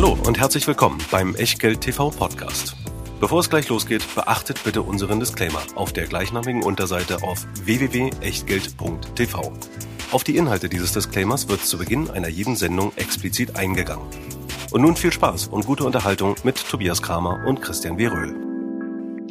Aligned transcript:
Hallo 0.00 0.16
und 0.28 0.38
herzlich 0.38 0.64
willkommen 0.68 1.00
beim 1.10 1.34
Echtgeld 1.34 1.80
TV 1.80 2.10
Podcast. 2.10 2.76
Bevor 3.18 3.40
es 3.40 3.50
gleich 3.50 3.68
losgeht, 3.68 4.04
beachtet 4.14 4.62
bitte 4.62 4.82
unseren 4.82 5.18
Disclaimer 5.18 5.60
auf 5.74 5.92
der 5.92 6.06
gleichnamigen 6.06 6.62
Unterseite 6.62 7.24
auf 7.24 7.44
www.echtgeld.tv. 7.64 9.52
Auf 10.12 10.22
die 10.22 10.36
Inhalte 10.36 10.68
dieses 10.68 10.92
Disclaimers 10.92 11.48
wird 11.48 11.64
zu 11.64 11.78
Beginn 11.78 12.08
einer 12.10 12.28
jeden 12.28 12.54
Sendung 12.54 12.92
explizit 12.94 13.56
eingegangen. 13.56 14.06
Und 14.70 14.82
nun 14.82 14.94
viel 14.94 15.12
Spaß 15.12 15.48
und 15.48 15.66
gute 15.66 15.82
Unterhaltung 15.82 16.36
mit 16.44 16.64
Tobias 16.64 17.02
Kramer 17.02 17.44
und 17.44 17.60
Christian 17.60 17.98
W. 17.98 18.06
Röhl. 18.06 18.36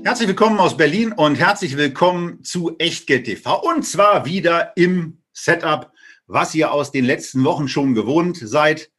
Herzlich 0.04 0.28
willkommen 0.28 0.60
aus 0.60 0.76
Berlin 0.76 1.14
und 1.14 1.36
herzlich 1.36 1.78
willkommen 1.78 2.44
zu 2.44 2.76
Echtgeld 2.78 3.24
TV. 3.24 3.62
Und 3.62 3.86
zwar 3.86 4.26
wieder 4.26 4.74
im 4.76 5.20
Setup, 5.32 5.94
was 6.26 6.54
ihr 6.56 6.74
aus 6.74 6.92
den 6.92 7.06
letzten 7.06 7.46
Wochen 7.46 7.70
schon 7.70 7.96
gewohnt 7.96 8.36
seid. 8.36 8.92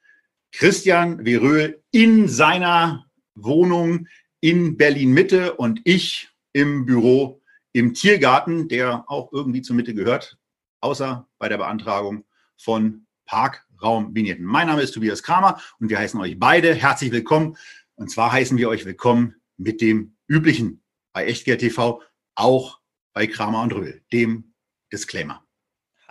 Christian 0.58 1.24
W. 1.24 1.36
Röhl 1.36 1.84
in 1.92 2.26
seiner 2.26 3.06
Wohnung 3.36 4.08
in 4.40 4.76
Berlin 4.76 5.12
Mitte 5.12 5.54
und 5.54 5.80
ich 5.84 6.30
im 6.52 6.84
Büro 6.84 7.40
im 7.72 7.94
Tiergarten, 7.94 8.66
der 8.66 9.08
auch 9.08 9.32
irgendwie 9.32 9.62
zur 9.62 9.76
Mitte 9.76 9.94
gehört, 9.94 10.36
außer 10.80 11.28
bei 11.38 11.48
der 11.48 11.58
Beantragung 11.58 12.24
von 12.56 13.06
Parkraumvignetten. 13.26 14.44
Mein 14.44 14.66
Name 14.66 14.82
ist 14.82 14.90
Tobias 14.90 15.22
Kramer 15.22 15.60
und 15.78 15.90
wir 15.90 15.98
heißen 16.00 16.20
euch 16.20 16.36
beide 16.40 16.74
herzlich 16.74 17.12
willkommen. 17.12 17.56
Und 17.94 18.10
zwar 18.10 18.32
heißen 18.32 18.58
wir 18.58 18.68
euch 18.68 18.84
willkommen 18.84 19.36
mit 19.58 19.80
dem 19.80 20.16
üblichen 20.26 20.82
bei 21.12 21.26
Echtgeld 21.26 21.60
TV, 21.60 22.02
auch 22.34 22.80
bei 23.12 23.28
Kramer 23.28 23.62
und 23.62 23.74
Röhl, 23.74 24.02
dem 24.12 24.54
Disclaimer. 24.92 25.47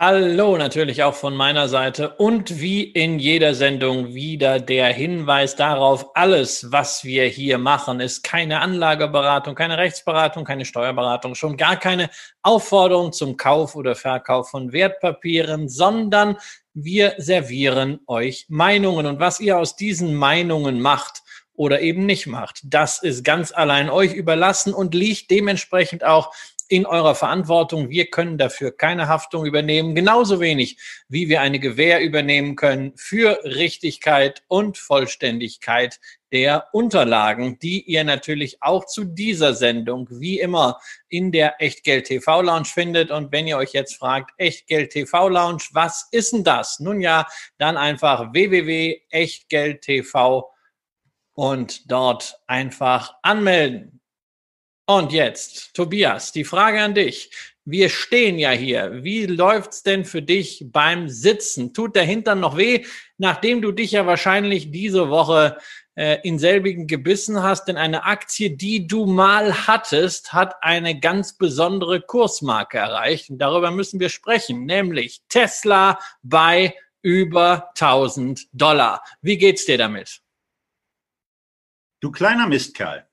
Hallo, 0.00 0.56
natürlich 0.56 1.02
auch 1.02 1.16
von 1.16 1.34
meiner 1.34 1.68
Seite 1.68 2.10
und 2.10 2.60
wie 2.60 2.84
in 2.84 3.18
jeder 3.18 3.52
Sendung 3.56 4.14
wieder 4.14 4.60
der 4.60 4.92
Hinweis 4.92 5.56
darauf, 5.56 6.14
alles, 6.14 6.70
was 6.70 7.02
wir 7.02 7.24
hier 7.24 7.58
machen, 7.58 7.98
ist 7.98 8.22
keine 8.22 8.60
Anlageberatung, 8.60 9.56
keine 9.56 9.76
Rechtsberatung, 9.76 10.44
keine 10.44 10.64
Steuerberatung, 10.64 11.34
schon 11.34 11.56
gar 11.56 11.74
keine 11.76 12.10
Aufforderung 12.42 13.12
zum 13.12 13.36
Kauf 13.36 13.74
oder 13.74 13.96
Verkauf 13.96 14.50
von 14.50 14.70
Wertpapieren, 14.70 15.68
sondern 15.68 16.36
wir 16.74 17.14
servieren 17.18 17.98
euch 18.06 18.46
Meinungen 18.48 19.04
und 19.04 19.18
was 19.18 19.40
ihr 19.40 19.58
aus 19.58 19.74
diesen 19.74 20.14
Meinungen 20.14 20.80
macht, 20.80 21.24
oder 21.58 21.80
eben 21.80 22.06
nicht 22.06 22.28
macht. 22.28 22.60
Das 22.62 23.02
ist 23.02 23.24
ganz 23.24 23.50
allein 23.50 23.90
euch 23.90 24.12
überlassen 24.12 24.72
und 24.72 24.94
liegt 24.94 25.28
dementsprechend 25.32 26.04
auch 26.04 26.32
in 26.68 26.86
eurer 26.86 27.14
Verantwortung. 27.14 27.88
Wir 27.88 28.10
können 28.10 28.38
dafür 28.38 28.76
keine 28.76 29.08
Haftung 29.08 29.46
übernehmen, 29.46 29.94
genauso 29.94 30.40
wenig 30.40 30.78
wie 31.08 31.28
wir 31.28 31.40
eine 31.40 31.58
Gewähr 31.58 32.02
übernehmen 32.02 32.56
können 32.56 32.92
für 32.96 33.40
Richtigkeit 33.44 34.42
und 34.48 34.78
Vollständigkeit 34.78 36.00
der 36.30 36.66
Unterlagen, 36.72 37.58
die 37.58 37.82
ihr 37.82 38.04
natürlich 38.04 38.62
auch 38.62 38.84
zu 38.84 39.04
dieser 39.04 39.54
Sendung 39.54 40.06
wie 40.10 40.38
immer 40.38 40.78
in 41.08 41.32
der 41.32 41.60
Echtgeld 41.60 42.06
TV 42.06 42.42
Lounge 42.42 42.66
findet. 42.66 43.10
Und 43.10 43.32
wenn 43.32 43.46
ihr 43.46 43.56
euch 43.56 43.72
jetzt 43.72 43.96
fragt, 43.96 44.32
Echtgeld 44.36 44.92
TV 44.92 45.28
Lounge, 45.28 45.62
was 45.72 46.08
ist 46.12 46.32
denn 46.32 46.44
das? 46.44 46.80
Nun 46.80 47.00
ja, 47.00 47.26
dann 47.56 47.78
einfach 47.78 48.32
www.echtgeldtv 48.32 50.44
und 51.32 51.90
dort 51.90 52.38
einfach 52.46 53.14
anmelden. 53.22 53.97
Und 54.90 55.12
jetzt, 55.12 55.74
Tobias, 55.74 56.32
die 56.32 56.44
Frage 56.44 56.80
an 56.80 56.94
dich. 56.94 57.30
Wir 57.66 57.90
stehen 57.90 58.38
ja 58.38 58.52
hier. 58.52 59.04
Wie 59.04 59.26
läuft's 59.26 59.82
denn 59.82 60.06
für 60.06 60.22
dich 60.22 60.64
beim 60.72 61.10
Sitzen? 61.10 61.74
Tut 61.74 61.94
der 61.94 62.04
Hintern 62.04 62.40
noch 62.40 62.56
weh, 62.56 62.86
nachdem 63.18 63.60
du 63.60 63.70
dich 63.70 63.92
ja 63.92 64.06
wahrscheinlich 64.06 64.70
diese 64.70 65.10
Woche 65.10 65.58
äh, 65.94 66.16
in 66.22 66.38
selbigen 66.38 66.86
gebissen 66.86 67.42
hast? 67.42 67.66
Denn 67.66 67.76
eine 67.76 68.04
Aktie, 68.04 68.56
die 68.56 68.86
du 68.86 69.04
mal 69.04 69.66
hattest, 69.66 70.32
hat 70.32 70.54
eine 70.62 70.98
ganz 70.98 71.36
besondere 71.36 72.00
Kursmarke 72.00 72.78
erreicht. 72.78 73.28
Und 73.28 73.40
darüber 73.40 73.70
müssen 73.70 74.00
wir 74.00 74.08
sprechen, 74.08 74.64
nämlich 74.64 75.20
Tesla 75.28 75.98
bei 76.22 76.74
über 77.02 77.68
1000 77.78 78.46
Dollar. 78.54 79.04
Wie 79.20 79.36
geht's 79.36 79.66
dir 79.66 79.76
damit? 79.76 80.22
Du 82.00 82.10
kleiner 82.10 82.46
Mistkerl. 82.46 83.07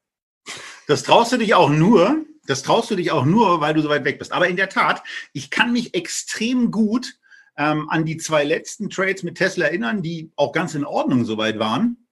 Das 0.88 1.04
traust 1.04 1.32
du 1.32 1.38
dich 1.38 1.54
auch 1.54 1.70
nur, 1.70 2.26
das 2.46 2.64
traust 2.64 2.92
du 2.92 2.96
dich 2.96 3.12
auch 3.12 3.26
nur, 3.26 3.62
weil 3.62 3.74
du 3.74 3.82
so 3.82 3.90
weit 3.90 4.06
weg 4.06 4.20
bist. 4.20 4.32
Aber 4.32 4.48
in 4.48 4.56
der 4.56 4.70
Tat, 4.70 5.04
ich 5.34 5.50
kann 5.50 5.74
mich 5.74 5.96
extrem 5.96 6.72
gut 6.72 7.16
ähm, 7.58 7.90
an 7.90 8.06
die 8.06 8.18
zwei 8.18 8.44
letzten 8.44 8.90
Trades 8.90 9.24
mit 9.24 9.36
Tesla 9.36 9.66
erinnern, 9.66 10.02
die 10.02 10.32
auch 10.36 10.52
ganz 10.52 10.76
in 10.76 10.86
Ordnung 10.86 11.26
soweit 11.26 11.60
waren, 11.60 12.08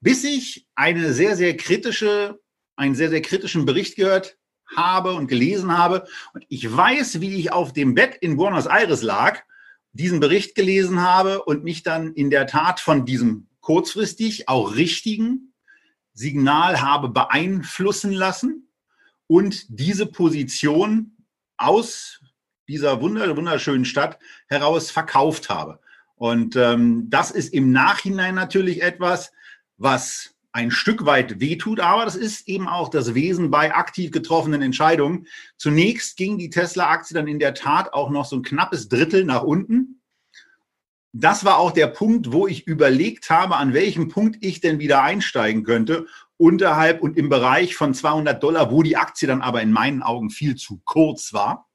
bis 0.00 0.24
ich 0.24 0.66
eine 0.74 1.12
sehr, 1.12 1.36
sehr 1.36 1.56
kritische, 1.56 2.40
einen 2.76 2.94
sehr, 2.94 3.10
sehr 3.10 3.22
kritischen 3.22 3.64
Bericht 3.64 3.96
gehört 3.96 4.36
habe 4.74 5.14
und 5.14 5.28
gelesen 5.28 5.76
habe. 5.76 6.06
Und 6.32 6.44
ich 6.48 6.74
weiß, 6.74 7.20
wie 7.20 7.36
ich 7.36 7.52
auf 7.52 7.72
dem 7.72 7.94
Bett 7.94 8.16
in 8.20 8.36
Buenos 8.36 8.66
Aires 8.66 9.02
lag, 9.02 9.42
diesen 9.92 10.20
Bericht 10.20 10.54
gelesen 10.54 11.00
habe 11.00 11.42
und 11.44 11.64
mich 11.64 11.82
dann 11.82 12.12
in 12.14 12.30
der 12.30 12.46
Tat 12.46 12.80
von 12.80 13.06
diesem 13.06 13.46
kurzfristig 13.60 14.48
auch 14.48 14.74
richtigen 14.74 15.45
Signal 16.16 16.80
habe 16.80 17.10
beeinflussen 17.10 18.12
lassen 18.12 18.68
und 19.26 19.66
diese 19.68 20.06
Position 20.06 21.16
aus 21.58 22.22
dieser 22.68 23.00
wunderschönen 23.00 23.84
Stadt 23.84 24.18
heraus 24.48 24.90
verkauft 24.90 25.50
habe. 25.50 25.78
Und 26.16 26.56
ähm, 26.56 27.08
das 27.10 27.30
ist 27.30 27.52
im 27.52 27.70
Nachhinein 27.70 28.34
natürlich 28.34 28.82
etwas, 28.82 29.30
was 29.76 30.34
ein 30.52 30.70
Stück 30.70 31.04
weit 31.04 31.38
wehtut, 31.38 31.80
aber 31.80 32.06
das 32.06 32.16
ist 32.16 32.48
eben 32.48 32.66
auch 32.66 32.88
das 32.88 33.14
Wesen 33.14 33.50
bei 33.50 33.74
aktiv 33.74 34.10
getroffenen 34.10 34.62
Entscheidungen. 34.62 35.26
Zunächst 35.58 36.16
ging 36.16 36.38
die 36.38 36.48
Tesla-Aktie 36.48 37.14
dann 37.14 37.28
in 37.28 37.38
der 37.38 37.52
Tat 37.52 37.92
auch 37.92 38.08
noch 38.08 38.24
so 38.24 38.36
ein 38.36 38.42
knappes 38.42 38.88
Drittel 38.88 39.24
nach 39.24 39.42
unten 39.42 40.00
das 41.12 41.44
war 41.44 41.58
auch 41.58 41.70
der 41.70 41.86
Punkt, 41.86 42.32
wo 42.32 42.46
ich 42.46 42.66
überlegt 42.66 43.30
habe, 43.30 43.56
an 43.56 43.72
welchem 43.72 44.08
Punkt 44.08 44.38
ich 44.40 44.60
denn 44.60 44.78
wieder 44.78 45.02
einsteigen 45.02 45.64
könnte, 45.64 46.06
unterhalb 46.36 47.00
und 47.00 47.16
im 47.16 47.28
Bereich 47.28 47.74
von 47.74 47.94
200 47.94 48.42
Dollar, 48.42 48.70
wo 48.70 48.82
die 48.82 48.96
Aktie 48.96 49.26
dann 49.26 49.42
aber 49.42 49.62
in 49.62 49.72
meinen 49.72 50.02
Augen 50.02 50.30
viel 50.30 50.56
zu 50.56 50.80
kurz 50.84 51.32
war. 51.32 51.68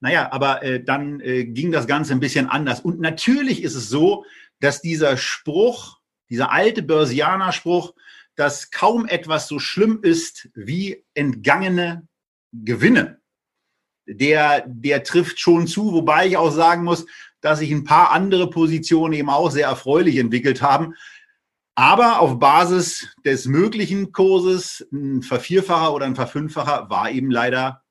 Naja, 0.00 0.30
aber 0.32 0.62
äh, 0.62 0.82
dann 0.82 1.20
äh, 1.20 1.44
ging 1.44 1.72
das 1.72 1.86
Ganze 1.86 2.12
ein 2.12 2.20
bisschen 2.20 2.48
anders. 2.48 2.80
Und 2.80 3.00
natürlich 3.00 3.62
ist 3.62 3.74
es 3.74 3.88
so, 3.88 4.24
dass 4.60 4.80
dieser 4.80 5.16
Spruch, 5.16 5.98
dieser 6.30 6.52
alte 6.52 6.82
Börsianer-Spruch, 6.82 7.94
dass 8.36 8.70
kaum 8.70 9.06
etwas 9.06 9.48
so 9.48 9.58
schlimm 9.58 10.00
ist 10.02 10.48
wie 10.54 11.04
entgangene 11.14 12.06
Gewinne, 12.52 13.20
der, 14.06 14.64
der 14.66 15.02
trifft 15.02 15.40
schon 15.40 15.66
zu, 15.66 15.92
wobei 15.92 16.26
ich 16.26 16.36
auch 16.36 16.50
sagen 16.50 16.84
muss, 16.84 17.06
dass 17.44 17.58
sich 17.58 17.70
ein 17.70 17.84
paar 17.84 18.10
andere 18.10 18.48
Positionen 18.48 19.12
eben 19.12 19.28
auch 19.28 19.50
sehr 19.50 19.66
erfreulich 19.66 20.16
entwickelt 20.16 20.62
haben. 20.62 20.94
Aber 21.74 22.20
auf 22.20 22.38
Basis 22.38 23.14
des 23.22 23.44
möglichen 23.44 24.12
Kurses 24.12 24.86
ein 24.90 25.22
Vervierfacher 25.22 25.92
oder 25.92 26.06
ein 26.06 26.14
Verfünffacher 26.14 26.88
war 26.88 27.10
eben 27.10 27.30
leider 27.30 27.82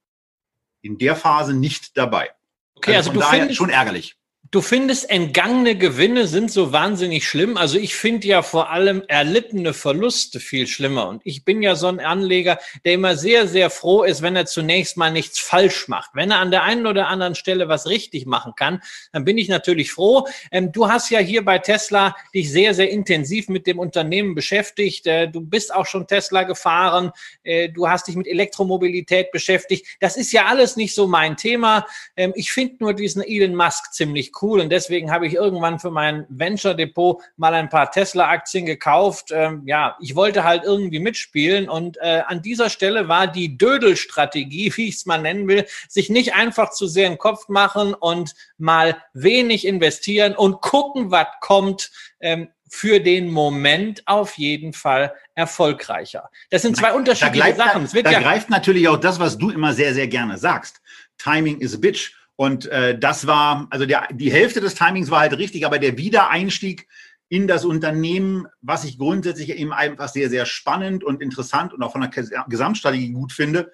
in 0.81 0.97
der 0.97 1.15
Phase 1.15 1.53
nicht 1.53 1.95
dabei. 1.97 2.31
Okay, 2.73 2.95
also, 2.95 3.11
also 3.11 3.21
du 3.21 3.27
findest 3.27 3.55
schon 3.55 3.69
ärgerlich. 3.69 4.17
Du 4.53 4.61
findest, 4.61 5.09
entgangene 5.09 5.75
Gewinne 5.75 6.27
sind 6.27 6.51
so 6.51 6.71
wahnsinnig 6.71 7.27
schlimm. 7.27 7.57
Also 7.57 7.79
ich 7.79 7.95
finde 7.95 8.27
ja 8.27 8.43
vor 8.43 8.69
allem 8.69 9.01
erlittene 9.07 9.73
Verluste 9.73 10.39
viel 10.39 10.67
schlimmer. 10.67 11.07
Und 11.07 11.23
ich 11.25 11.43
bin 11.43 11.63
ja 11.63 11.73
so 11.73 11.87
ein 11.87 11.99
Anleger, 11.99 12.59
der 12.85 12.93
immer 12.93 13.17
sehr, 13.17 13.47
sehr 13.47 13.71
froh 13.71 14.03
ist, 14.03 14.21
wenn 14.21 14.35
er 14.35 14.45
zunächst 14.45 14.95
mal 14.95 15.11
nichts 15.11 15.39
falsch 15.39 15.87
macht. 15.87 16.11
Wenn 16.13 16.29
er 16.29 16.37
an 16.37 16.51
der 16.51 16.61
einen 16.61 16.85
oder 16.85 17.07
anderen 17.07 17.33
Stelle 17.33 17.67
was 17.67 17.87
richtig 17.87 18.27
machen 18.27 18.53
kann, 18.55 18.83
dann 19.11 19.25
bin 19.25 19.39
ich 19.39 19.49
natürlich 19.49 19.91
froh. 19.91 20.27
Ähm, 20.51 20.71
du 20.71 20.87
hast 20.87 21.09
ja 21.09 21.17
hier 21.17 21.43
bei 21.43 21.57
Tesla 21.57 22.15
dich 22.35 22.51
sehr, 22.51 22.75
sehr 22.75 22.91
intensiv 22.91 23.49
mit 23.49 23.65
dem 23.65 23.79
Unternehmen 23.79 24.35
beschäftigt. 24.35 25.07
Äh, 25.07 25.31
du 25.31 25.41
bist 25.41 25.73
auch 25.73 25.87
schon 25.87 26.05
Tesla 26.05 26.43
gefahren. 26.43 27.11
Äh, 27.41 27.69
du 27.69 27.89
hast 27.89 28.07
dich 28.07 28.15
mit 28.15 28.27
Elektromobilität 28.27 29.31
beschäftigt. 29.31 29.87
Das 29.99 30.15
ist 30.15 30.31
ja 30.31 30.45
alles 30.45 30.75
nicht 30.75 30.93
so 30.93 31.07
mein 31.07 31.37
Thema. 31.37 31.87
Ähm, 32.15 32.33
ich 32.35 32.51
finde 32.51 32.75
nur 32.81 32.93
diesen 32.93 33.23
Elon 33.23 33.55
Musk 33.55 33.91
ziemlich 33.93 34.31
cool 34.31 34.42
cool. 34.43 34.59
Und 34.59 34.69
deswegen 34.69 35.11
habe 35.11 35.25
ich 35.25 35.33
irgendwann 35.33 35.79
für 35.79 35.89
mein 35.89 36.25
Venture 36.29 36.75
Depot 36.75 37.21
mal 37.37 37.53
ein 37.53 37.69
paar 37.69 37.89
Tesla-Aktien 37.89 38.65
gekauft. 38.65 39.31
Ähm, 39.31 39.63
ja, 39.65 39.97
ich 39.99 40.15
wollte 40.15 40.43
halt 40.43 40.63
irgendwie 40.63 40.99
mitspielen. 40.99 41.69
Und 41.69 41.97
äh, 42.01 42.21
an 42.27 42.41
dieser 42.41 42.69
Stelle 42.69 43.07
war 43.07 43.27
die 43.27 43.57
Dödel-Strategie, 43.57 44.71
wie 44.77 44.89
ich 44.89 44.95
es 44.95 45.05
mal 45.05 45.21
nennen 45.21 45.47
will, 45.47 45.65
sich 45.87 46.09
nicht 46.09 46.35
einfach 46.35 46.71
zu 46.71 46.87
sehr 46.87 47.09
den 47.09 47.17
Kopf 47.17 47.47
machen 47.47 47.93
und 47.93 48.35
mal 48.57 48.97
wenig 49.13 49.65
investieren 49.65 50.35
und 50.35 50.61
gucken, 50.61 51.09
was 51.09 51.27
kommt. 51.41 51.91
Ähm, 52.19 52.49
für 52.73 52.99
den 52.99 53.29
Moment 53.29 54.01
auf 54.07 54.39
jeden 54.39 54.73
Fall 54.73 55.13
erfolgreicher. 55.35 56.31
Das 56.49 56.63
sind 56.63 56.75
zwei 56.75 56.87
Nein, 56.87 56.97
unterschiedliche 56.97 57.53
da 57.53 57.55
Sachen. 57.55 57.87
Da, 57.93 58.01
da 58.01 58.11
ja 58.11 58.19
greift 58.19 58.49
natürlich 58.49 58.87
auch 58.87 58.97
das, 58.97 59.19
was 59.19 59.37
du 59.37 59.51
immer 59.51 59.73
sehr, 59.73 59.93
sehr 59.93 60.07
gerne 60.07 60.39
sagst. 60.39 60.81
Timing 61.19 61.59
is 61.59 61.75
a 61.75 61.77
bitch. 61.77 62.13
Und 62.35 62.65
äh, 62.67 62.97
das 62.97 63.27
war, 63.27 63.67
also 63.69 63.85
der, 63.85 64.07
die 64.11 64.31
Hälfte 64.31 64.59
des 64.59 64.75
Timings 64.75 65.11
war 65.11 65.21
halt 65.21 65.37
richtig, 65.37 65.65
aber 65.65 65.79
der 65.79 65.97
Wiedereinstieg 65.97 66.87
in 67.29 67.47
das 67.47 67.65
Unternehmen, 67.65 68.47
was 68.61 68.83
ich 68.83 68.97
grundsätzlich 68.97 69.49
eben 69.49 69.73
einfach 69.73 70.07
sehr, 70.07 70.29
sehr 70.29 70.45
spannend 70.45 71.03
und 71.03 71.21
interessant 71.21 71.73
und 71.73 71.81
auch 71.81 71.91
von 71.91 72.01
der 72.01 72.45
Gesamtstrategie 72.47 73.11
gut 73.11 73.33
finde, 73.33 73.71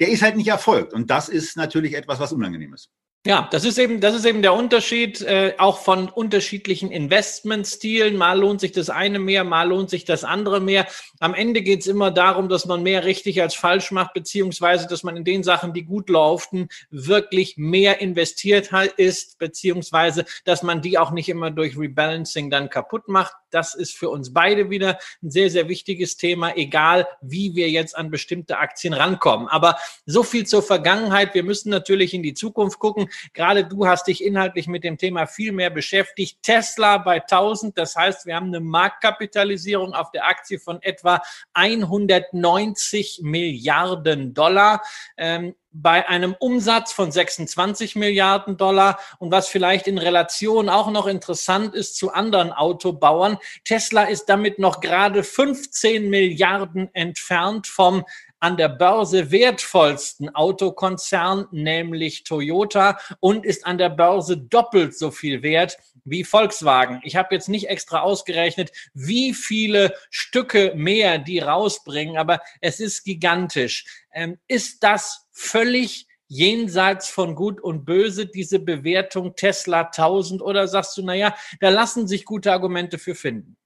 der 0.00 0.08
ist 0.08 0.22
halt 0.22 0.36
nicht 0.36 0.48
erfolgt. 0.48 0.92
Und 0.92 1.10
das 1.10 1.28
ist 1.28 1.56
natürlich 1.56 1.94
etwas, 1.94 2.20
was 2.20 2.32
unangenehm 2.32 2.74
ist. 2.74 2.90
Ja, 3.26 3.50
das 3.52 3.66
ist 3.66 3.78
eben, 3.78 4.00
das 4.00 4.14
ist 4.14 4.24
eben 4.24 4.40
der 4.40 4.54
Unterschied 4.54 5.20
äh, 5.20 5.52
auch 5.58 5.80
von 5.80 6.08
unterschiedlichen 6.08 6.90
Investmentstilen. 6.90 8.16
Mal 8.16 8.40
lohnt 8.40 8.62
sich 8.62 8.72
das 8.72 8.88
eine 8.88 9.18
mehr, 9.18 9.44
mal 9.44 9.68
lohnt 9.68 9.90
sich 9.90 10.06
das 10.06 10.24
andere 10.24 10.58
mehr. 10.58 10.86
Am 11.18 11.34
Ende 11.34 11.60
geht's 11.60 11.86
immer 11.86 12.10
darum, 12.10 12.48
dass 12.48 12.64
man 12.64 12.82
mehr 12.82 13.04
richtig 13.04 13.42
als 13.42 13.54
falsch 13.54 13.90
macht, 13.90 14.14
beziehungsweise 14.14 14.86
dass 14.88 15.02
man 15.02 15.18
in 15.18 15.24
den 15.24 15.42
Sachen, 15.42 15.74
die 15.74 15.84
gut 15.84 16.08
laufen, 16.08 16.70
wirklich 16.88 17.58
mehr 17.58 18.00
investiert 18.00 18.70
ist, 18.96 19.38
beziehungsweise 19.38 20.24
dass 20.46 20.62
man 20.62 20.80
die 20.80 20.96
auch 20.96 21.10
nicht 21.10 21.28
immer 21.28 21.50
durch 21.50 21.76
Rebalancing 21.76 22.48
dann 22.48 22.70
kaputt 22.70 23.06
macht. 23.08 23.34
Das 23.50 23.74
ist 23.74 23.96
für 23.96 24.08
uns 24.08 24.32
beide 24.32 24.70
wieder 24.70 24.98
ein 25.22 25.30
sehr, 25.30 25.50
sehr 25.50 25.68
wichtiges 25.68 26.16
Thema, 26.16 26.56
egal 26.56 27.06
wie 27.20 27.54
wir 27.54 27.70
jetzt 27.70 27.96
an 27.96 28.10
bestimmte 28.10 28.58
Aktien 28.58 28.94
rankommen. 28.94 29.48
Aber 29.48 29.78
so 30.06 30.22
viel 30.22 30.46
zur 30.46 30.62
Vergangenheit. 30.62 31.34
Wir 31.34 31.42
müssen 31.42 31.70
natürlich 31.70 32.14
in 32.14 32.22
die 32.22 32.34
Zukunft 32.34 32.78
gucken. 32.78 33.08
Gerade 33.34 33.64
du 33.64 33.86
hast 33.86 34.06
dich 34.06 34.24
inhaltlich 34.24 34.66
mit 34.66 34.84
dem 34.84 34.98
Thema 34.98 35.26
viel 35.26 35.52
mehr 35.52 35.70
beschäftigt. 35.70 36.42
Tesla 36.42 36.98
bei 36.98 37.20
1000, 37.20 37.76
das 37.76 37.96
heißt, 37.96 38.26
wir 38.26 38.36
haben 38.36 38.46
eine 38.46 38.60
Marktkapitalisierung 38.60 39.94
auf 39.94 40.10
der 40.10 40.26
Aktie 40.26 40.58
von 40.58 40.82
etwa 40.82 41.22
190 41.54 43.20
Milliarden 43.22 44.34
Dollar. 44.34 44.82
Ähm, 45.16 45.54
bei 45.72 46.08
einem 46.08 46.34
Umsatz 46.38 46.92
von 46.92 47.12
26 47.12 47.96
Milliarden 47.96 48.56
Dollar 48.56 48.98
und 49.18 49.30
was 49.30 49.48
vielleicht 49.48 49.86
in 49.86 49.98
Relation 49.98 50.68
auch 50.68 50.90
noch 50.90 51.06
interessant 51.06 51.74
ist 51.74 51.96
zu 51.96 52.12
anderen 52.12 52.52
Autobauern. 52.52 53.38
Tesla 53.64 54.04
ist 54.04 54.26
damit 54.26 54.58
noch 54.58 54.80
gerade 54.80 55.22
15 55.22 56.10
Milliarden 56.10 56.92
entfernt 56.94 57.66
vom 57.66 58.04
an 58.40 58.56
der 58.56 58.70
Börse 58.70 59.30
wertvollsten 59.30 60.34
Autokonzern, 60.34 61.46
nämlich 61.50 62.24
Toyota, 62.24 62.98
und 63.20 63.44
ist 63.44 63.66
an 63.66 63.76
der 63.76 63.90
Börse 63.90 64.38
doppelt 64.38 64.96
so 64.96 65.10
viel 65.10 65.42
wert 65.42 65.76
wie 66.04 66.24
Volkswagen. 66.24 67.00
Ich 67.04 67.16
habe 67.16 67.34
jetzt 67.34 67.50
nicht 67.50 67.68
extra 67.68 68.00
ausgerechnet, 68.00 68.72
wie 68.94 69.34
viele 69.34 69.94
Stücke 70.08 70.72
mehr 70.74 71.18
die 71.18 71.40
rausbringen, 71.40 72.16
aber 72.16 72.40
es 72.62 72.80
ist 72.80 73.04
gigantisch. 73.04 73.84
Ähm, 74.12 74.38
ist 74.48 74.82
das 74.82 75.28
völlig 75.40 76.06
jenseits 76.28 77.08
von 77.08 77.34
Gut 77.34 77.60
und 77.60 77.84
Böse, 77.84 78.26
diese 78.26 78.60
Bewertung 78.60 79.34
Tesla 79.34 79.82
1000? 79.82 80.42
Oder 80.42 80.68
sagst 80.68 80.96
du, 80.96 81.02
naja, 81.02 81.34
da 81.60 81.70
lassen 81.70 82.06
sich 82.06 82.24
gute 82.24 82.52
Argumente 82.52 82.98
für 82.98 83.14
finden? 83.14 83.56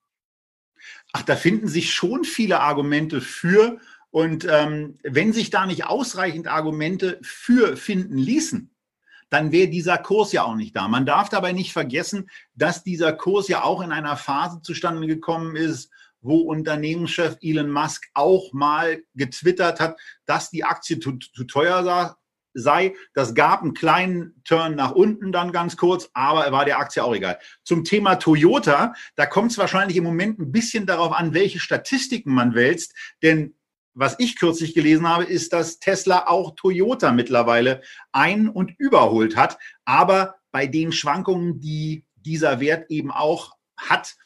Ach, 1.12 1.23
da 1.23 1.37
finden 1.37 1.69
sich 1.69 1.93
schon 1.93 2.25
viele 2.25 2.61
Argumente 2.61 3.21
für. 3.21 3.79
Und 4.11 4.47
ähm, 4.49 4.99
wenn 5.03 5.32
sich 5.32 5.50
da 5.50 5.67
nicht 5.67 5.87
ausreichend 5.87 6.47
Argumente 6.47 7.19
für 7.23 7.77
finden 7.77 8.17
ließen, 8.17 8.70
dann 9.29 9.50
wäre 9.50 9.69
dieser 9.69 9.99
Kurs 9.99 10.32
ja 10.32 10.44
auch 10.44 10.55
nicht 10.55 10.77
da. 10.77 10.87
Man 10.87 11.06
darf 11.06 11.29
dabei 11.29 11.53
nicht 11.53 11.73
vergessen, 11.73 12.31
dass 12.55 12.85
dieser 12.85 13.12
Kurs 13.12 13.49
ja 13.49 13.65
auch 13.65 13.82
in 13.82 13.91
einer 13.91 14.17
Phase 14.17 14.62
zustande 14.62 15.06
gekommen 15.09 15.56
ist, 15.56 15.91
wo 16.25 16.38
Unternehmenschef 16.38 17.37
Elon 17.41 17.71
Musk 17.71 18.06
auch 18.15 18.53
mal 18.53 19.03
getwittert 19.15 19.79
hat, 19.79 19.97
dass 20.26 20.50
die 20.50 20.65
Aktie 20.65 20.99
zu, 20.99 21.19
zu 21.19 21.44
teuer 21.44 22.17
sei. 22.55 22.94
Das 23.15 23.35
gab 23.35 23.62
einen 23.62 23.75
kleinen 23.75 24.41
Turn 24.44 24.75
nach 24.76 24.93
unten 24.93 25.32
dann 25.32 25.53
ganz 25.53 25.76
kurz, 25.76 26.09
aber 26.15 26.44
er 26.44 26.53
war 26.53 26.65
der 26.65 26.79
Aktie 26.79 27.05
auch 27.05 27.15
egal. 27.15 27.38
Zum 27.65 27.85
Thema 27.85 28.17
Toyota, 28.17 28.94
da 29.17 29.26
kommt 29.26 29.53
es 29.53 29.59
wahrscheinlich 29.59 29.97
im 29.97 30.05
Moment 30.05 30.38
ein 30.38 30.53
bisschen 30.53 30.87
darauf 30.87 31.12
an, 31.12 31.35
welche 31.35 31.61
Statistiken 31.61 32.32
man 32.32 32.55
wälzt, 32.55 32.94
denn 33.23 33.55
was 33.97 34.17
ich 34.19 34.37
kürzlich 34.37 34.75
gelesen 34.75 35.09
habe, 35.09 35.23
ist, 35.25 35.53
dass 35.53 35.79
Tesla 35.79 36.27
auch 36.27 36.56
Toyota 36.56 37.12
mittlerweile 37.12 37.81
ein- 38.11 38.49
und 38.49 38.73
überholt 38.79 39.37
hat. 39.37 39.56
Aber 39.85 40.35
bei 40.50 40.67
den 40.67 40.91
Schwankungen, 40.91 41.61
die 41.61 42.05
dieser 42.17 42.59
Wert 42.59 42.91
eben 42.91 43.12
auch 43.12 43.53
hat, 43.77 44.17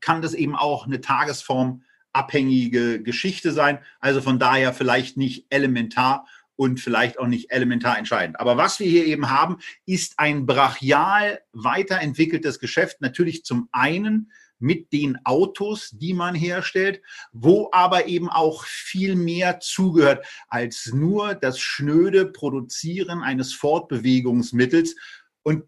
kann 0.00 0.22
das 0.22 0.34
eben 0.34 0.56
auch 0.56 0.86
eine 0.86 1.00
tagesformabhängige 1.00 3.02
Geschichte 3.02 3.52
sein. 3.52 3.78
Also 4.00 4.20
von 4.20 4.38
daher 4.38 4.72
vielleicht 4.72 5.16
nicht 5.16 5.46
elementar 5.50 6.26
und 6.56 6.80
vielleicht 6.80 7.18
auch 7.18 7.26
nicht 7.26 7.50
elementar 7.50 7.98
entscheidend. 7.98 8.40
Aber 8.40 8.56
was 8.56 8.80
wir 8.80 8.88
hier 8.88 9.06
eben 9.06 9.30
haben, 9.30 9.58
ist 9.84 10.18
ein 10.18 10.46
brachial 10.46 11.40
weiterentwickeltes 11.52 12.58
Geschäft. 12.58 13.00
Natürlich 13.00 13.44
zum 13.44 13.68
einen 13.72 14.32
mit 14.58 14.90
den 14.92 15.18
Autos, 15.24 15.90
die 15.92 16.14
man 16.14 16.34
herstellt, 16.34 17.02
wo 17.32 17.68
aber 17.72 18.06
eben 18.06 18.30
auch 18.30 18.64
viel 18.64 19.14
mehr 19.14 19.60
zugehört 19.60 20.26
als 20.48 20.92
nur 20.94 21.34
das 21.34 21.58
schnöde 21.58 22.26
Produzieren 22.26 23.22
eines 23.22 23.52
Fortbewegungsmittels. 23.52 24.96
Und 25.42 25.64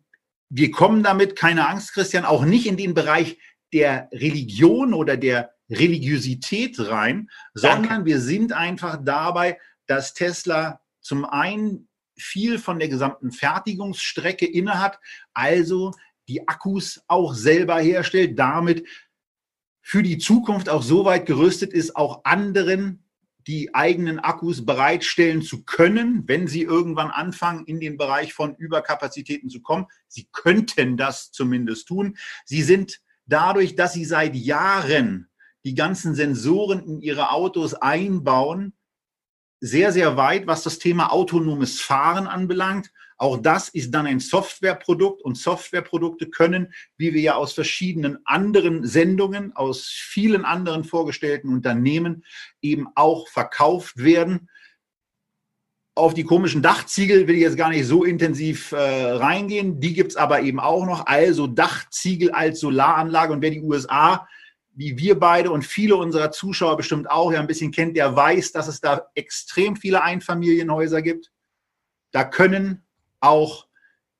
wir 0.48 0.70
kommen 0.70 1.02
damit, 1.02 1.36
keine 1.36 1.68
Angst, 1.68 1.92
Christian, 1.92 2.24
auch 2.24 2.46
nicht 2.46 2.66
in 2.66 2.78
den 2.78 2.94
Bereich 2.94 3.38
der 3.72 4.08
Religion 4.12 4.94
oder 4.94 5.16
der 5.16 5.52
Religiosität 5.70 6.78
rein, 6.78 7.28
sondern 7.54 7.88
Danke. 7.88 8.04
wir 8.06 8.20
sind 8.20 8.52
einfach 8.52 8.98
dabei, 9.02 9.58
dass 9.86 10.14
Tesla 10.14 10.80
zum 11.00 11.24
einen 11.24 11.88
viel 12.16 12.58
von 12.58 12.78
der 12.78 12.88
gesamten 12.88 13.30
Fertigungsstrecke 13.30 14.46
innehat, 14.46 14.98
also 15.34 15.92
die 16.28 16.46
Akkus 16.48 17.02
auch 17.06 17.34
selber 17.34 17.80
herstellt, 17.80 18.38
damit 18.38 18.86
für 19.80 20.02
die 20.02 20.18
Zukunft 20.18 20.68
auch 20.68 20.82
so 20.82 21.04
weit 21.04 21.26
gerüstet 21.26 21.72
ist, 21.72 21.96
auch 21.96 22.24
anderen 22.24 23.04
die 23.46 23.74
eigenen 23.74 24.18
Akkus 24.18 24.66
bereitstellen 24.66 25.40
zu 25.40 25.64
können, 25.64 26.28
wenn 26.28 26.46
sie 26.46 26.60
irgendwann 26.60 27.10
anfangen, 27.10 27.64
in 27.64 27.80
den 27.80 27.96
Bereich 27.96 28.34
von 28.34 28.54
Überkapazitäten 28.54 29.48
zu 29.48 29.62
kommen. 29.62 29.86
Sie 30.06 30.28
könnten 30.30 30.98
das 30.98 31.32
zumindest 31.32 31.88
tun. 31.88 32.18
Sie 32.44 32.62
sind 32.62 33.00
dadurch, 33.28 33.76
dass 33.76 33.92
sie 33.92 34.04
seit 34.04 34.34
Jahren 34.34 35.28
die 35.64 35.74
ganzen 35.74 36.14
Sensoren 36.14 36.80
in 36.80 37.00
ihre 37.00 37.30
Autos 37.30 37.74
einbauen, 37.74 38.72
sehr, 39.60 39.92
sehr 39.92 40.16
weit, 40.16 40.46
was 40.46 40.62
das 40.62 40.78
Thema 40.78 41.12
autonomes 41.12 41.80
Fahren 41.80 42.26
anbelangt. 42.26 42.92
Auch 43.16 43.36
das 43.36 43.68
ist 43.68 43.90
dann 43.90 44.06
ein 44.06 44.20
Softwareprodukt 44.20 45.22
und 45.22 45.36
Softwareprodukte 45.36 46.30
können, 46.30 46.72
wie 46.96 47.12
wir 47.12 47.20
ja 47.20 47.34
aus 47.34 47.52
verschiedenen 47.52 48.18
anderen 48.24 48.86
Sendungen, 48.86 49.54
aus 49.56 49.86
vielen 49.88 50.44
anderen 50.44 50.84
vorgestellten 50.84 51.52
Unternehmen 51.52 52.24
eben 52.62 52.86
auch 52.94 53.26
verkauft 53.28 53.96
werden. 53.96 54.48
Auf 55.98 56.14
die 56.14 56.22
komischen 56.22 56.62
Dachziegel 56.62 57.26
will 57.26 57.34
ich 57.34 57.42
jetzt 57.42 57.56
gar 57.56 57.70
nicht 57.70 57.84
so 57.84 58.04
intensiv 58.04 58.70
äh, 58.70 58.76
reingehen. 58.76 59.80
Die 59.80 59.94
gibt 59.94 60.12
es 60.12 60.16
aber 60.16 60.42
eben 60.42 60.60
auch 60.60 60.86
noch. 60.86 61.06
Also 61.06 61.48
Dachziegel 61.48 62.30
als 62.30 62.60
Solaranlage. 62.60 63.32
Und 63.32 63.42
wer 63.42 63.50
die 63.50 63.60
USA 63.60 64.28
wie 64.78 64.96
wir 64.96 65.18
beide 65.18 65.50
und 65.50 65.66
viele 65.66 65.96
unserer 65.96 66.30
Zuschauer 66.30 66.76
bestimmt 66.76 67.10
auch 67.10 67.32
ja 67.32 67.40
ein 67.40 67.48
bisschen 67.48 67.72
kennt, 67.72 67.96
der 67.96 68.14
weiß, 68.14 68.52
dass 68.52 68.68
es 68.68 68.80
da 68.80 69.08
extrem 69.16 69.74
viele 69.74 70.04
Einfamilienhäuser 70.04 71.02
gibt. 71.02 71.32
Da 72.12 72.22
können 72.22 72.86
auch 73.18 73.66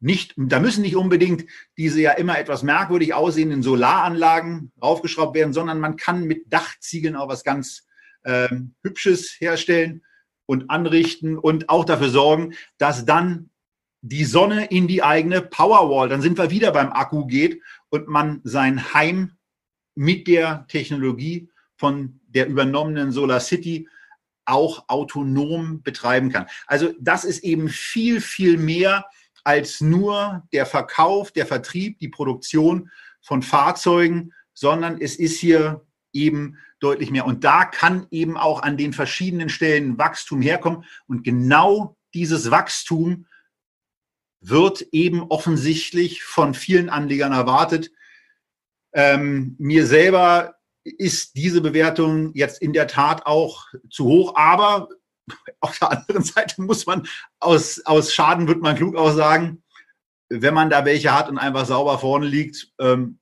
nicht, 0.00 0.35
da 0.37 0.58
müssen 0.58 0.82
nicht 0.82 0.97
unbedingt 0.97 1.44
diese 1.76 2.00
ja 2.00 2.11
immer 2.11 2.40
etwas 2.40 2.64
merkwürdig 2.64 3.14
aussehenden 3.14 3.62
Solaranlagen 3.62 4.73
raufgeschraubt 4.82 5.37
werden, 5.37 5.52
sondern 5.52 5.78
man 5.78 5.97
kann 5.97 6.25
mit 6.25 6.52
Dachziegeln 6.52 7.14
auch 7.14 7.28
was 7.28 7.44
ganz 7.44 7.87
ähm, 8.25 8.75
Hübsches 8.82 9.37
herstellen 9.38 10.02
und 10.49 10.71
anrichten 10.71 11.37
und 11.37 11.69
auch 11.69 11.85
dafür 11.85 12.09
sorgen, 12.09 12.55
dass 12.78 13.05
dann 13.05 13.50
die 14.00 14.25
Sonne 14.25 14.64
in 14.67 14.88
die 14.88 15.02
eigene 15.02 15.43
Powerwall, 15.43 16.09
dann 16.09 16.23
sind 16.23 16.38
wir 16.38 16.50
wieder 16.50 16.73
beim 16.73 16.90
Akku 16.90 17.26
geht 17.26 17.61
und 17.90 18.09
man 18.09 18.40
sein 18.45 18.95
Heim 18.95 19.33
mit 19.95 20.26
der 20.26 20.67
Technologie 20.69 21.50
von 21.76 22.21
der 22.28 22.49
übernommenen 22.49 23.12
Solar 23.12 23.40
City 23.40 23.88
auch 24.47 24.88
autonom 24.88 25.83
betreiben 25.83 26.31
kann. 26.31 26.47
Also 26.67 26.95
das 26.99 27.25
ist 27.25 27.45
eben 27.45 27.69
viel, 27.69 28.23
viel 28.23 28.57
mehr 28.57 29.05
als 29.45 29.83
nur 29.83 30.47
der 30.52 30.64
Verkauf, 30.64 31.31
der 31.31 31.45
Vertrieb, 31.45 31.99
die 31.99 32.09
Produktion 32.09 32.90
von 33.21 33.43
Fahrzeugen, 33.43 34.33
sondern 34.55 34.99
es 34.99 35.17
ist 35.17 35.38
hier 35.38 35.85
eben 36.14 36.57
deutlich 36.80 37.11
mehr. 37.11 37.26
Und 37.26 37.44
da 37.44 37.64
kann 37.64 38.06
eben 38.11 38.37
auch 38.37 38.62
an 38.62 38.76
den 38.76 38.92
verschiedenen 38.92 39.49
Stellen 39.49 39.99
Wachstum 39.99 40.40
herkommen. 40.40 40.85
Und 41.06 41.25
genau 41.25 41.97
dieses 42.14 42.50
Wachstum 42.50 43.26
wird 44.40 44.82
eben 44.92 45.23
offensichtlich 45.23 46.23
von 46.23 46.54
vielen 46.54 46.88
Anlegern 46.88 47.32
erwartet. 47.32 47.90
Ähm, 48.92 49.56
mir 49.58 49.87
selber 49.87 50.54
ist 50.85 51.37
diese 51.37 51.61
Bewertung 51.61 52.32
jetzt 52.35 52.62
in 52.62 52.73
der 52.73 52.87
Tat 52.87 53.26
auch 53.26 53.66
zu 53.90 54.04
hoch. 54.04 54.37
Aber 54.37 54.88
auf 55.61 55.78
der 55.78 55.90
anderen 55.90 56.25
Seite 56.25 56.62
muss 56.62 56.87
man 56.87 57.06
aus, 57.40 57.80
aus 57.85 58.14
Schaden 58.14 58.49
wird 58.49 58.62
man 58.62 58.76
klug 58.76 58.97
auch 58.97 59.12
sagen, 59.12 59.62
wenn 60.30 60.54
man 60.54 60.70
da 60.70 60.85
welche 60.85 61.14
hat 61.14 61.28
und 61.28 61.38
einfach 61.38 61.66
sauber 61.66 61.99
vorne 61.99 62.26
liegt, 62.26 62.73
ähm, 62.78 63.18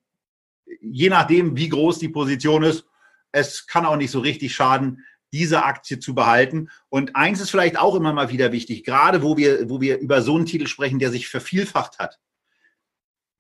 je 0.81 1.09
nachdem, 1.09 1.57
wie 1.57 1.69
groß 1.69 1.99
die 1.99 2.09
Position 2.09 2.65
ist, 2.65 2.85
es 3.33 3.67
kann 3.67 3.87
auch 3.87 3.97
nicht 3.97 4.11
so 4.11 4.21
richtig 4.21 4.55
schaden, 4.55 5.05
diese 5.33 5.65
Aktie 5.65 5.99
zu 5.99 6.15
behalten. 6.15 6.71
Und 6.89 7.17
eins 7.17 7.41
ist 7.41 7.51
vielleicht 7.51 7.79
auch 7.79 7.95
immer 7.95 8.13
mal 8.13 8.31
wieder 8.31 8.53
wichtig, 8.53 8.85
gerade 8.85 9.23
wo 9.23 9.37
wir, 9.37 9.69
wo 9.69 9.81
wir 9.81 9.99
über 9.99 10.23
so 10.23 10.37
einen 10.37 10.47
Titel 10.47 10.67
sprechen, 10.67 10.99
der 10.99 11.11
sich 11.11 11.29
vervielfacht 11.29 11.99
hat. 11.99 12.19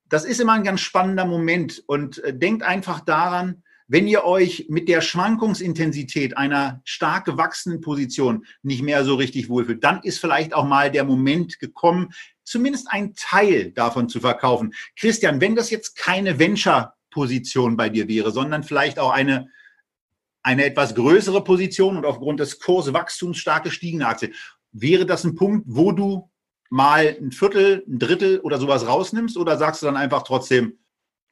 Das 0.09 0.25
ist 0.25 0.41
immer 0.41 0.53
ein 0.53 0.65
ganz 0.65 0.81
spannender 0.81 1.25
Moment 1.25 1.83
und 1.87 2.23
äh, 2.23 2.37
denkt 2.37 2.63
einfach 2.63 3.01
daran, 3.01 3.63
wenn 3.89 4.09
ihr 4.09 4.25
euch 4.25 4.67
mit 4.69 4.89
der 4.89 5.01
Schwankungsintensität 5.01 6.37
einer 6.37 6.81
stark 6.85 7.25
gewachsenen 7.25 7.81
Position 7.81 8.45
nicht 8.63 8.83
mehr 8.83 9.05
so 9.05 9.15
richtig 9.15 9.49
wohlfühlt, 9.49 9.85
dann 9.85 10.01
ist 10.03 10.19
vielleicht 10.19 10.55
auch 10.55 10.67
mal 10.67 10.91
der 10.91 11.05
Moment 11.05 11.61
gekommen, 11.61 12.11
zumindest 12.43 12.89
ein 12.91 13.15
Teil 13.15 13.71
davon 13.73 14.09
zu 14.09 14.21
verkaufen. 14.21 14.75
Christian, 14.97 15.41
wenn 15.41 15.55
das 15.55 15.71
jetzt 15.71 15.97
keine 15.97 16.39
Venture-Position 16.39 17.77
bei 17.77 17.89
dir 17.89 18.09
wäre, 18.09 18.33
sondern 18.33 18.65
vielleicht 18.65 18.99
auch 18.99 19.13
eine, 19.13 19.51
eine 20.47 20.65
etwas 20.65 20.95
größere 20.95 21.43
Position 21.43 21.97
und 21.97 22.07
aufgrund 22.07 22.39
des 22.39 22.61
Kurswachstums 22.61 23.37
stark 23.37 23.65
gestiegene 23.65 24.07
Aktie, 24.07 24.33
wäre 24.71 25.05
das 25.05 25.25
ein 25.25 25.35
Punkt, 25.35 25.65
wo 25.67 25.91
du 25.91 26.31
mal 26.71 27.17
ein 27.21 27.33
Viertel, 27.33 27.83
ein 27.89 27.99
Drittel 27.99 28.39
oder 28.39 28.61
sowas 28.61 28.87
rausnimmst 28.87 29.37
oder 29.37 29.59
sagst 29.59 29.83
du 29.83 29.87
dann 29.87 29.97
einfach 29.97 30.23
trotzdem 30.23 30.79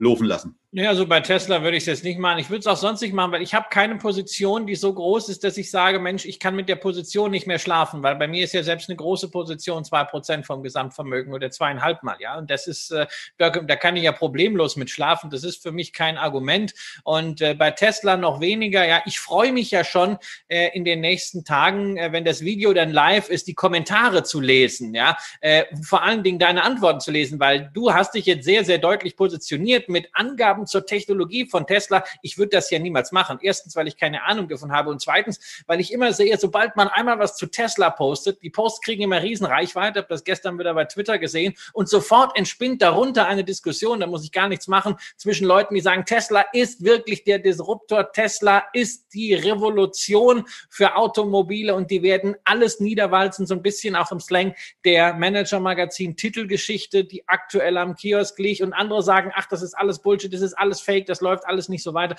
laufen 0.00 0.26
lassen? 0.26 0.59
Ja, 0.76 0.88
also 0.88 1.06
bei 1.06 1.20
Tesla 1.20 1.62
würde 1.62 1.76
ich 1.76 1.84
es 1.84 1.86
jetzt 1.86 2.02
nicht 2.02 2.18
machen. 2.18 2.40
Ich 2.40 2.50
würde 2.50 2.58
es 2.58 2.66
auch 2.66 2.76
sonst 2.76 3.00
nicht 3.00 3.14
machen, 3.14 3.30
weil 3.30 3.42
ich 3.42 3.54
habe 3.54 3.66
keine 3.70 3.94
Position, 3.94 4.66
die 4.66 4.74
so 4.74 4.92
groß 4.92 5.28
ist, 5.28 5.44
dass 5.44 5.56
ich 5.56 5.70
sage, 5.70 6.00
Mensch, 6.00 6.24
ich 6.24 6.40
kann 6.40 6.56
mit 6.56 6.68
der 6.68 6.74
Position 6.74 7.30
nicht 7.30 7.46
mehr 7.46 7.60
schlafen, 7.60 8.02
weil 8.02 8.16
bei 8.16 8.26
mir 8.26 8.42
ist 8.42 8.54
ja 8.54 8.64
selbst 8.64 8.88
eine 8.88 8.96
große 8.96 9.30
Position 9.30 9.84
zwei 9.84 10.02
Prozent 10.02 10.46
vom 10.46 10.64
Gesamtvermögen 10.64 11.32
oder 11.32 11.52
zweieinhalb 11.52 12.02
Mal, 12.02 12.16
ja. 12.18 12.36
Und 12.36 12.50
das 12.50 12.66
ist, 12.66 12.90
äh, 12.90 13.06
da, 13.38 13.50
da, 13.50 13.76
kann 13.76 13.96
ich 13.96 14.02
ja 14.02 14.10
problemlos 14.10 14.74
mit 14.74 14.90
schlafen. 14.90 15.30
Das 15.30 15.44
ist 15.44 15.62
für 15.62 15.70
mich 15.70 15.92
kein 15.92 16.18
Argument. 16.18 16.74
Und 17.04 17.40
äh, 17.40 17.54
bei 17.54 17.70
Tesla 17.70 18.16
noch 18.16 18.40
weniger. 18.40 18.84
Ja, 18.84 19.00
ich 19.06 19.20
freue 19.20 19.52
mich 19.52 19.70
ja 19.70 19.84
schon 19.84 20.18
äh, 20.48 20.70
in 20.76 20.84
den 20.84 21.00
nächsten 21.00 21.44
Tagen, 21.44 21.98
äh, 21.98 22.10
wenn 22.10 22.24
das 22.24 22.40
Video 22.40 22.72
dann 22.72 22.90
live 22.90 23.28
ist, 23.28 23.46
die 23.46 23.54
Kommentare 23.54 24.24
zu 24.24 24.40
lesen, 24.40 24.92
ja. 24.92 25.16
Äh, 25.40 25.66
vor 25.84 26.02
allen 26.02 26.24
Dingen 26.24 26.40
deine 26.40 26.64
Antworten 26.64 26.98
zu 26.98 27.12
lesen, 27.12 27.38
weil 27.38 27.70
du 27.72 27.94
hast 27.94 28.14
dich 28.14 28.26
jetzt 28.26 28.44
sehr, 28.44 28.64
sehr 28.64 28.78
deutlich 28.78 29.16
positioniert 29.16 29.88
mit 29.88 30.08
Angaben 30.14 30.63
Fragen 30.64 30.66
zur 30.66 30.87
Technologie 30.87 31.47
von 31.47 31.66
Tesla. 31.66 32.04
Ich 32.23 32.38
würde 32.38 32.50
das 32.50 32.71
ja 32.71 32.78
niemals 32.78 33.12
machen. 33.12 33.38
Erstens, 33.40 33.76
weil 33.76 33.87
ich 33.88 33.97
keine 33.97 34.25
Ahnung 34.25 34.49
davon 34.49 34.73
habe 34.73 34.90
und 34.90 35.00
zweitens, 35.00 35.62
weil 35.66 35.80
ich 35.80 35.92
immer 35.92 36.12
sehe, 36.12 36.37
sobald 36.38 36.76
man 36.76 36.88
einmal 36.88 37.18
was 37.18 37.37
zu 37.37 37.47
Tesla 37.47 37.90
postet, 37.90 38.42
die 38.42 38.50
Posts 38.50 38.80
kriegen 38.83 39.02
immer 39.02 39.23
riesen 39.23 39.47
Reichweite. 39.47 40.00
Habe 40.00 40.09
das 40.09 40.25
gestern 40.25 40.59
wieder 40.59 40.75
bei 40.75 40.85
Twitter 40.85 41.18
gesehen 41.18 41.54
und 41.73 41.88
sofort 41.88 42.37
entspinnt 42.37 42.83
darunter 42.83 43.26
eine 43.26 43.44
Diskussion. 43.44 44.00
Da 44.00 44.06
muss 44.06 44.25
ich 44.25 44.33
gar 44.33 44.49
nichts 44.49 44.68
machen 44.68 44.97
zwischen 45.16 45.47
Leuten, 45.47 45.75
die 45.75 45.80
sagen, 45.80 46.04
Tesla 46.04 46.44
ist 46.52 46.85
wirklich 46.85 47.25
der 47.25 47.38
Disruptor. 47.38 48.12
Tesla 48.12 48.64
ist 48.73 49.12
die 49.14 49.35
Revolution 49.35 50.44
für 50.68 50.97
Automobile 50.97 51.75
und 51.75 51.90
die 51.90 52.02
werden 52.02 52.37
alles 52.44 52.80
niederwalzen, 52.80 53.47
so 53.47 53.54
ein 53.54 53.62
bisschen 53.62 53.97
auch 53.97 54.11
im 54.12 54.21
Slang 54.21 54.54
der 54.85 55.14
Manager-Magazin 55.14 56.16
Titelgeschichte, 56.16 57.04
die 57.04 57.26
aktuell 57.28 57.76
am 57.76 57.94
Kiosk 57.94 58.38
liegt 58.38 58.61
und 58.61 58.73
andere 58.73 59.02
sagen, 59.02 59.33
ach, 59.35 59.47
das 59.47 59.62
ist 59.62 59.75
alles 59.75 59.99
Bullshit, 59.99 60.33
das 60.33 60.40
ist 60.40 60.53
ist 60.54 60.58
alles 60.58 60.80
fake, 60.80 61.06
das 61.06 61.20
läuft 61.20 61.46
alles 61.46 61.68
nicht 61.68 61.82
so 61.82 61.94
weiter. 61.94 62.16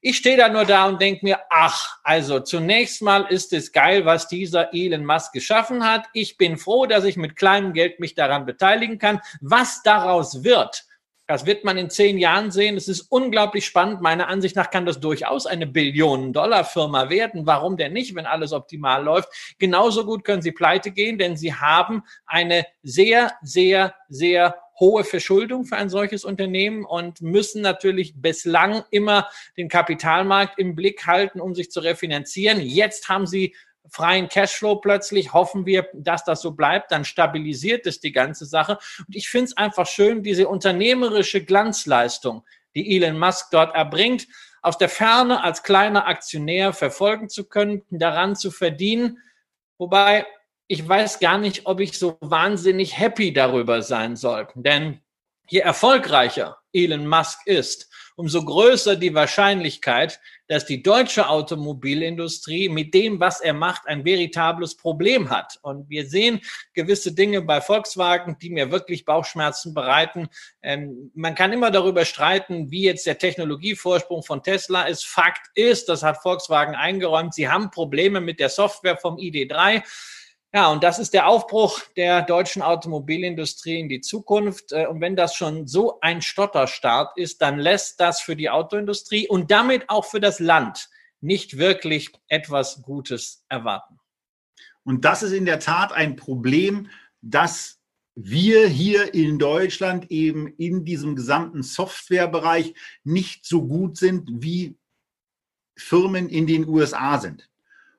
Ich 0.00 0.16
stehe 0.16 0.36
da 0.36 0.48
nur 0.48 0.64
da 0.64 0.86
und 0.86 1.00
denke 1.00 1.24
mir, 1.24 1.38
ach, 1.48 1.98
also 2.02 2.40
zunächst 2.40 3.02
mal 3.02 3.22
ist 3.26 3.52
es 3.52 3.70
geil, 3.70 4.04
was 4.04 4.26
dieser 4.26 4.74
Elon 4.74 5.04
Musk 5.04 5.32
geschaffen 5.32 5.84
hat. 5.84 6.06
Ich 6.12 6.36
bin 6.36 6.56
froh, 6.56 6.86
dass 6.86 7.04
ich 7.04 7.16
mit 7.16 7.36
kleinem 7.36 7.72
Geld 7.72 8.00
mich 8.00 8.16
daran 8.16 8.44
beteiligen 8.44 8.98
kann. 8.98 9.20
Was 9.40 9.82
daraus 9.84 10.42
wird, 10.42 10.86
das 11.28 11.46
wird 11.46 11.64
man 11.64 11.78
in 11.78 11.88
zehn 11.88 12.18
Jahren 12.18 12.50
sehen. 12.50 12.76
Es 12.76 12.88
ist 12.88 13.02
unglaublich 13.02 13.64
spannend. 13.64 14.00
Meiner 14.00 14.28
Ansicht 14.28 14.56
nach 14.56 14.70
kann 14.70 14.86
das 14.86 14.98
durchaus 14.98 15.46
eine 15.46 15.66
Billionen-Dollar-Firma 15.66 17.08
werden. 17.08 17.46
Warum 17.46 17.76
denn 17.76 17.92
nicht, 17.92 18.14
wenn 18.14 18.26
alles 18.26 18.52
optimal 18.52 19.04
läuft? 19.04 19.28
Genauso 19.58 20.04
gut 20.04 20.24
können 20.24 20.42
sie 20.42 20.52
pleite 20.52 20.90
gehen, 20.90 21.18
denn 21.18 21.36
sie 21.36 21.54
haben 21.54 22.02
eine 22.26 22.66
sehr, 22.82 23.32
sehr, 23.40 23.94
sehr 24.08 24.56
hohe 24.80 25.04
Verschuldung 25.04 25.64
für 25.64 25.76
ein 25.76 25.88
solches 25.88 26.24
Unternehmen 26.24 26.84
und 26.84 27.20
müssen 27.20 27.62
natürlich 27.62 28.14
bislang 28.16 28.84
immer 28.90 29.28
den 29.56 29.68
Kapitalmarkt 29.68 30.58
im 30.58 30.74
Blick 30.74 31.06
halten, 31.06 31.40
um 31.40 31.54
sich 31.54 31.70
zu 31.70 31.80
refinanzieren. 31.80 32.60
Jetzt 32.60 33.08
haben 33.08 33.26
sie 33.26 33.54
freien 33.88 34.28
Cashflow 34.28 34.76
plötzlich. 34.76 35.32
Hoffen 35.32 35.66
wir, 35.66 35.88
dass 35.92 36.24
das 36.24 36.40
so 36.40 36.52
bleibt. 36.52 36.90
Dann 36.92 37.04
stabilisiert 37.04 37.86
es 37.86 38.00
die 38.00 38.12
ganze 38.12 38.46
Sache. 38.46 38.78
Und 39.06 39.14
ich 39.14 39.28
finde 39.28 39.46
es 39.46 39.56
einfach 39.56 39.86
schön, 39.86 40.22
diese 40.22 40.48
unternehmerische 40.48 41.44
Glanzleistung, 41.44 42.44
die 42.74 42.96
Elon 42.96 43.18
Musk 43.18 43.50
dort 43.50 43.74
erbringt, 43.74 44.26
aus 44.62 44.78
der 44.78 44.88
Ferne 44.88 45.42
als 45.42 45.62
kleiner 45.62 46.06
Aktionär 46.06 46.72
verfolgen 46.72 47.28
zu 47.28 47.48
können, 47.48 47.82
daran 47.90 48.36
zu 48.36 48.50
verdienen. 48.50 49.18
Wobei 49.76 50.26
ich 50.72 50.88
weiß 50.88 51.18
gar 51.18 51.36
nicht, 51.36 51.66
ob 51.66 51.80
ich 51.80 51.98
so 51.98 52.16
wahnsinnig 52.22 52.98
happy 52.98 53.30
darüber 53.30 53.82
sein 53.82 54.16
soll. 54.16 54.48
Denn 54.54 55.02
je 55.46 55.58
erfolgreicher 55.58 56.56
Elon 56.72 57.06
Musk 57.06 57.40
ist, 57.46 57.90
umso 58.16 58.42
größer 58.42 58.96
die 58.96 59.12
Wahrscheinlichkeit, 59.14 60.18
dass 60.48 60.64
die 60.64 60.82
deutsche 60.82 61.28
Automobilindustrie 61.28 62.70
mit 62.70 62.94
dem, 62.94 63.20
was 63.20 63.42
er 63.42 63.52
macht, 63.52 63.86
ein 63.86 64.06
veritables 64.06 64.74
Problem 64.74 65.28
hat. 65.28 65.58
Und 65.60 65.90
wir 65.90 66.06
sehen 66.06 66.40
gewisse 66.72 67.12
Dinge 67.12 67.42
bei 67.42 67.60
Volkswagen, 67.60 68.38
die 68.40 68.48
mir 68.48 68.70
wirklich 68.70 69.04
Bauchschmerzen 69.04 69.74
bereiten. 69.74 70.30
Ähm, 70.62 71.10
man 71.14 71.34
kann 71.34 71.52
immer 71.52 71.70
darüber 71.70 72.06
streiten, 72.06 72.70
wie 72.70 72.84
jetzt 72.84 73.04
der 73.04 73.18
Technologievorsprung 73.18 74.22
von 74.22 74.42
Tesla 74.42 74.84
ist. 74.84 75.04
Fakt 75.04 75.50
ist, 75.54 75.90
das 75.90 76.02
hat 76.02 76.22
Volkswagen 76.22 76.74
eingeräumt, 76.74 77.34
sie 77.34 77.50
haben 77.50 77.70
Probleme 77.70 78.22
mit 78.22 78.40
der 78.40 78.48
Software 78.48 78.96
vom 78.96 79.16
ID3. 79.16 79.82
Ja, 80.54 80.70
und 80.70 80.84
das 80.84 80.98
ist 80.98 81.14
der 81.14 81.28
Aufbruch 81.28 81.80
der 81.96 82.22
deutschen 82.22 82.60
Automobilindustrie 82.60 83.80
in 83.80 83.88
die 83.88 84.02
Zukunft. 84.02 84.72
Äh, 84.72 84.86
und 84.86 85.00
wenn 85.00 85.16
das 85.16 85.34
schon 85.34 85.66
so 85.66 85.98
ein 86.00 86.20
Stotterstart 86.20 87.16
ist, 87.16 87.40
dann 87.40 87.58
lässt 87.58 88.00
das 88.00 88.20
für 88.20 88.36
die 88.36 88.50
Autoindustrie 88.50 89.26
und 89.26 89.50
damit 89.50 89.88
auch 89.88 90.04
für 90.04 90.20
das 90.20 90.40
Land 90.40 90.90
nicht 91.22 91.56
wirklich 91.56 92.10
etwas 92.28 92.82
Gutes 92.82 93.44
erwarten. 93.48 93.98
Und 94.84 95.04
das 95.04 95.22
ist 95.22 95.32
in 95.32 95.46
der 95.46 95.60
Tat 95.60 95.92
ein 95.92 96.16
Problem, 96.16 96.90
dass 97.22 97.78
wir 98.14 98.68
hier 98.68 99.14
in 99.14 99.38
Deutschland 99.38 100.10
eben 100.10 100.48
in 100.58 100.84
diesem 100.84 101.16
gesamten 101.16 101.62
Softwarebereich 101.62 102.74
nicht 103.04 103.46
so 103.46 103.66
gut 103.66 103.96
sind, 103.96 104.28
wie 104.42 104.76
Firmen 105.78 106.28
in 106.28 106.46
den 106.46 106.68
USA 106.68 107.18
sind. 107.18 107.48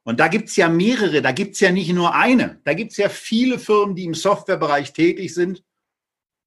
Und 0.03 0.19
da 0.19 0.27
gibt's 0.27 0.55
ja 0.55 0.67
mehrere, 0.67 1.21
da 1.21 1.31
gibt's 1.31 1.59
ja 1.61 1.71
nicht 1.71 1.91
nur 1.93 2.13
eine, 2.13 2.59
da 2.65 2.73
gibt's 2.73 2.97
ja 2.97 3.09
viele 3.09 3.57
Firmen, 3.57 3.95
die 3.95 4.03
im 4.03 4.13
Softwarebereich 4.13 4.91
tätig 4.93 5.33
sind. 5.33 5.63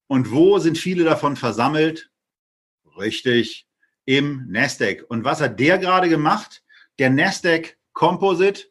Und 0.09 0.31
wo 0.31 0.59
sind 0.59 0.79
viele 0.79 1.05
davon 1.05 1.37
versammelt? 1.37 2.11
Richtig, 2.99 3.67
im 4.05 4.47
Nasdaq. 4.49 5.05
Und 5.09 5.25
was 5.25 5.41
hat 5.41 5.59
der 5.59 5.79
gerade 5.79 6.09
gemacht? 6.09 6.63
Der 6.99 7.11
Nasdaq 7.11 7.77
Composite, 7.93 8.65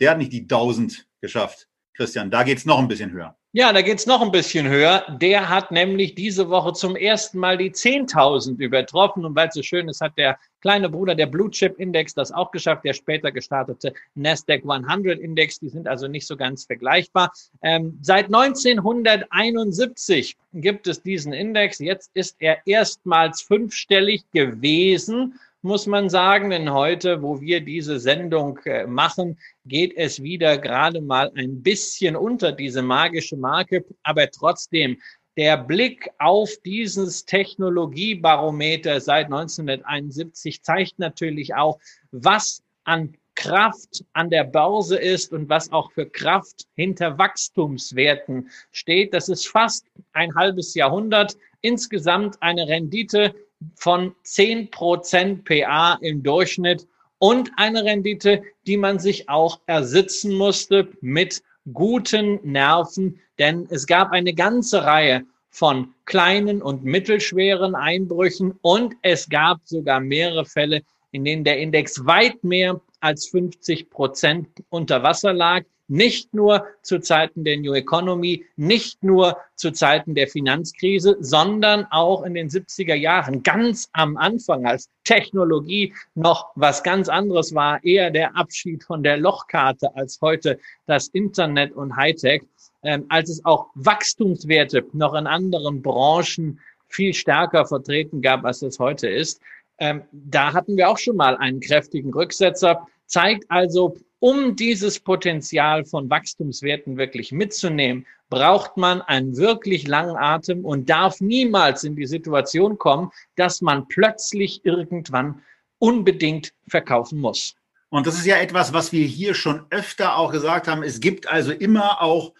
der 0.00 0.10
hat 0.10 0.18
nicht 0.18 0.32
die 0.32 0.42
1000 0.42 1.06
geschafft. 1.20 1.68
Christian, 1.94 2.30
da 2.30 2.42
geht's 2.42 2.64
noch 2.64 2.78
ein 2.78 2.88
bisschen 2.88 3.12
höher. 3.12 3.38
Ja, 3.56 3.72
da 3.72 3.82
geht's 3.82 4.04
noch 4.04 4.20
ein 4.20 4.32
bisschen 4.32 4.66
höher. 4.66 5.04
Der 5.20 5.48
hat 5.48 5.70
nämlich 5.70 6.16
diese 6.16 6.50
Woche 6.50 6.72
zum 6.72 6.96
ersten 6.96 7.38
Mal 7.38 7.56
die 7.56 7.70
10.000 7.70 8.58
übertroffen. 8.58 9.24
Und 9.24 9.36
weil 9.36 9.46
es 9.46 9.54
so 9.54 9.62
schön 9.62 9.88
ist, 9.88 10.00
hat 10.00 10.18
der 10.18 10.40
kleine 10.60 10.88
Bruder 10.88 11.14
der 11.14 11.26
Blue 11.26 11.48
Chip 11.52 11.78
Index 11.78 12.14
das 12.14 12.32
auch 12.32 12.50
geschafft, 12.50 12.84
der 12.84 12.94
später 12.94 13.30
gestartete 13.30 13.94
Nasdaq 14.16 14.64
100 14.68 15.20
Index. 15.20 15.60
Die 15.60 15.68
sind 15.68 15.86
also 15.86 16.08
nicht 16.08 16.26
so 16.26 16.36
ganz 16.36 16.64
vergleichbar. 16.64 17.32
Ähm, 17.62 17.96
seit 18.02 18.24
1971 18.24 20.36
gibt 20.54 20.88
es 20.88 21.00
diesen 21.00 21.32
Index. 21.32 21.78
Jetzt 21.78 22.10
ist 22.12 22.34
er 22.40 22.58
erstmals 22.66 23.40
fünfstellig 23.40 24.24
gewesen 24.32 25.38
muss 25.64 25.86
man 25.86 26.10
sagen, 26.10 26.50
denn 26.50 26.72
heute, 26.72 27.22
wo 27.22 27.40
wir 27.40 27.62
diese 27.62 27.98
Sendung 27.98 28.58
äh, 28.66 28.86
machen, 28.86 29.38
geht 29.64 29.96
es 29.96 30.22
wieder 30.22 30.58
gerade 30.58 31.00
mal 31.00 31.32
ein 31.34 31.62
bisschen 31.62 32.16
unter 32.16 32.52
diese 32.52 32.82
magische 32.82 33.36
Marke, 33.36 33.84
aber 34.02 34.30
trotzdem 34.30 34.98
der 35.36 35.56
Blick 35.56 36.10
auf 36.18 36.50
dieses 36.64 37.24
Technologiebarometer 37.24 39.00
seit 39.00 39.26
1971 39.26 40.62
zeigt 40.62 40.98
natürlich 40.98 41.54
auch, 41.54 41.80
was 42.12 42.62
an 42.84 43.16
Kraft 43.34 44.04
an 44.12 44.30
der 44.30 44.44
Börse 44.44 44.96
ist 44.96 45.32
und 45.32 45.48
was 45.48 45.72
auch 45.72 45.90
für 45.92 46.06
Kraft 46.06 46.66
hinter 46.74 47.18
Wachstumswerten 47.18 48.50
steht. 48.70 49.12
Das 49.12 49.28
ist 49.28 49.48
fast 49.48 49.86
ein 50.12 50.34
halbes 50.34 50.74
Jahrhundert. 50.74 51.36
Insgesamt 51.60 52.40
eine 52.42 52.68
Rendite 52.68 53.34
von 53.76 54.14
10% 54.24 55.44
PA 55.44 55.98
im 56.00 56.22
Durchschnitt 56.22 56.86
und 57.18 57.50
eine 57.56 57.84
Rendite, 57.84 58.42
die 58.66 58.76
man 58.76 58.98
sich 58.98 59.28
auch 59.28 59.60
ersitzen 59.66 60.34
musste 60.34 60.88
mit 61.00 61.42
guten 61.72 62.40
Nerven, 62.42 63.20
denn 63.38 63.66
es 63.70 63.86
gab 63.86 64.12
eine 64.12 64.34
ganze 64.34 64.84
Reihe 64.84 65.24
von 65.50 65.94
kleinen 66.04 66.60
und 66.60 66.84
mittelschweren 66.84 67.74
Einbrüchen 67.74 68.58
und 68.60 68.94
es 69.02 69.28
gab 69.28 69.60
sogar 69.64 70.00
mehrere 70.00 70.44
Fälle, 70.44 70.82
in 71.12 71.24
denen 71.24 71.44
der 71.44 71.58
Index 71.58 72.04
weit 72.06 72.42
mehr 72.42 72.80
als 73.00 73.28
50 73.28 73.88
Prozent 73.88 74.48
unter 74.68 75.02
Wasser 75.02 75.32
lag 75.32 75.62
nicht 75.88 76.32
nur 76.32 76.66
zu 76.82 76.98
Zeiten 77.00 77.44
der 77.44 77.58
New 77.58 77.74
Economy, 77.74 78.44
nicht 78.56 79.02
nur 79.02 79.36
zu 79.54 79.72
Zeiten 79.72 80.14
der 80.14 80.28
Finanzkrise, 80.28 81.16
sondern 81.20 81.86
auch 81.90 82.22
in 82.22 82.34
den 82.34 82.48
70er 82.48 82.94
Jahren, 82.94 83.42
ganz 83.42 83.88
am 83.92 84.16
Anfang, 84.16 84.66
als 84.66 84.88
Technologie 85.04 85.94
noch 86.14 86.50
was 86.54 86.82
ganz 86.82 87.08
anderes 87.08 87.54
war, 87.54 87.82
eher 87.84 88.10
der 88.10 88.36
Abschied 88.36 88.84
von 88.84 89.02
der 89.02 89.16
Lochkarte 89.18 89.94
als 89.94 90.20
heute 90.20 90.58
das 90.86 91.08
Internet 91.08 91.72
und 91.72 91.96
Hightech, 91.96 92.42
ähm, 92.82 93.06
als 93.08 93.30
es 93.30 93.44
auch 93.44 93.66
Wachstumswerte 93.74 94.84
noch 94.92 95.14
in 95.14 95.26
anderen 95.26 95.82
Branchen 95.82 96.60
viel 96.88 97.12
stärker 97.12 97.66
vertreten 97.66 98.22
gab, 98.22 98.44
als 98.44 98.62
es 98.62 98.78
heute 98.78 99.08
ist. 99.08 99.40
Ähm, 99.78 100.02
da 100.12 100.52
hatten 100.52 100.76
wir 100.76 100.88
auch 100.88 100.98
schon 100.98 101.16
mal 101.16 101.36
einen 101.36 101.60
kräftigen 101.60 102.12
Rücksetzer, 102.12 102.86
zeigt 103.14 103.48
also, 103.48 103.96
um 104.18 104.56
dieses 104.56 104.98
Potenzial 104.98 105.84
von 105.84 106.10
Wachstumswerten 106.10 106.96
wirklich 106.96 107.30
mitzunehmen, 107.30 108.06
braucht 108.28 108.76
man 108.76 109.02
einen 109.02 109.36
wirklich 109.36 109.86
langen 109.86 110.16
Atem 110.16 110.64
und 110.64 110.90
darf 110.90 111.20
niemals 111.20 111.84
in 111.84 111.94
die 111.94 112.08
Situation 112.08 112.76
kommen, 112.76 113.12
dass 113.36 113.60
man 113.60 113.86
plötzlich 113.86 114.64
irgendwann 114.64 115.42
unbedingt 115.78 116.52
verkaufen 116.66 117.20
muss. 117.20 117.54
Und 117.88 118.08
das 118.08 118.18
ist 118.18 118.26
ja 118.26 118.38
etwas, 118.38 118.72
was 118.72 118.90
wir 118.90 119.06
hier 119.06 119.34
schon 119.34 119.64
öfter 119.70 120.16
auch 120.16 120.32
gesagt 120.32 120.66
haben. 120.66 120.82
Es 120.82 120.98
gibt 120.98 121.28
also 121.28 121.52
immer 121.52 122.02
auch 122.02 122.32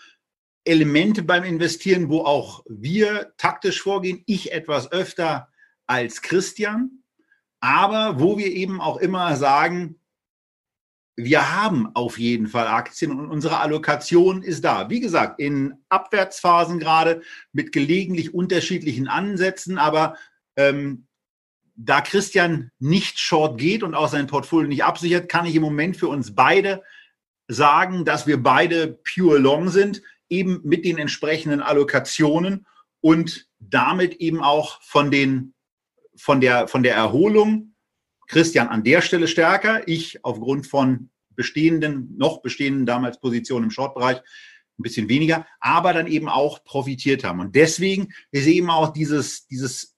Elemente 0.64 1.22
beim 1.22 1.44
Investieren, 1.44 2.08
wo 2.08 2.22
auch 2.22 2.64
wir 2.68 3.32
taktisch 3.36 3.80
vorgehen. 3.80 4.24
Ich 4.26 4.50
etwas 4.50 4.90
öfter 4.90 5.46
als 5.86 6.20
Christian, 6.20 7.04
aber 7.60 8.18
wo 8.18 8.38
wir 8.38 8.48
eben 8.48 8.80
auch 8.80 8.96
immer 8.96 9.36
sagen, 9.36 10.00
wir 11.16 11.52
haben 11.52 11.94
auf 11.94 12.18
jeden 12.18 12.48
Fall 12.48 12.66
Aktien 12.66 13.12
und 13.12 13.30
unsere 13.30 13.60
Allokation 13.60 14.42
ist 14.42 14.64
da. 14.64 14.90
Wie 14.90 15.00
gesagt, 15.00 15.38
in 15.40 15.74
Abwärtsphasen 15.88 16.80
gerade 16.80 17.22
mit 17.52 17.72
gelegentlich 17.72 18.34
unterschiedlichen 18.34 19.06
Ansätzen, 19.06 19.78
aber 19.78 20.16
ähm, 20.56 21.06
da 21.76 22.00
Christian 22.00 22.70
nicht 22.78 23.18
short 23.18 23.58
geht 23.58 23.82
und 23.82 23.94
auch 23.94 24.08
sein 24.08 24.26
Portfolio 24.26 24.68
nicht 24.68 24.84
absichert, 24.84 25.28
kann 25.28 25.46
ich 25.46 25.54
im 25.54 25.62
Moment 25.62 25.96
für 25.96 26.08
uns 26.08 26.34
beide 26.34 26.82
sagen, 27.48 28.04
dass 28.04 28.26
wir 28.26 28.42
beide 28.42 28.98
pure 29.14 29.38
long 29.38 29.68
sind, 29.68 30.02
eben 30.28 30.60
mit 30.64 30.84
den 30.84 30.98
entsprechenden 30.98 31.60
Allokationen 31.60 32.66
und 33.00 33.46
damit 33.58 34.14
eben 34.14 34.42
auch 34.42 34.80
von 34.82 35.10
den 35.10 35.54
von 36.16 36.40
der 36.40 36.68
von 36.68 36.82
der 36.82 36.94
Erholung 36.94 37.73
Christian 38.28 38.68
an 38.68 38.84
der 38.84 39.00
Stelle 39.02 39.28
stärker, 39.28 39.86
ich 39.86 40.24
aufgrund 40.24 40.66
von 40.66 41.10
bestehenden, 41.36 42.16
noch 42.16 42.42
bestehenden 42.42 42.86
damals 42.86 43.20
Positionen 43.20 43.64
im 43.64 43.70
Short-Bereich 43.70 44.18
ein 44.18 44.82
bisschen 44.82 45.08
weniger, 45.08 45.46
aber 45.60 45.92
dann 45.92 46.06
eben 46.06 46.28
auch 46.28 46.64
profitiert 46.64 47.24
haben. 47.24 47.40
Und 47.40 47.54
deswegen 47.54 48.12
ist 48.32 48.46
eben 48.46 48.70
auch 48.70 48.92
dieses, 48.92 49.46
dieses 49.46 49.96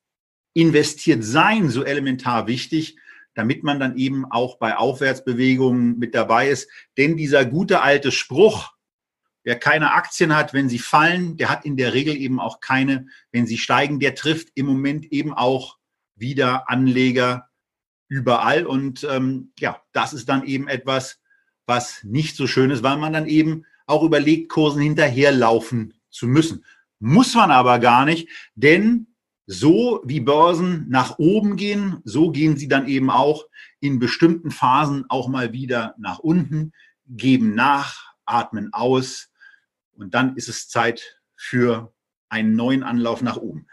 investiert 0.55 1.25
sein 1.25 1.71
so 1.71 1.85
elementar 1.85 2.47
wichtig, 2.47 2.97
damit 3.35 3.63
man 3.63 3.79
dann 3.79 3.99
eben 3.99 4.25
auch 4.25 4.59
bei 4.59 4.77
Aufwärtsbewegungen 4.77 5.99
mit 5.99 6.15
dabei 6.15 6.49
ist. 6.49 6.71
Denn 6.97 7.17
dieser 7.17 7.45
gute 7.45 7.83
alte 7.83 8.11
Spruch, 8.11 8.73
wer 9.45 9.59
keine 9.59 9.93
Aktien 9.93 10.35
hat, 10.35 10.55
wenn 10.55 10.69
sie 10.69 10.79
fallen, 10.79 11.37
der 11.37 11.51
hat 11.51 11.65
in 11.65 11.77
der 11.77 11.93
Regel 11.93 12.17
eben 12.17 12.41
auch 12.41 12.61
keine, 12.61 13.07
wenn 13.33 13.47
sie 13.47 13.59
steigen, 13.59 14.01
der 14.01 14.15
trifft 14.15 14.49
im 14.55 14.67
Moment 14.67 15.13
eben 15.13 15.35
auch 15.35 15.77
wieder 16.15 16.71
Anleger 16.71 17.49
überall. 18.09 18.67
Und 18.67 19.07
ähm, 19.11 19.53
ja, 19.59 19.81
das 19.93 20.13
ist 20.13 20.29
dann 20.29 20.45
eben 20.45 20.69
etwas, 20.69 21.21
was 21.67 22.03
nicht 22.05 22.37
so 22.37 22.47
schön 22.47 22.71
ist, 22.71 22.83
weil 22.83 22.97
man 22.97 23.13
dann 23.13 23.27
eben 23.27 23.65
auch 23.87 24.03
überlegt, 24.03 24.49
Kursen 24.51 24.83
hinterherlaufen 24.83 25.95
zu 26.11 26.27
müssen. 26.27 26.65
Muss 26.99 27.35
man 27.35 27.51
aber 27.51 27.79
gar 27.79 28.05
nicht, 28.05 28.29
denn 28.55 29.09
so 29.47 30.03
wie 30.05 30.21
Börsen 30.21 30.87
nach 30.89 31.19
oben 31.19 31.57
gehen, 31.57 31.99
so 32.05 32.31
gehen 32.31 32.57
sie 32.57 32.69
dann 32.69 32.89
eben 32.89 33.11
auch 33.11 33.47
in 33.81 33.99
bestimmten 33.99 34.51
Phasen 34.51 35.05
auch 35.09 35.29
mal 35.29 35.53
wieder 35.53 35.95
nach 35.99 36.19
unten, 36.19 36.73
geben 37.07 37.55
nach, 37.55 38.15
atmen 38.25 38.73
aus 38.73 39.31
und 39.93 40.15
dann 40.15 40.37
ist 40.37 40.49
es 40.49 40.69
Zeit 40.69 41.21
für 41.37 41.95
einen 42.29 42.57
neuen 42.57 42.83
Anlauf 42.83 43.23
nach 43.23 43.37
oben. 43.37 43.67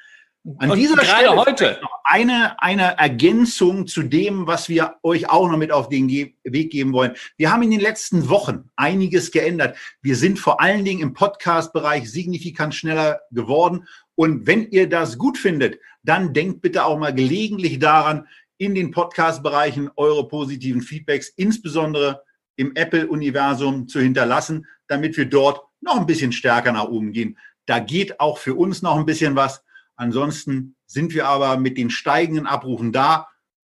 An 0.58 0.72
und 0.72 0.78
dieser 0.78 1.02
Stelle 1.06 1.38
heute 1.38 1.80
noch 1.82 2.02
eine, 2.04 2.62
eine 2.62 2.98
Ergänzung 2.98 3.88
zu 3.88 4.04
dem, 4.04 4.46
was 4.46 4.68
wir 4.68 4.98
euch 5.02 5.30
auch 5.30 5.50
noch 5.50 5.58
mit 5.58 5.72
auf 5.72 5.88
den 5.88 6.10
Ge 6.10 6.34
Weg 6.44 6.70
geben 6.70 6.92
wollen. 6.92 7.16
Wir 7.38 7.50
haben 7.50 7.64
in 7.64 7.72
den 7.72 7.80
letzten 7.80 8.28
Wochen 8.28 8.70
einiges 8.76 9.32
geändert. 9.32 9.78
Wir 10.02 10.18
sind 10.18 10.40
vor 10.40 10.60
allen 10.60 10.84
Dingen 10.84 11.02
im 11.02 11.14
Podcast-Bereich 11.14 12.12
signifikant 12.12 12.76
schneller 12.76 13.22
geworden. 13.32 13.88
Und 14.16 14.46
wenn 14.46 14.70
ihr 14.70 14.90
das 14.90 15.18
gut 15.18 15.38
findet, 15.38 15.80
dann 16.04 16.34
denkt 16.34 16.62
bitte 16.62 16.84
auch 16.84 17.00
mal 17.00 17.14
gelegentlich 17.14 17.80
daran, 17.80 18.28
in 18.58 18.76
den 18.76 18.92
Podcast-Bereichen 18.92 19.92
eure 19.96 20.28
positiven 20.28 20.82
Feedbacks, 20.82 21.30
insbesondere 21.38 22.22
im 22.58 22.76
Apple-Universum, 22.76 23.88
zu 23.88 24.02
hinterlassen, 24.02 24.68
damit 24.88 25.16
wir 25.16 25.26
dort 25.26 25.62
noch 25.80 25.98
ein 25.98 26.06
bisschen 26.06 26.34
stärker 26.34 26.74
nach 26.74 26.90
oben 26.90 27.14
gehen. 27.14 27.38
Da 27.66 27.80
geht 27.80 28.20
auch 28.20 28.38
für 28.38 28.56
uns 28.56 28.82
noch 28.82 28.98
ein 28.98 29.06
bisschen 29.06 29.38
was. 29.38 29.64
Ansonsten 29.96 30.76
sind 30.86 31.14
wir 31.14 31.28
aber 31.28 31.58
mit 31.58 31.78
den 31.78 31.90
steigenden 31.90 32.48
Abrufen 32.48 32.92
da, 32.92 33.28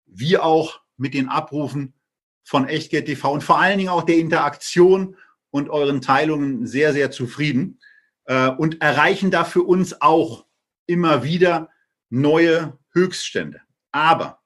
wie 0.07 0.39
auch 0.39 0.81
mit 0.97 1.15
den 1.15 1.29
Abrufen 1.29 1.95
von 2.45 2.69
Echtgeld 2.69 3.07
TV 3.07 3.33
und 3.33 3.43
vor 3.43 3.61
allen 3.61 3.79
Dingen 3.79 3.91
auch 3.91 4.03
der 4.03 4.19
Interaktion 4.19 5.17
und 5.51 5.71
euren 5.71 6.01
Teilungen 6.01 6.67
sehr, 6.67 6.93
sehr 6.93 7.11
zufrieden 7.11 7.81
äh, 8.27 8.49
und 8.49 8.81
erreichen 8.81 9.31
da 9.31 9.45
für 9.45 9.63
uns 9.63 10.01
auch 10.01 10.47
immer 10.87 11.25
wieder 11.25 11.71
neue 12.11 12.79
Höchststände. 12.93 13.61
Aber 13.93 14.41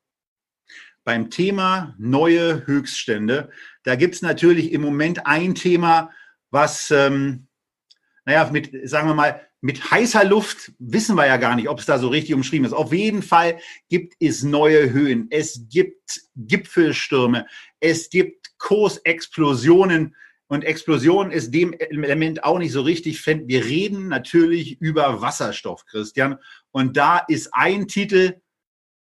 beim 1.05 1.31
Thema 1.31 1.95
neue 1.99 2.67
Höchststände, 2.67 3.51
da 3.83 3.97
gibt 3.97 4.15
es 4.15 4.23
natürlich 4.23 4.73
im 4.73 4.83
Moment 4.83 5.27
ein 5.27 5.55
Thema, 5.55 6.11
was, 6.51 6.91
ähm, 6.91 7.49
naja, 8.25 8.49
mit, 8.53 8.71
sagen 8.89 9.09
wir 9.09 9.15
mal, 9.15 9.48
mit 9.61 9.91
heißer 9.91 10.25
Luft 10.25 10.73
wissen 10.79 11.17
wir 11.17 11.27
ja 11.27 11.37
gar 11.37 11.57
nicht, 11.57 11.69
ob 11.69 11.81
es 11.81 11.87
da 11.87 11.99
so 11.99 12.09
richtig 12.09 12.35
umschrieben 12.35 12.65
ist. 12.65 12.73
Auf 12.73 12.93
jeden 12.93 13.23
Fall 13.23 13.59
gibt 13.89 14.15
es 14.21 14.43
neue 14.43 14.93
Höhen. 14.93 15.27
Es 15.31 15.69
gibt 15.69 16.21
Gipfelstürme. 16.37 17.47
Es 17.81 18.09
gibt 18.11 18.59
Kursexplosionen. 18.59 20.15
Und 20.51 20.65
Explosion 20.65 21.31
ist 21.31 21.53
dem 21.53 21.75
Element 21.75 22.43
auch 22.43 22.59
nicht 22.59 22.73
so 22.73 22.81
richtig. 22.81 23.25
Wir 23.27 23.65
reden 23.65 24.09
natürlich 24.09 24.81
über 24.81 25.21
Wasserstoff, 25.21 25.85
Christian. 25.85 26.39
Und 26.71 26.97
da 26.97 27.19
ist 27.19 27.51
ein 27.53 27.87
Titel 27.87 28.41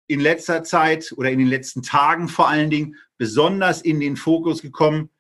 in 0.07 0.21
letzter 0.21 0.63
Zeit 0.63 1.13
oder 1.17 1.31
in 1.31 1.39
den 1.39 1.49
letzten 1.49 1.83
Tagen 1.83 2.29
vor 2.29 2.49
allen 2.49 2.71
Dingen 2.71 2.97
besonders 3.19 3.83
in 3.83 4.01
den 4.01 4.17
Fokus 4.17 4.63
gekommen. 4.63 5.11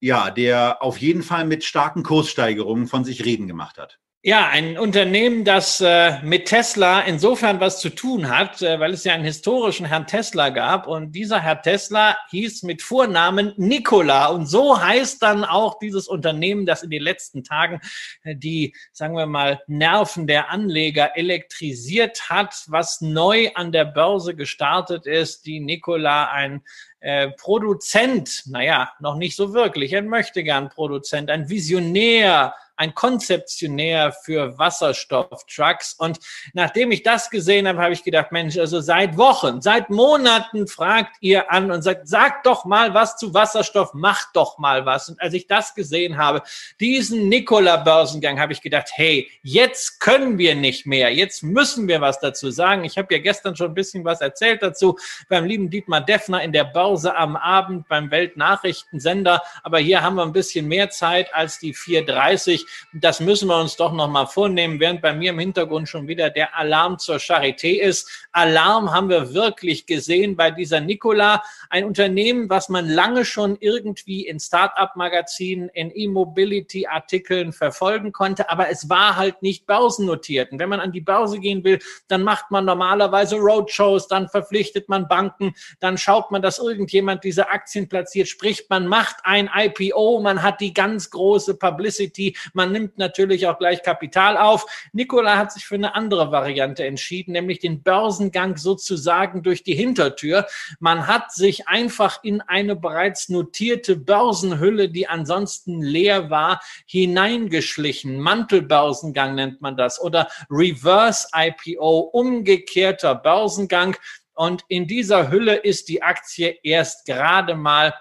Ja, 0.00 0.30
der 0.30 0.82
auf 0.82 0.98
jeden 0.98 1.22
Fall 1.22 1.46
mit 1.46 1.62
starken 1.62 2.02
Kurssteigerungen 2.02 2.88
von 2.88 3.04
sich 3.04 3.24
reden 3.24 3.46
gemacht 3.46 3.78
hat. 3.78 4.00
Ja, 4.24 4.50
ein 4.50 4.78
Unternehmen, 4.78 5.44
das 5.44 5.80
äh, 5.80 6.22
mit 6.22 6.46
Tesla 6.46 7.00
insofern 7.00 7.58
was 7.58 7.80
zu 7.80 7.88
tun 7.88 8.28
hat, 8.28 8.62
äh, 8.62 8.78
weil 8.78 8.92
es 8.92 9.02
ja 9.02 9.14
einen 9.14 9.24
historischen 9.24 9.84
Herrn 9.84 10.06
Tesla 10.06 10.50
gab. 10.50 10.86
Und 10.86 11.10
dieser 11.10 11.40
Herr 11.40 11.60
Tesla 11.60 12.16
hieß 12.30 12.62
mit 12.62 12.82
Vornamen 12.82 13.52
Nikola. 13.56 14.28
Und 14.28 14.46
so 14.46 14.80
heißt 14.80 15.20
dann 15.24 15.44
auch 15.44 15.80
dieses 15.80 16.06
Unternehmen, 16.06 16.66
das 16.66 16.84
in 16.84 16.90
den 16.90 17.02
letzten 17.02 17.42
Tagen 17.42 17.80
äh, 18.22 18.36
die, 18.36 18.76
sagen 18.92 19.16
wir 19.16 19.26
mal, 19.26 19.60
Nerven 19.66 20.28
der 20.28 20.50
Anleger 20.50 21.16
elektrisiert 21.16 22.30
hat, 22.30 22.54
was 22.68 23.00
neu 23.00 23.50
an 23.56 23.72
der 23.72 23.86
Börse 23.86 24.36
gestartet 24.36 25.04
ist, 25.04 25.46
die 25.46 25.58
Nikola 25.58 26.30
ein 26.30 26.62
äh, 27.00 27.30
Produzent, 27.30 28.44
naja, 28.46 28.92
noch 29.00 29.16
nicht 29.16 29.34
so 29.34 29.52
wirklich, 29.52 29.96
ein 29.96 30.06
möchte 30.06 30.44
gern 30.44 30.68
Produzent, 30.68 31.28
ein 31.28 31.48
Visionär, 31.48 32.54
ein 32.82 32.94
Konzeptionär 32.94 34.12
für 34.12 34.58
Wasserstofftrucks. 34.58 35.94
Und 35.94 36.18
nachdem 36.52 36.90
ich 36.90 37.04
das 37.04 37.30
gesehen 37.30 37.68
habe, 37.68 37.80
habe 37.80 37.92
ich 37.92 38.02
gedacht, 38.02 38.32
Mensch, 38.32 38.58
also 38.58 38.80
seit 38.80 39.16
Wochen, 39.16 39.62
seit 39.62 39.88
Monaten 39.88 40.66
fragt 40.66 41.16
ihr 41.20 41.50
an 41.52 41.70
und 41.70 41.82
sagt, 41.82 42.08
sagt 42.08 42.46
doch 42.46 42.64
mal 42.64 42.92
was 42.92 43.16
zu 43.16 43.32
Wasserstoff, 43.34 43.94
macht 43.94 44.30
doch 44.34 44.58
mal 44.58 44.84
was. 44.84 45.08
Und 45.08 45.20
als 45.20 45.32
ich 45.34 45.46
das 45.46 45.74
gesehen 45.74 46.16
habe, 46.16 46.42
diesen 46.80 47.28
Nikola-Börsengang, 47.28 48.40
habe 48.40 48.52
ich 48.52 48.60
gedacht, 48.60 48.88
hey, 48.94 49.30
jetzt 49.42 50.00
können 50.00 50.38
wir 50.38 50.56
nicht 50.56 50.84
mehr, 50.84 51.14
jetzt 51.14 51.44
müssen 51.44 51.86
wir 51.86 52.00
was 52.00 52.18
dazu 52.18 52.50
sagen. 52.50 52.84
Ich 52.84 52.98
habe 52.98 53.14
ja 53.14 53.20
gestern 53.20 53.54
schon 53.54 53.70
ein 53.70 53.74
bisschen 53.74 54.04
was 54.04 54.20
erzählt 54.20 54.62
dazu 54.62 54.98
beim 55.28 55.44
lieben 55.44 55.70
Dietmar 55.70 56.00
Deffner 56.00 56.42
in 56.42 56.52
der 56.52 56.64
Börse 56.64 57.14
am 57.14 57.36
Abend 57.36 57.86
beim 57.86 58.10
Weltnachrichtensender. 58.10 59.40
Aber 59.62 59.78
hier 59.78 60.02
haben 60.02 60.16
wir 60.16 60.24
ein 60.24 60.32
bisschen 60.32 60.66
mehr 60.66 60.90
Zeit 60.90 61.32
als 61.32 61.60
die 61.60 61.74
4.30 61.74 62.66
Das 62.92 63.20
müssen 63.20 63.48
wir 63.48 63.60
uns 63.60 63.76
doch 63.76 63.92
nochmal 63.92 64.26
vornehmen, 64.26 64.80
während 64.80 65.02
bei 65.02 65.12
mir 65.12 65.30
im 65.30 65.38
Hintergrund 65.38 65.88
schon 65.88 66.08
wieder 66.08 66.30
der 66.30 66.56
Alarm 66.56 66.98
zur 66.98 67.16
Charité 67.16 67.80
ist. 67.80 68.08
Alarm 68.32 68.92
haben 68.92 69.08
wir 69.08 69.34
wirklich 69.34 69.86
gesehen 69.86 70.36
bei 70.36 70.50
dieser 70.50 70.80
Nikola, 70.80 71.42
ein 71.72 71.86
Unternehmen, 71.86 72.50
was 72.50 72.68
man 72.68 72.86
lange 72.86 73.24
schon 73.24 73.56
irgendwie 73.58 74.26
in 74.26 74.38
Start-up-Magazinen, 74.38 75.70
in 75.70 75.90
E-Mobility-Artikeln 75.94 77.54
verfolgen 77.54 78.12
konnte, 78.12 78.50
aber 78.50 78.68
es 78.68 78.90
war 78.90 79.16
halt 79.16 79.40
nicht 79.40 79.64
börsennotiert. 79.64 80.52
Und 80.52 80.58
wenn 80.58 80.68
man 80.68 80.80
an 80.80 80.92
die 80.92 81.00
Börse 81.00 81.40
gehen 81.40 81.64
will, 81.64 81.78
dann 82.08 82.24
macht 82.24 82.50
man 82.50 82.66
normalerweise 82.66 83.36
Roadshows, 83.36 84.06
dann 84.06 84.28
verpflichtet 84.28 84.90
man 84.90 85.08
Banken, 85.08 85.54
dann 85.80 85.96
schaut 85.96 86.30
man, 86.30 86.42
dass 86.42 86.58
irgendjemand 86.58 87.24
diese 87.24 87.48
Aktien 87.48 87.88
platziert, 87.88 88.28
sprich, 88.28 88.66
man 88.68 88.86
macht 88.86 89.16
ein 89.24 89.48
IPO, 89.54 90.20
man 90.20 90.42
hat 90.42 90.60
die 90.60 90.74
ganz 90.74 91.08
große 91.08 91.54
Publicity, 91.54 92.36
man 92.52 92.72
nimmt 92.72 92.98
natürlich 92.98 93.46
auch 93.46 93.56
gleich 93.56 93.82
Kapital 93.82 94.36
auf. 94.36 94.66
Nikola 94.92 95.38
hat 95.38 95.52
sich 95.52 95.64
für 95.64 95.76
eine 95.76 95.94
andere 95.94 96.30
Variante 96.30 96.84
entschieden, 96.84 97.32
nämlich 97.32 97.60
den 97.60 97.82
Börsengang 97.82 98.58
sozusagen 98.58 99.42
durch 99.42 99.62
die 99.62 99.74
Hintertür. 99.74 100.46
Man 100.78 101.06
hat 101.06 101.32
sich 101.32 101.61
einfach 101.66 102.22
in 102.22 102.40
eine 102.40 102.76
bereits 102.76 103.28
notierte 103.28 103.96
Börsenhülle, 103.96 104.88
die 104.88 105.08
ansonsten 105.08 105.82
leer 105.82 106.30
war, 106.30 106.62
hineingeschlichen. 106.86 108.18
Mantelbörsengang 108.20 109.34
nennt 109.34 109.60
man 109.60 109.76
das 109.76 110.00
oder 110.00 110.28
Reverse 110.50 111.28
IPO, 111.34 111.98
umgekehrter 112.12 113.14
Börsengang. 113.14 113.96
Und 114.34 114.64
in 114.68 114.86
dieser 114.86 115.30
Hülle 115.30 115.56
ist 115.56 115.88
die 115.88 116.02
Aktie 116.02 116.58
erst 116.62 117.06
gerade 117.06 117.54
mal 117.54 117.94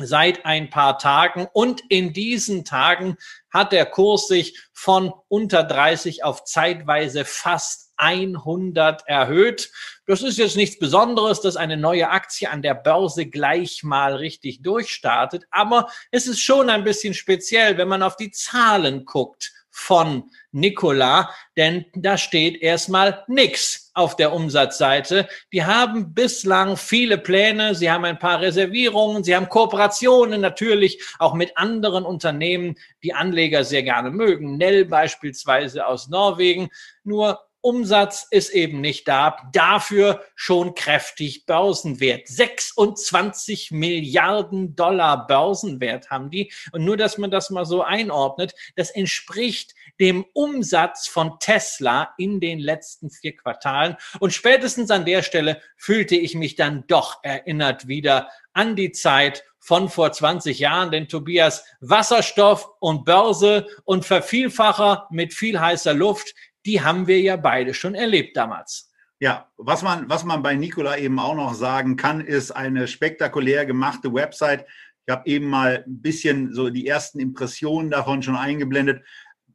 seit 0.00 0.44
ein 0.44 0.70
paar 0.70 0.98
Tagen. 0.98 1.46
Und 1.52 1.82
in 1.88 2.12
diesen 2.12 2.64
Tagen 2.64 3.16
hat 3.52 3.72
der 3.72 3.86
Kurs 3.86 4.28
sich 4.28 4.58
von 4.72 5.12
unter 5.28 5.62
30 5.62 6.24
auf 6.24 6.44
zeitweise 6.44 7.24
fast 7.24 7.83
100 7.96 9.06
erhöht. 9.06 9.70
Das 10.06 10.22
ist 10.22 10.38
jetzt 10.38 10.56
nichts 10.56 10.78
Besonderes, 10.78 11.40
dass 11.40 11.56
eine 11.56 11.76
neue 11.76 12.10
Aktie 12.10 12.50
an 12.50 12.62
der 12.62 12.74
Börse 12.74 13.26
gleich 13.26 13.82
mal 13.82 14.14
richtig 14.16 14.62
durchstartet. 14.62 15.44
Aber 15.50 15.88
es 16.10 16.26
ist 16.26 16.40
schon 16.40 16.70
ein 16.70 16.84
bisschen 16.84 17.14
speziell, 17.14 17.78
wenn 17.78 17.88
man 17.88 18.02
auf 18.02 18.16
die 18.16 18.30
Zahlen 18.30 19.04
guckt 19.04 19.52
von 19.76 20.30
Nikola, 20.52 21.34
denn 21.56 21.84
da 21.94 22.16
steht 22.16 22.62
erstmal 22.62 23.24
nichts 23.26 23.90
auf 23.92 24.14
der 24.14 24.32
Umsatzseite. 24.32 25.28
Die 25.52 25.64
haben 25.64 26.14
bislang 26.14 26.76
viele 26.76 27.18
Pläne, 27.18 27.74
sie 27.74 27.90
haben 27.90 28.04
ein 28.04 28.20
paar 28.20 28.40
Reservierungen, 28.40 29.24
sie 29.24 29.34
haben 29.34 29.48
Kooperationen 29.48 30.40
natürlich 30.40 31.02
auch 31.18 31.34
mit 31.34 31.56
anderen 31.56 32.04
Unternehmen, 32.04 32.76
die 33.02 33.14
Anleger 33.14 33.64
sehr 33.64 33.82
gerne 33.82 34.12
mögen. 34.12 34.56
Nell 34.58 34.84
beispielsweise 34.84 35.84
aus 35.88 36.08
Norwegen. 36.08 36.68
Nur 37.02 37.40
Umsatz 37.64 38.26
ist 38.30 38.50
eben 38.50 38.82
nicht 38.82 39.08
da. 39.08 39.38
Dafür 39.52 40.22
schon 40.34 40.74
kräftig 40.74 41.46
Börsenwert. 41.46 42.28
26 42.28 43.70
Milliarden 43.70 44.76
Dollar 44.76 45.26
Börsenwert 45.26 46.10
haben 46.10 46.28
die. 46.28 46.52
Und 46.72 46.84
nur, 46.84 46.98
dass 46.98 47.16
man 47.16 47.30
das 47.30 47.48
mal 47.48 47.64
so 47.64 47.82
einordnet, 47.82 48.54
das 48.76 48.90
entspricht 48.90 49.74
dem 49.98 50.26
Umsatz 50.34 51.08
von 51.08 51.38
Tesla 51.40 52.12
in 52.18 52.38
den 52.38 52.58
letzten 52.58 53.08
vier 53.08 53.34
Quartalen. 53.34 53.96
Und 54.20 54.34
spätestens 54.34 54.90
an 54.90 55.06
der 55.06 55.22
Stelle 55.22 55.62
fühlte 55.78 56.16
ich 56.16 56.34
mich 56.34 56.56
dann 56.56 56.86
doch 56.86 57.20
erinnert 57.22 57.88
wieder 57.88 58.28
an 58.52 58.76
die 58.76 58.92
Zeit 58.92 59.42
von 59.58 59.88
vor 59.88 60.12
20 60.12 60.58
Jahren, 60.58 60.90
denn 60.90 61.08
Tobias, 61.08 61.64
Wasserstoff 61.80 62.68
und 62.80 63.06
Börse 63.06 63.66
und 63.84 64.04
Vervielfacher 64.04 65.08
mit 65.10 65.32
viel 65.32 65.58
heißer 65.58 65.94
Luft, 65.94 66.34
die 66.66 66.80
haben 66.80 67.06
wir 67.06 67.20
ja 67.20 67.36
beide 67.36 67.74
schon 67.74 67.94
erlebt 67.94 68.36
damals. 68.36 68.90
Ja, 69.20 69.48
was 69.56 69.82
man, 69.82 70.08
was 70.08 70.24
man 70.24 70.42
bei 70.42 70.54
Nikola 70.54 70.98
eben 70.98 71.18
auch 71.18 71.34
noch 71.34 71.54
sagen 71.54 71.96
kann, 71.96 72.20
ist 72.20 72.50
eine 72.50 72.88
spektakulär 72.88 73.64
gemachte 73.64 74.12
Website. 74.12 74.66
Ich 75.06 75.12
habe 75.12 75.28
eben 75.28 75.46
mal 75.46 75.84
ein 75.86 76.02
bisschen 76.02 76.52
so 76.52 76.70
die 76.70 76.86
ersten 76.86 77.20
Impressionen 77.20 77.90
davon 77.90 78.22
schon 78.22 78.36
eingeblendet. 78.36 79.04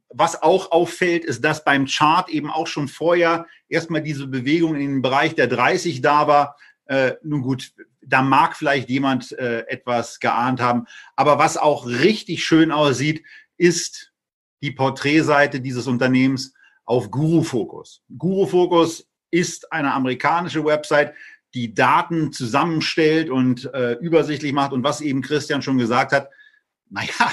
Was 0.08 0.42
auch 0.42 0.72
auffällt, 0.72 1.24
ist, 1.24 1.44
dass 1.44 1.64
beim 1.64 1.86
Chart 1.86 2.28
eben 2.30 2.50
auch 2.50 2.66
schon 2.66 2.88
vorher 2.88 3.46
erstmal 3.68 4.02
diese 4.02 4.26
Bewegung 4.26 4.74
in 4.74 4.80
den 4.80 5.02
Bereich 5.02 5.34
der 5.34 5.46
30 5.46 6.00
da 6.00 6.26
war. 6.26 6.56
Äh, 6.86 7.12
nun 7.22 7.42
gut, 7.42 7.72
da 8.00 8.22
mag 8.22 8.56
vielleicht 8.56 8.88
jemand 8.88 9.30
äh, 9.32 9.60
etwas 9.68 10.18
geahnt 10.18 10.60
haben. 10.60 10.86
Aber 11.14 11.38
was 11.38 11.56
auch 11.56 11.86
richtig 11.86 12.44
schön 12.44 12.72
aussieht, 12.72 13.24
ist 13.56 14.12
die 14.62 14.72
Porträtseite 14.72 15.60
dieses 15.60 15.86
Unternehmens 15.86 16.54
auf 16.90 17.08
Guru 17.12 17.44
Focus. 17.44 18.02
Guru 18.18 18.46
Focus 18.46 19.06
ist 19.30 19.72
eine 19.72 19.94
amerikanische 19.94 20.64
Website, 20.64 21.14
die 21.54 21.72
Daten 21.72 22.32
zusammenstellt 22.32 23.30
und 23.30 23.72
äh, 23.72 23.92
übersichtlich 24.00 24.52
macht. 24.52 24.72
Und 24.72 24.82
was 24.82 25.00
eben 25.00 25.22
Christian 25.22 25.62
schon 25.62 25.78
gesagt 25.78 26.10
hat, 26.10 26.30
naja, 26.90 27.32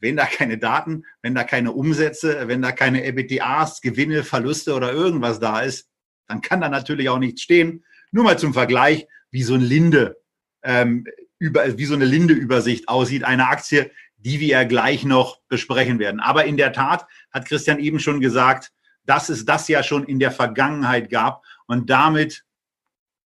wenn 0.00 0.16
da 0.16 0.24
keine 0.24 0.56
Daten, 0.56 1.04
wenn 1.20 1.34
da 1.34 1.44
keine 1.44 1.72
Umsätze, 1.72 2.48
wenn 2.48 2.62
da 2.62 2.72
keine 2.72 3.04
EBTAs, 3.04 3.82
Gewinne, 3.82 4.24
Verluste 4.24 4.72
oder 4.72 4.90
irgendwas 4.90 5.38
da 5.38 5.60
ist, 5.60 5.90
dann 6.26 6.40
kann 6.40 6.62
da 6.62 6.70
natürlich 6.70 7.10
auch 7.10 7.18
nichts 7.18 7.42
stehen. 7.42 7.84
Nur 8.10 8.24
mal 8.24 8.38
zum 8.38 8.54
Vergleich, 8.54 9.06
wie 9.30 9.42
so 9.42 9.52
ein 9.52 9.60
Linde, 9.60 10.16
ähm, 10.62 11.04
über, 11.38 11.76
wie 11.76 11.84
so 11.84 11.94
eine 11.94 12.06
Linde-Übersicht 12.06 12.88
aussieht, 12.88 13.24
eine 13.24 13.48
Aktie, 13.48 13.90
die 14.16 14.40
wir 14.40 14.64
gleich 14.64 15.04
noch 15.04 15.42
besprechen 15.48 15.98
werden. 15.98 16.20
Aber 16.20 16.46
in 16.46 16.56
der 16.56 16.72
Tat 16.72 17.06
hat 17.30 17.44
Christian 17.44 17.80
eben 17.80 18.00
schon 18.00 18.20
gesagt, 18.20 18.72
dass 19.08 19.30
es 19.30 19.46
das 19.46 19.68
ja 19.68 19.82
schon 19.82 20.04
in 20.04 20.18
der 20.18 20.30
Vergangenheit 20.30 21.08
gab. 21.08 21.42
Und 21.66 21.88
damit 21.88 22.44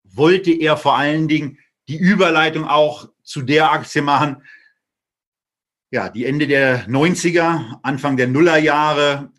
wollte 0.04 0.52
er 0.52 0.78
vor 0.78 0.96
allen 0.96 1.28
Dingen 1.28 1.58
die 1.88 1.98
Überleitung 1.98 2.68
auch 2.68 3.10
zu 3.24 3.42
der 3.42 3.72
Aktie 3.72 4.04
machen, 4.04 4.44
ja, 5.90 6.10
die 6.10 6.26
Ende 6.26 6.48
der 6.48 6.88
90er, 6.88 7.80
Anfang 7.82 8.16
der 8.16 8.28
Nullerjahre 8.28 9.32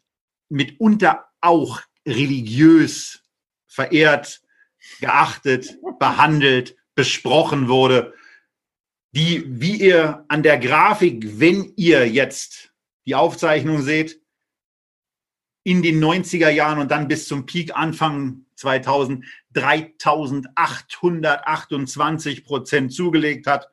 mitunter 0.49 1.27
auch 1.41 1.81
religiös 2.07 3.23
verehrt, 3.67 4.43
geachtet, 5.01 5.79
behandelt, 5.99 6.77
besprochen 6.95 7.69
wurde, 7.69 8.15
die, 9.13 9.45
wie 9.47 9.77
ihr 9.77 10.25
an 10.29 10.43
der 10.43 10.59
Grafik, 10.59 11.39
wenn 11.39 11.73
ihr 11.77 12.09
jetzt 12.09 12.73
die 13.07 13.15
Aufzeichnung 13.15 13.83
seht, 13.83 14.22
in 15.65 15.83
den 15.83 16.03
90er 16.03 16.49
Jahren 16.51 16.79
und 16.79 16.91
dann 16.91 17.09
bis 17.09 17.29
zum 17.29 17.45
Peak 17.47 17.77
Anfang 17.77 18.47
2000 18.57 19.25
3828 19.55 22.45
Prozent 22.45 22.93
zugelegt 22.93 23.47
hat. 23.47 23.69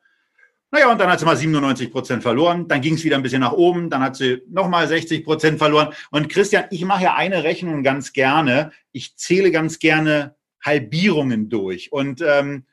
Naja, 0.72 0.92
und 0.92 1.00
dann 1.00 1.10
hat 1.10 1.18
sie 1.18 1.24
mal 1.24 1.36
97 1.36 1.90
Prozent 1.90 2.22
verloren. 2.22 2.68
Dann 2.68 2.80
ging 2.80 2.94
es 2.94 3.02
wieder 3.02 3.16
ein 3.16 3.22
bisschen 3.22 3.40
nach 3.40 3.50
oben. 3.52 3.90
Dann 3.90 4.02
hat 4.02 4.14
sie 4.14 4.42
nochmal 4.48 4.86
60 4.86 5.24
Prozent 5.24 5.58
verloren. 5.58 5.92
Und 6.10 6.28
Christian, 6.28 6.66
ich 6.70 6.84
mache 6.84 7.02
ja 7.04 7.14
eine 7.14 7.42
Rechnung 7.42 7.82
ganz 7.82 8.12
gerne. 8.12 8.70
Ich 8.92 9.16
zähle 9.16 9.50
ganz 9.50 9.80
gerne 9.80 10.36
Halbierungen 10.64 11.48
durch. 11.48 11.90
Und 11.90 12.20
ähm, 12.20 12.66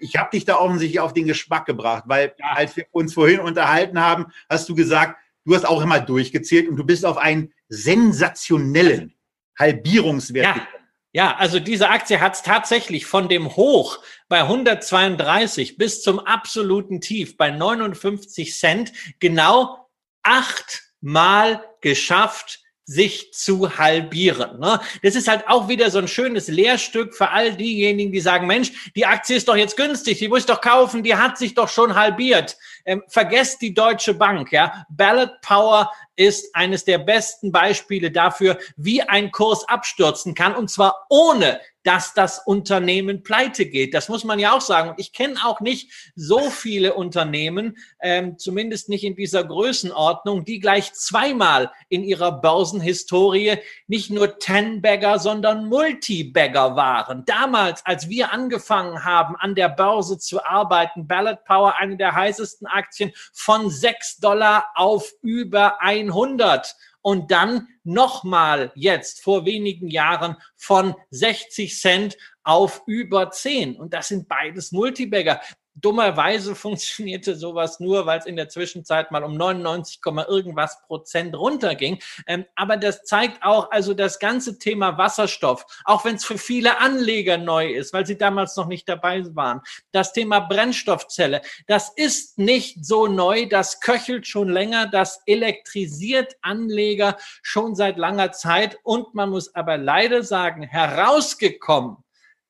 ich 0.00 0.16
habe 0.16 0.30
dich 0.32 0.44
da 0.44 0.56
offensichtlich 0.56 0.98
auf 0.98 1.12
den 1.12 1.26
Geschmack 1.26 1.66
gebracht, 1.66 2.04
weil 2.06 2.34
als 2.40 2.76
wir 2.76 2.86
uns 2.90 3.14
vorhin 3.14 3.40
unterhalten 3.40 4.00
haben, 4.00 4.26
hast 4.48 4.68
du 4.68 4.74
gesagt, 4.74 5.16
du 5.44 5.54
hast 5.54 5.64
auch 5.64 5.82
immer 5.82 6.00
durchgezählt 6.00 6.68
und 6.68 6.76
du 6.76 6.84
bist 6.84 7.04
auf 7.04 7.16
einen 7.16 7.52
sensationellen 7.68 9.14
Halbierungswert 9.58 10.44
ja. 10.44 10.52
gekommen. 10.52 10.82
Ja, 11.14 11.36
also 11.36 11.60
diese 11.60 11.90
Aktie 11.90 12.20
hat 12.20 12.34
es 12.34 12.42
tatsächlich 12.42 13.04
von 13.04 13.28
dem 13.28 13.54
Hoch 13.54 13.98
bei 14.28 14.40
132 14.40 15.76
bis 15.76 16.02
zum 16.02 16.18
absoluten 16.18 17.02
Tief 17.02 17.36
bei 17.36 17.50
59 17.50 18.58
Cent 18.58 18.92
genau 19.20 19.90
achtmal 20.22 21.62
geschafft, 21.82 22.61
sich 22.92 23.32
zu 23.32 23.78
halbieren. 23.78 24.60
Ne? 24.60 24.80
Das 25.02 25.14
ist 25.14 25.28
halt 25.28 25.48
auch 25.48 25.68
wieder 25.68 25.90
so 25.90 25.98
ein 25.98 26.08
schönes 26.08 26.48
Lehrstück 26.48 27.14
für 27.14 27.30
all 27.30 27.54
diejenigen, 27.54 28.12
die 28.12 28.20
sagen, 28.20 28.46
Mensch, 28.46 28.92
die 28.94 29.06
Aktie 29.06 29.36
ist 29.36 29.48
doch 29.48 29.56
jetzt 29.56 29.76
günstig, 29.76 30.18
die 30.18 30.28
muss 30.28 30.40
ich 30.40 30.46
doch 30.46 30.60
kaufen, 30.60 31.02
die 31.02 31.16
hat 31.16 31.38
sich 31.38 31.54
doch 31.54 31.68
schon 31.68 31.94
halbiert. 31.94 32.56
Ähm, 32.84 33.02
vergesst 33.08 33.62
die 33.62 33.74
Deutsche 33.74 34.14
Bank. 34.14 34.52
Ja, 34.52 34.86
Ballot 34.90 35.40
Power 35.40 35.90
ist 36.16 36.54
eines 36.54 36.84
der 36.84 36.98
besten 36.98 37.50
Beispiele 37.50 38.10
dafür, 38.10 38.58
wie 38.76 39.02
ein 39.02 39.30
Kurs 39.32 39.66
abstürzen 39.68 40.34
kann 40.34 40.54
und 40.54 40.70
zwar 40.70 41.06
ohne 41.08 41.60
dass 41.84 42.14
das 42.14 42.38
Unternehmen 42.44 43.22
pleite 43.22 43.66
geht. 43.66 43.94
Das 43.94 44.08
muss 44.08 44.24
man 44.24 44.38
ja 44.38 44.52
auch 44.56 44.60
sagen. 44.60 44.90
Und 44.90 45.00
ich 45.00 45.12
kenne 45.12 45.36
auch 45.44 45.60
nicht 45.60 46.12
so 46.14 46.50
viele 46.50 46.94
Unternehmen, 46.94 47.76
ähm, 48.00 48.38
zumindest 48.38 48.88
nicht 48.88 49.04
in 49.04 49.16
dieser 49.16 49.44
Größenordnung, 49.44 50.44
die 50.44 50.60
gleich 50.60 50.92
zweimal 50.92 51.72
in 51.88 52.04
ihrer 52.04 52.32
Börsenhistorie 52.40 53.58
nicht 53.86 54.10
nur 54.10 54.38
Ten-Bagger, 54.38 55.18
sondern 55.18 55.68
Multi-Bagger 55.68 56.76
waren. 56.76 57.24
Damals, 57.24 57.84
als 57.84 58.08
wir 58.08 58.32
angefangen 58.32 59.04
haben, 59.04 59.36
an 59.36 59.54
der 59.54 59.68
Börse 59.68 60.18
zu 60.18 60.44
arbeiten, 60.44 61.06
Ballot 61.06 61.44
Power, 61.44 61.76
eine 61.78 61.96
der 61.96 62.14
heißesten 62.14 62.66
Aktien, 62.66 63.12
von 63.32 63.70
6 63.70 64.18
Dollar 64.18 64.66
auf 64.74 65.12
über 65.22 65.80
100 65.80 66.74
und 67.02 67.30
dann 67.30 67.68
nochmal 67.84 68.72
jetzt 68.74 69.22
vor 69.22 69.44
wenigen 69.44 69.88
Jahren 69.88 70.36
von 70.56 70.94
60 71.10 71.78
Cent 71.78 72.16
auf 72.44 72.82
über 72.86 73.30
10. 73.30 73.76
Und 73.76 73.92
das 73.92 74.08
sind 74.08 74.28
beides 74.28 74.72
Multibagger. 74.72 75.40
Dummerweise 75.82 76.54
funktionierte 76.62 77.34
sowas 77.34 77.80
nur, 77.80 78.06
weil 78.06 78.20
es 78.20 78.26
in 78.26 78.36
der 78.36 78.48
Zwischenzeit 78.48 79.10
mal 79.10 79.24
um 79.24 79.36
99, 79.36 80.00
irgendwas 80.28 80.80
Prozent 80.86 81.36
runterging. 81.36 81.98
Ähm, 82.26 82.46
aber 82.54 82.76
das 82.76 83.04
zeigt 83.04 83.42
auch, 83.42 83.70
also 83.70 83.92
das 83.92 84.18
ganze 84.18 84.58
Thema 84.58 84.96
Wasserstoff, 84.96 85.66
auch 85.84 86.04
wenn 86.04 86.16
es 86.16 86.24
für 86.24 86.38
viele 86.38 86.78
Anleger 86.78 87.36
neu 87.36 87.72
ist, 87.72 87.92
weil 87.92 88.06
sie 88.06 88.16
damals 88.16 88.56
noch 88.56 88.66
nicht 88.66 88.88
dabei 88.88 89.22
waren. 89.34 89.60
Das 89.90 90.12
Thema 90.12 90.40
Brennstoffzelle, 90.40 91.42
das 91.66 91.92
ist 91.94 92.38
nicht 92.38 92.84
so 92.84 93.06
neu, 93.06 93.46
das 93.46 93.80
köchelt 93.80 94.26
schon 94.26 94.48
länger, 94.48 94.86
das 94.86 95.20
elektrisiert 95.26 96.36
Anleger 96.40 97.16
schon 97.42 97.74
seit 97.74 97.98
langer 97.98 98.32
Zeit. 98.32 98.78
Und 98.84 99.14
man 99.14 99.30
muss 99.30 99.54
aber 99.54 99.76
leider 99.76 100.22
sagen, 100.22 100.62
herausgekommen 100.62 101.98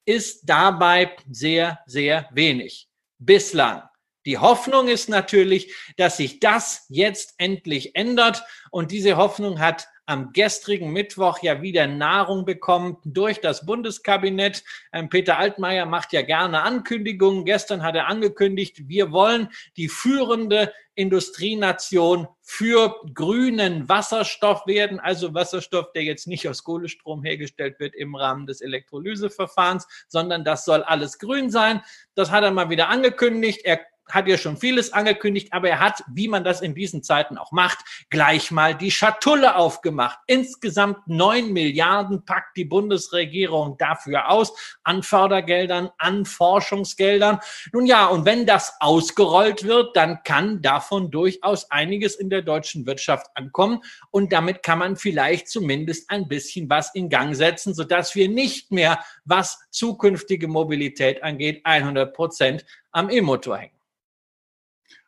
ist 0.04 0.42
dabei 0.44 1.16
sehr, 1.30 1.80
sehr 1.86 2.28
wenig 2.32 2.91
bislang. 3.24 3.82
Die 4.24 4.38
Hoffnung 4.38 4.88
ist 4.88 5.08
natürlich, 5.08 5.74
dass 5.96 6.16
sich 6.16 6.38
das 6.38 6.86
jetzt 6.88 7.34
endlich 7.38 7.96
ändert. 7.96 8.44
Und 8.70 8.92
diese 8.92 9.16
Hoffnung 9.16 9.58
hat 9.58 9.88
am 10.06 10.32
gestrigen 10.32 10.92
Mittwoch 10.92 11.42
ja 11.42 11.62
wieder 11.62 11.86
Nahrung 11.86 12.44
bekommen 12.44 12.96
durch 13.04 13.40
das 13.40 13.64
Bundeskabinett. 13.64 14.64
Ähm, 14.92 15.08
Peter 15.08 15.38
Altmaier 15.38 15.86
macht 15.86 16.12
ja 16.12 16.22
gerne 16.22 16.62
Ankündigungen. 16.62 17.44
Gestern 17.44 17.82
hat 17.82 17.94
er 17.94 18.08
angekündigt, 18.08 18.88
wir 18.88 19.12
wollen 19.12 19.48
die 19.76 19.88
führende 19.88 20.72
Industrienation 20.94 22.28
für 22.42 23.00
grünen 23.14 23.88
Wasserstoff 23.88 24.66
werden, 24.66 25.00
also 25.00 25.32
Wasserstoff, 25.32 25.92
der 25.92 26.02
jetzt 26.02 26.26
nicht 26.26 26.46
aus 26.48 26.64
Kohlestrom 26.64 27.24
hergestellt 27.24 27.80
wird 27.80 27.94
im 27.94 28.14
Rahmen 28.14 28.46
des 28.46 28.60
Elektrolyseverfahrens, 28.60 29.86
sondern 30.08 30.44
das 30.44 30.66
soll 30.66 30.82
alles 30.82 31.18
grün 31.18 31.50
sein. 31.50 31.80
Das 32.14 32.30
hat 32.30 32.44
er 32.44 32.50
mal 32.50 32.68
wieder 32.68 32.88
angekündigt. 32.88 33.62
Er 33.64 33.80
hat 34.10 34.28
ja 34.28 34.36
schon 34.36 34.56
vieles 34.56 34.92
angekündigt, 34.92 35.52
aber 35.52 35.68
er 35.68 35.80
hat, 35.80 36.02
wie 36.12 36.28
man 36.28 36.44
das 36.44 36.60
in 36.60 36.74
diesen 36.74 37.02
Zeiten 37.02 37.38
auch 37.38 37.52
macht, 37.52 37.78
gleich 38.10 38.50
mal 38.50 38.74
die 38.74 38.90
Schatulle 38.90 39.56
aufgemacht. 39.56 40.18
Insgesamt 40.26 40.98
neun 41.06 41.52
Milliarden 41.52 42.24
packt 42.24 42.56
die 42.56 42.64
Bundesregierung 42.64 43.76
dafür 43.78 44.30
aus, 44.30 44.52
an 44.82 45.02
Fördergeldern, 45.02 45.90
an 45.98 46.24
Forschungsgeldern. 46.24 47.40
Nun 47.72 47.86
ja, 47.86 48.06
und 48.06 48.24
wenn 48.24 48.46
das 48.46 48.74
ausgerollt 48.80 49.64
wird, 49.64 49.96
dann 49.96 50.22
kann 50.24 50.62
davon 50.62 51.10
durchaus 51.10 51.70
einiges 51.70 52.16
in 52.16 52.30
der 52.30 52.42
deutschen 52.42 52.86
Wirtschaft 52.86 53.26
ankommen. 53.34 53.80
Und 54.10 54.32
damit 54.32 54.62
kann 54.62 54.78
man 54.78 54.96
vielleicht 54.96 55.48
zumindest 55.48 56.10
ein 56.10 56.28
bisschen 56.28 56.68
was 56.68 56.94
in 56.94 57.08
Gang 57.08 57.34
setzen, 57.34 57.74
sodass 57.74 58.14
wir 58.14 58.28
nicht 58.28 58.72
mehr, 58.72 59.02
was 59.24 59.58
zukünftige 59.70 60.48
Mobilität 60.48 61.22
angeht, 61.22 61.60
100 61.64 62.14
Prozent 62.14 62.64
am 62.90 63.08
E-Motor 63.08 63.58
hängen. 63.58 63.81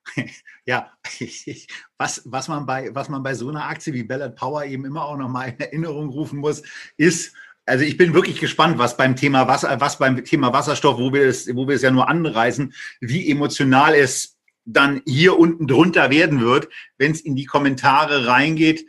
Ja, 0.67 0.91
was, 1.99 2.23
was, 2.25 2.49
man 2.49 2.65
bei, 2.65 2.95
was 2.95 3.11
man 3.11 3.23
bei 3.23 3.35
so 3.35 3.51
einer 3.51 3.67
Aktie 3.67 3.93
wie 3.93 4.03
Ballard 4.03 4.35
Power 4.35 4.65
eben 4.65 4.87
immer 4.87 5.05
auch 5.05 5.17
nochmal 5.17 5.51
in 5.51 5.61
Erinnerung 5.61 6.09
rufen 6.09 6.39
muss, 6.39 6.63
ist, 6.97 7.35
also 7.67 7.85
ich 7.85 7.97
bin 7.97 8.15
wirklich 8.15 8.41
gespannt, 8.41 8.79
was 8.79 8.97
beim 8.97 9.15
Thema 9.15 9.47
Wasser, 9.47 9.81
was 9.81 9.99
beim 9.99 10.25
Thema 10.25 10.53
Wasserstoff, 10.53 10.99
wo 10.99 11.13
wir 11.13 11.27
es, 11.27 11.55
wo 11.55 11.69
wir 11.69 11.77
es 11.77 11.83
ja 11.83 11.91
nur 11.91 12.09
anreißen, 12.09 12.73
wie 13.01 13.31
emotional 13.31 13.95
es 13.95 14.39
dann 14.65 15.03
hier 15.07 15.39
unten 15.39 15.67
drunter 15.67 16.11
werden 16.11 16.41
wird, 16.41 16.69
wenn 16.97 17.13
es 17.13 17.21
in 17.21 17.37
die 17.37 17.45
Kommentare 17.45 18.27
reingeht, 18.27 18.87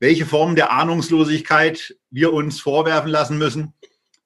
welche 0.00 0.26
Formen 0.26 0.56
der 0.56 0.72
Ahnungslosigkeit 0.72 1.96
wir 2.10 2.32
uns 2.32 2.60
vorwerfen 2.60 3.10
lassen 3.10 3.38
müssen. 3.38 3.74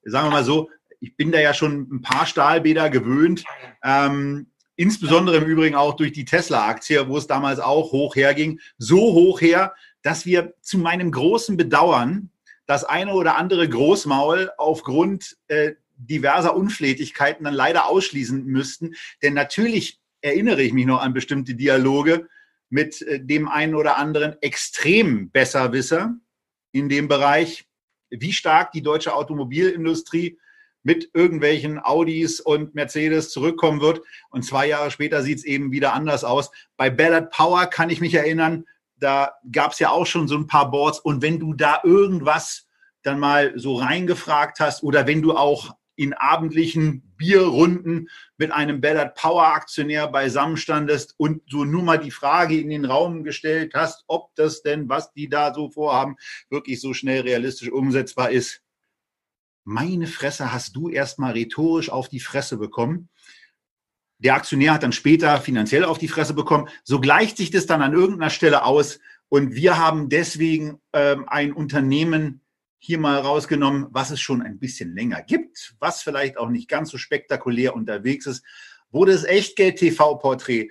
Sagen 0.02 0.28
wir 0.28 0.32
mal 0.32 0.44
so, 0.44 0.70
ich 1.00 1.16
bin 1.16 1.32
da 1.32 1.40
ja 1.40 1.54
schon 1.54 1.88
ein 1.90 2.02
paar 2.02 2.26
Stahlbäder 2.26 2.90
gewöhnt. 2.90 3.44
Ähm, 3.82 4.49
Insbesondere 4.80 5.36
im 5.36 5.44
Übrigen 5.44 5.74
auch 5.74 5.94
durch 5.94 6.12
die 6.12 6.24
Tesla-Aktie, 6.24 7.06
wo 7.06 7.18
es 7.18 7.26
damals 7.26 7.60
auch 7.60 7.92
hoch 7.92 8.16
herging. 8.16 8.60
So 8.78 8.96
hoch 8.96 9.42
her, 9.42 9.74
dass 10.00 10.24
wir 10.24 10.54
zu 10.62 10.78
meinem 10.78 11.12
großen 11.12 11.58
Bedauern 11.58 12.30
das 12.64 12.84
eine 12.84 13.12
oder 13.12 13.36
andere 13.36 13.68
Großmaul 13.68 14.52
aufgrund 14.56 15.36
äh, 15.48 15.72
diverser 15.98 16.56
Unflätigkeiten 16.56 17.44
dann 17.44 17.52
leider 17.52 17.88
ausschließen 17.88 18.46
müssten. 18.46 18.94
Denn 19.22 19.34
natürlich 19.34 20.00
erinnere 20.22 20.62
ich 20.62 20.72
mich 20.72 20.86
noch 20.86 21.02
an 21.02 21.12
bestimmte 21.12 21.54
Dialoge 21.54 22.26
mit 22.70 23.02
äh, 23.02 23.22
dem 23.22 23.48
einen 23.48 23.74
oder 23.74 23.98
anderen 23.98 24.40
extrem 24.40 25.28
Besserwisser 25.30 26.14
in 26.72 26.88
dem 26.88 27.06
Bereich, 27.06 27.66
wie 28.08 28.32
stark 28.32 28.72
die 28.72 28.80
deutsche 28.80 29.14
Automobilindustrie 29.14 30.38
mit 30.82 31.10
irgendwelchen 31.14 31.78
Audis 31.78 32.40
und 32.40 32.74
Mercedes 32.74 33.30
zurückkommen 33.30 33.80
wird. 33.80 34.00
Und 34.30 34.44
zwei 34.44 34.66
Jahre 34.66 34.90
später 34.90 35.22
sieht 35.22 35.38
es 35.38 35.44
eben 35.44 35.72
wieder 35.72 35.92
anders 35.92 36.24
aus. 36.24 36.50
Bei 36.76 36.90
Ballard 36.90 37.30
Power 37.30 37.66
kann 37.66 37.90
ich 37.90 38.00
mich 38.00 38.14
erinnern, 38.14 38.64
da 38.96 39.32
gab 39.50 39.72
es 39.72 39.78
ja 39.78 39.90
auch 39.90 40.06
schon 40.06 40.28
so 40.28 40.36
ein 40.36 40.46
paar 40.46 40.70
Boards. 40.70 40.98
Und 41.00 41.22
wenn 41.22 41.38
du 41.38 41.54
da 41.54 41.80
irgendwas 41.84 42.66
dann 43.02 43.18
mal 43.18 43.58
so 43.58 43.76
reingefragt 43.76 44.60
hast 44.60 44.82
oder 44.82 45.06
wenn 45.06 45.22
du 45.22 45.34
auch 45.34 45.74
in 45.96 46.14
abendlichen 46.14 47.02
Bierrunden 47.16 48.08
mit 48.38 48.52
einem 48.52 48.80
Ballard 48.80 49.14
Power 49.16 49.48
Aktionär 49.48 50.08
beisammenstandest 50.08 51.14
und 51.18 51.42
so 51.46 51.64
nur 51.64 51.82
mal 51.82 51.98
die 51.98 52.10
Frage 52.10 52.58
in 52.58 52.70
den 52.70 52.86
Raum 52.86 53.22
gestellt 53.22 53.72
hast, 53.74 54.04
ob 54.06 54.34
das 54.34 54.62
denn, 54.62 54.88
was 54.88 55.12
die 55.12 55.28
da 55.28 55.52
so 55.52 55.70
vorhaben, 55.70 56.16
wirklich 56.48 56.80
so 56.80 56.94
schnell 56.94 57.20
realistisch 57.20 57.70
umsetzbar 57.70 58.30
ist, 58.30 58.62
meine 59.64 60.06
Fresse 60.06 60.52
hast 60.52 60.76
du 60.76 60.88
erstmal 60.88 61.32
rhetorisch 61.32 61.90
auf 61.90 62.08
die 62.08 62.20
Fresse 62.20 62.56
bekommen. 62.56 63.08
Der 64.18 64.34
Aktionär 64.34 64.74
hat 64.74 64.82
dann 64.82 64.92
später 64.92 65.40
finanziell 65.40 65.84
auf 65.84 65.98
die 65.98 66.08
Fresse 66.08 66.34
bekommen. 66.34 66.68
So 66.84 67.00
gleicht 67.00 67.36
sich 67.36 67.50
das 67.50 67.66
dann 67.66 67.82
an 67.82 67.94
irgendeiner 67.94 68.30
Stelle 68.30 68.64
aus. 68.64 69.00
Und 69.28 69.54
wir 69.54 69.78
haben 69.78 70.08
deswegen 70.08 70.80
ähm, 70.92 71.28
ein 71.28 71.52
Unternehmen 71.52 72.42
hier 72.78 72.98
mal 72.98 73.18
rausgenommen, 73.18 73.86
was 73.90 74.10
es 74.10 74.20
schon 74.20 74.42
ein 74.42 74.58
bisschen 74.58 74.94
länger 74.94 75.22
gibt, 75.22 75.74
was 75.78 76.02
vielleicht 76.02 76.38
auch 76.38 76.48
nicht 76.48 76.68
ganz 76.68 76.90
so 76.90 76.98
spektakulär 76.98 77.74
unterwegs 77.74 78.26
ist, 78.26 78.42
wo 78.90 79.04
das 79.04 79.24
Echtgeld-TV-Porträt 79.24 80.70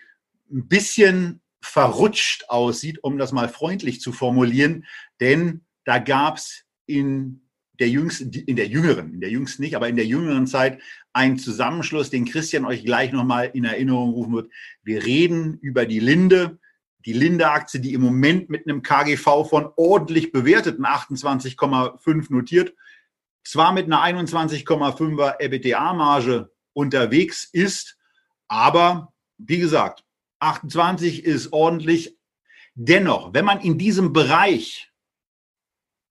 ein 0.51 0.67
bisschen 0.67 1.41
verrutscht 1.61 2.49
aussieht, 2.49 3.03
um 3.03 3.17
das 3.17 3.31
mal 3.31 3.47
freundlich 3.47 4.01
zu 4.01 4.11
formulieren. 4.11 4.85
Denn 5.19 5.65
da 5.85 5.99
gab 5.99 6.37
es 6.37 6.65
in 6.85 7.48
der 7.79 7.89
jüngsten, 7.89 8.31
in 8.31 8.55
der 8.55 8.67
jüngeren, 8.67 9.13
in 9.13 9.21
der 9.21 9.29
jüngsten 9.29 9.63
nicht, 9.63 9.75
aber 9.75 9.87
in 9.87 9.95
der 9.95 10.05
jüngeren 10.05 10.47
Zeit 10.47 10.81
ein 11.13 11.37
Zusammenschluss, 11.37 12.09
den 12.09 12.25
Christian 12.25 12.65
euch 12.65 12.83
gleich 12.83 13.11
nochmal 13.11 13.51
in 13.53 13.63
Erinnerung 13.63 14.11
rufen 14.11 14.33
wird. 14.33 14.51
Wir 14.83 15.03
reden 15.05 15.57
über 15.61 15.85
die 15.85 15.99
Linde, 15.99 16.59
die 17.05 17.13
Linde-Aktie, 17.13 17.79
die 17.79 17.93
im 17.93 18.01
Moment 18.01 18.49
mit 18.49 18.67
einem 18.67 18.81
KGV 18.81 19.47
von 19.49 19.69
ordentlich 19.77 20.31
bewerteten 20.31 20.85
28,5 20.85 22.25
notiert, 22.29 22.73
zwar 23.43 23.71
mit 23.71 23.85
einer 23.85 24.03
21,5er 24.03 25.39
EBITDA-Marge 25.39 26.51
unterwegs 26.73 27.45
ist, 27.51 27.97
aber 28.47 29.13
wie 29.37 29.59
gesagt, 29.59 30.03
28 30.39 31.23
ist 31.23 31.53
ordentlich. 31.53 32.17
Dennoch, 32.75 33.33
wenn 33.33 33.45
man 33.45 33.61
in 33.61 33.77
diesem 33.77 34.13
Bereich 34.13 34.88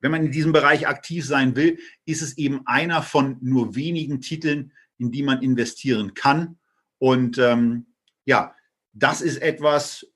wenn 0.00 0.10
man 0.10 0.26
in 0.26 0.32
diesem 0.32 0.52
Bereich 0.52 0.86
aktiv 0.86 1.24
sein 1.24 1.56
will, 1.56 1.78
ist 2.04 2.22
es 2.22 2.38
eben 2.38 2.60
einer 2.66 3.02
von 3.02 3.36
nur 3.40 3.74
wenigen 3.74 4.20
Titeln, 4.20 4.72
in 4.98 5.10
die 5.10 5.22
man 5.22 5.42
investieren 5.42 6.14
kann. 6.14 6.58
Und 6.98 7.38
ähm, 7.38 7.86
ja, 8.24 8.54
das 8.92 9.20
ist 9.20 9.38
etwas, 9.38 10.06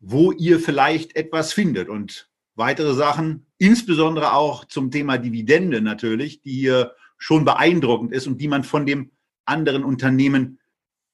wo 0.00 0.32
ihr 0.32 0.60
vielleicht 0.60 1.16
etwas 1.16 1.52
findet. 1.52 1.88
Und 1.88 2.30
weitere 2.54 2.94
Sachen, 2.94 3.46
insbesondere 3.58 4.34
auch 4.34 4.64
zum 4.66 4.90
Thema 4.90 5.18
Dividende 5.18 5.80
natürlich, 5.80 6.42
die 6.42 6.52
hier 6.52 6.94
schon 7.16 7.44
beeindruckend 7.44 8.12
ist 8.12 8.26
und 8.26 8.40
die 8.40 8.48
man 8.48 8.64
von 8.64 8.86
dem 8.86 9.12
anderen 9.44 9.84
Unternehmen 9.84 10.60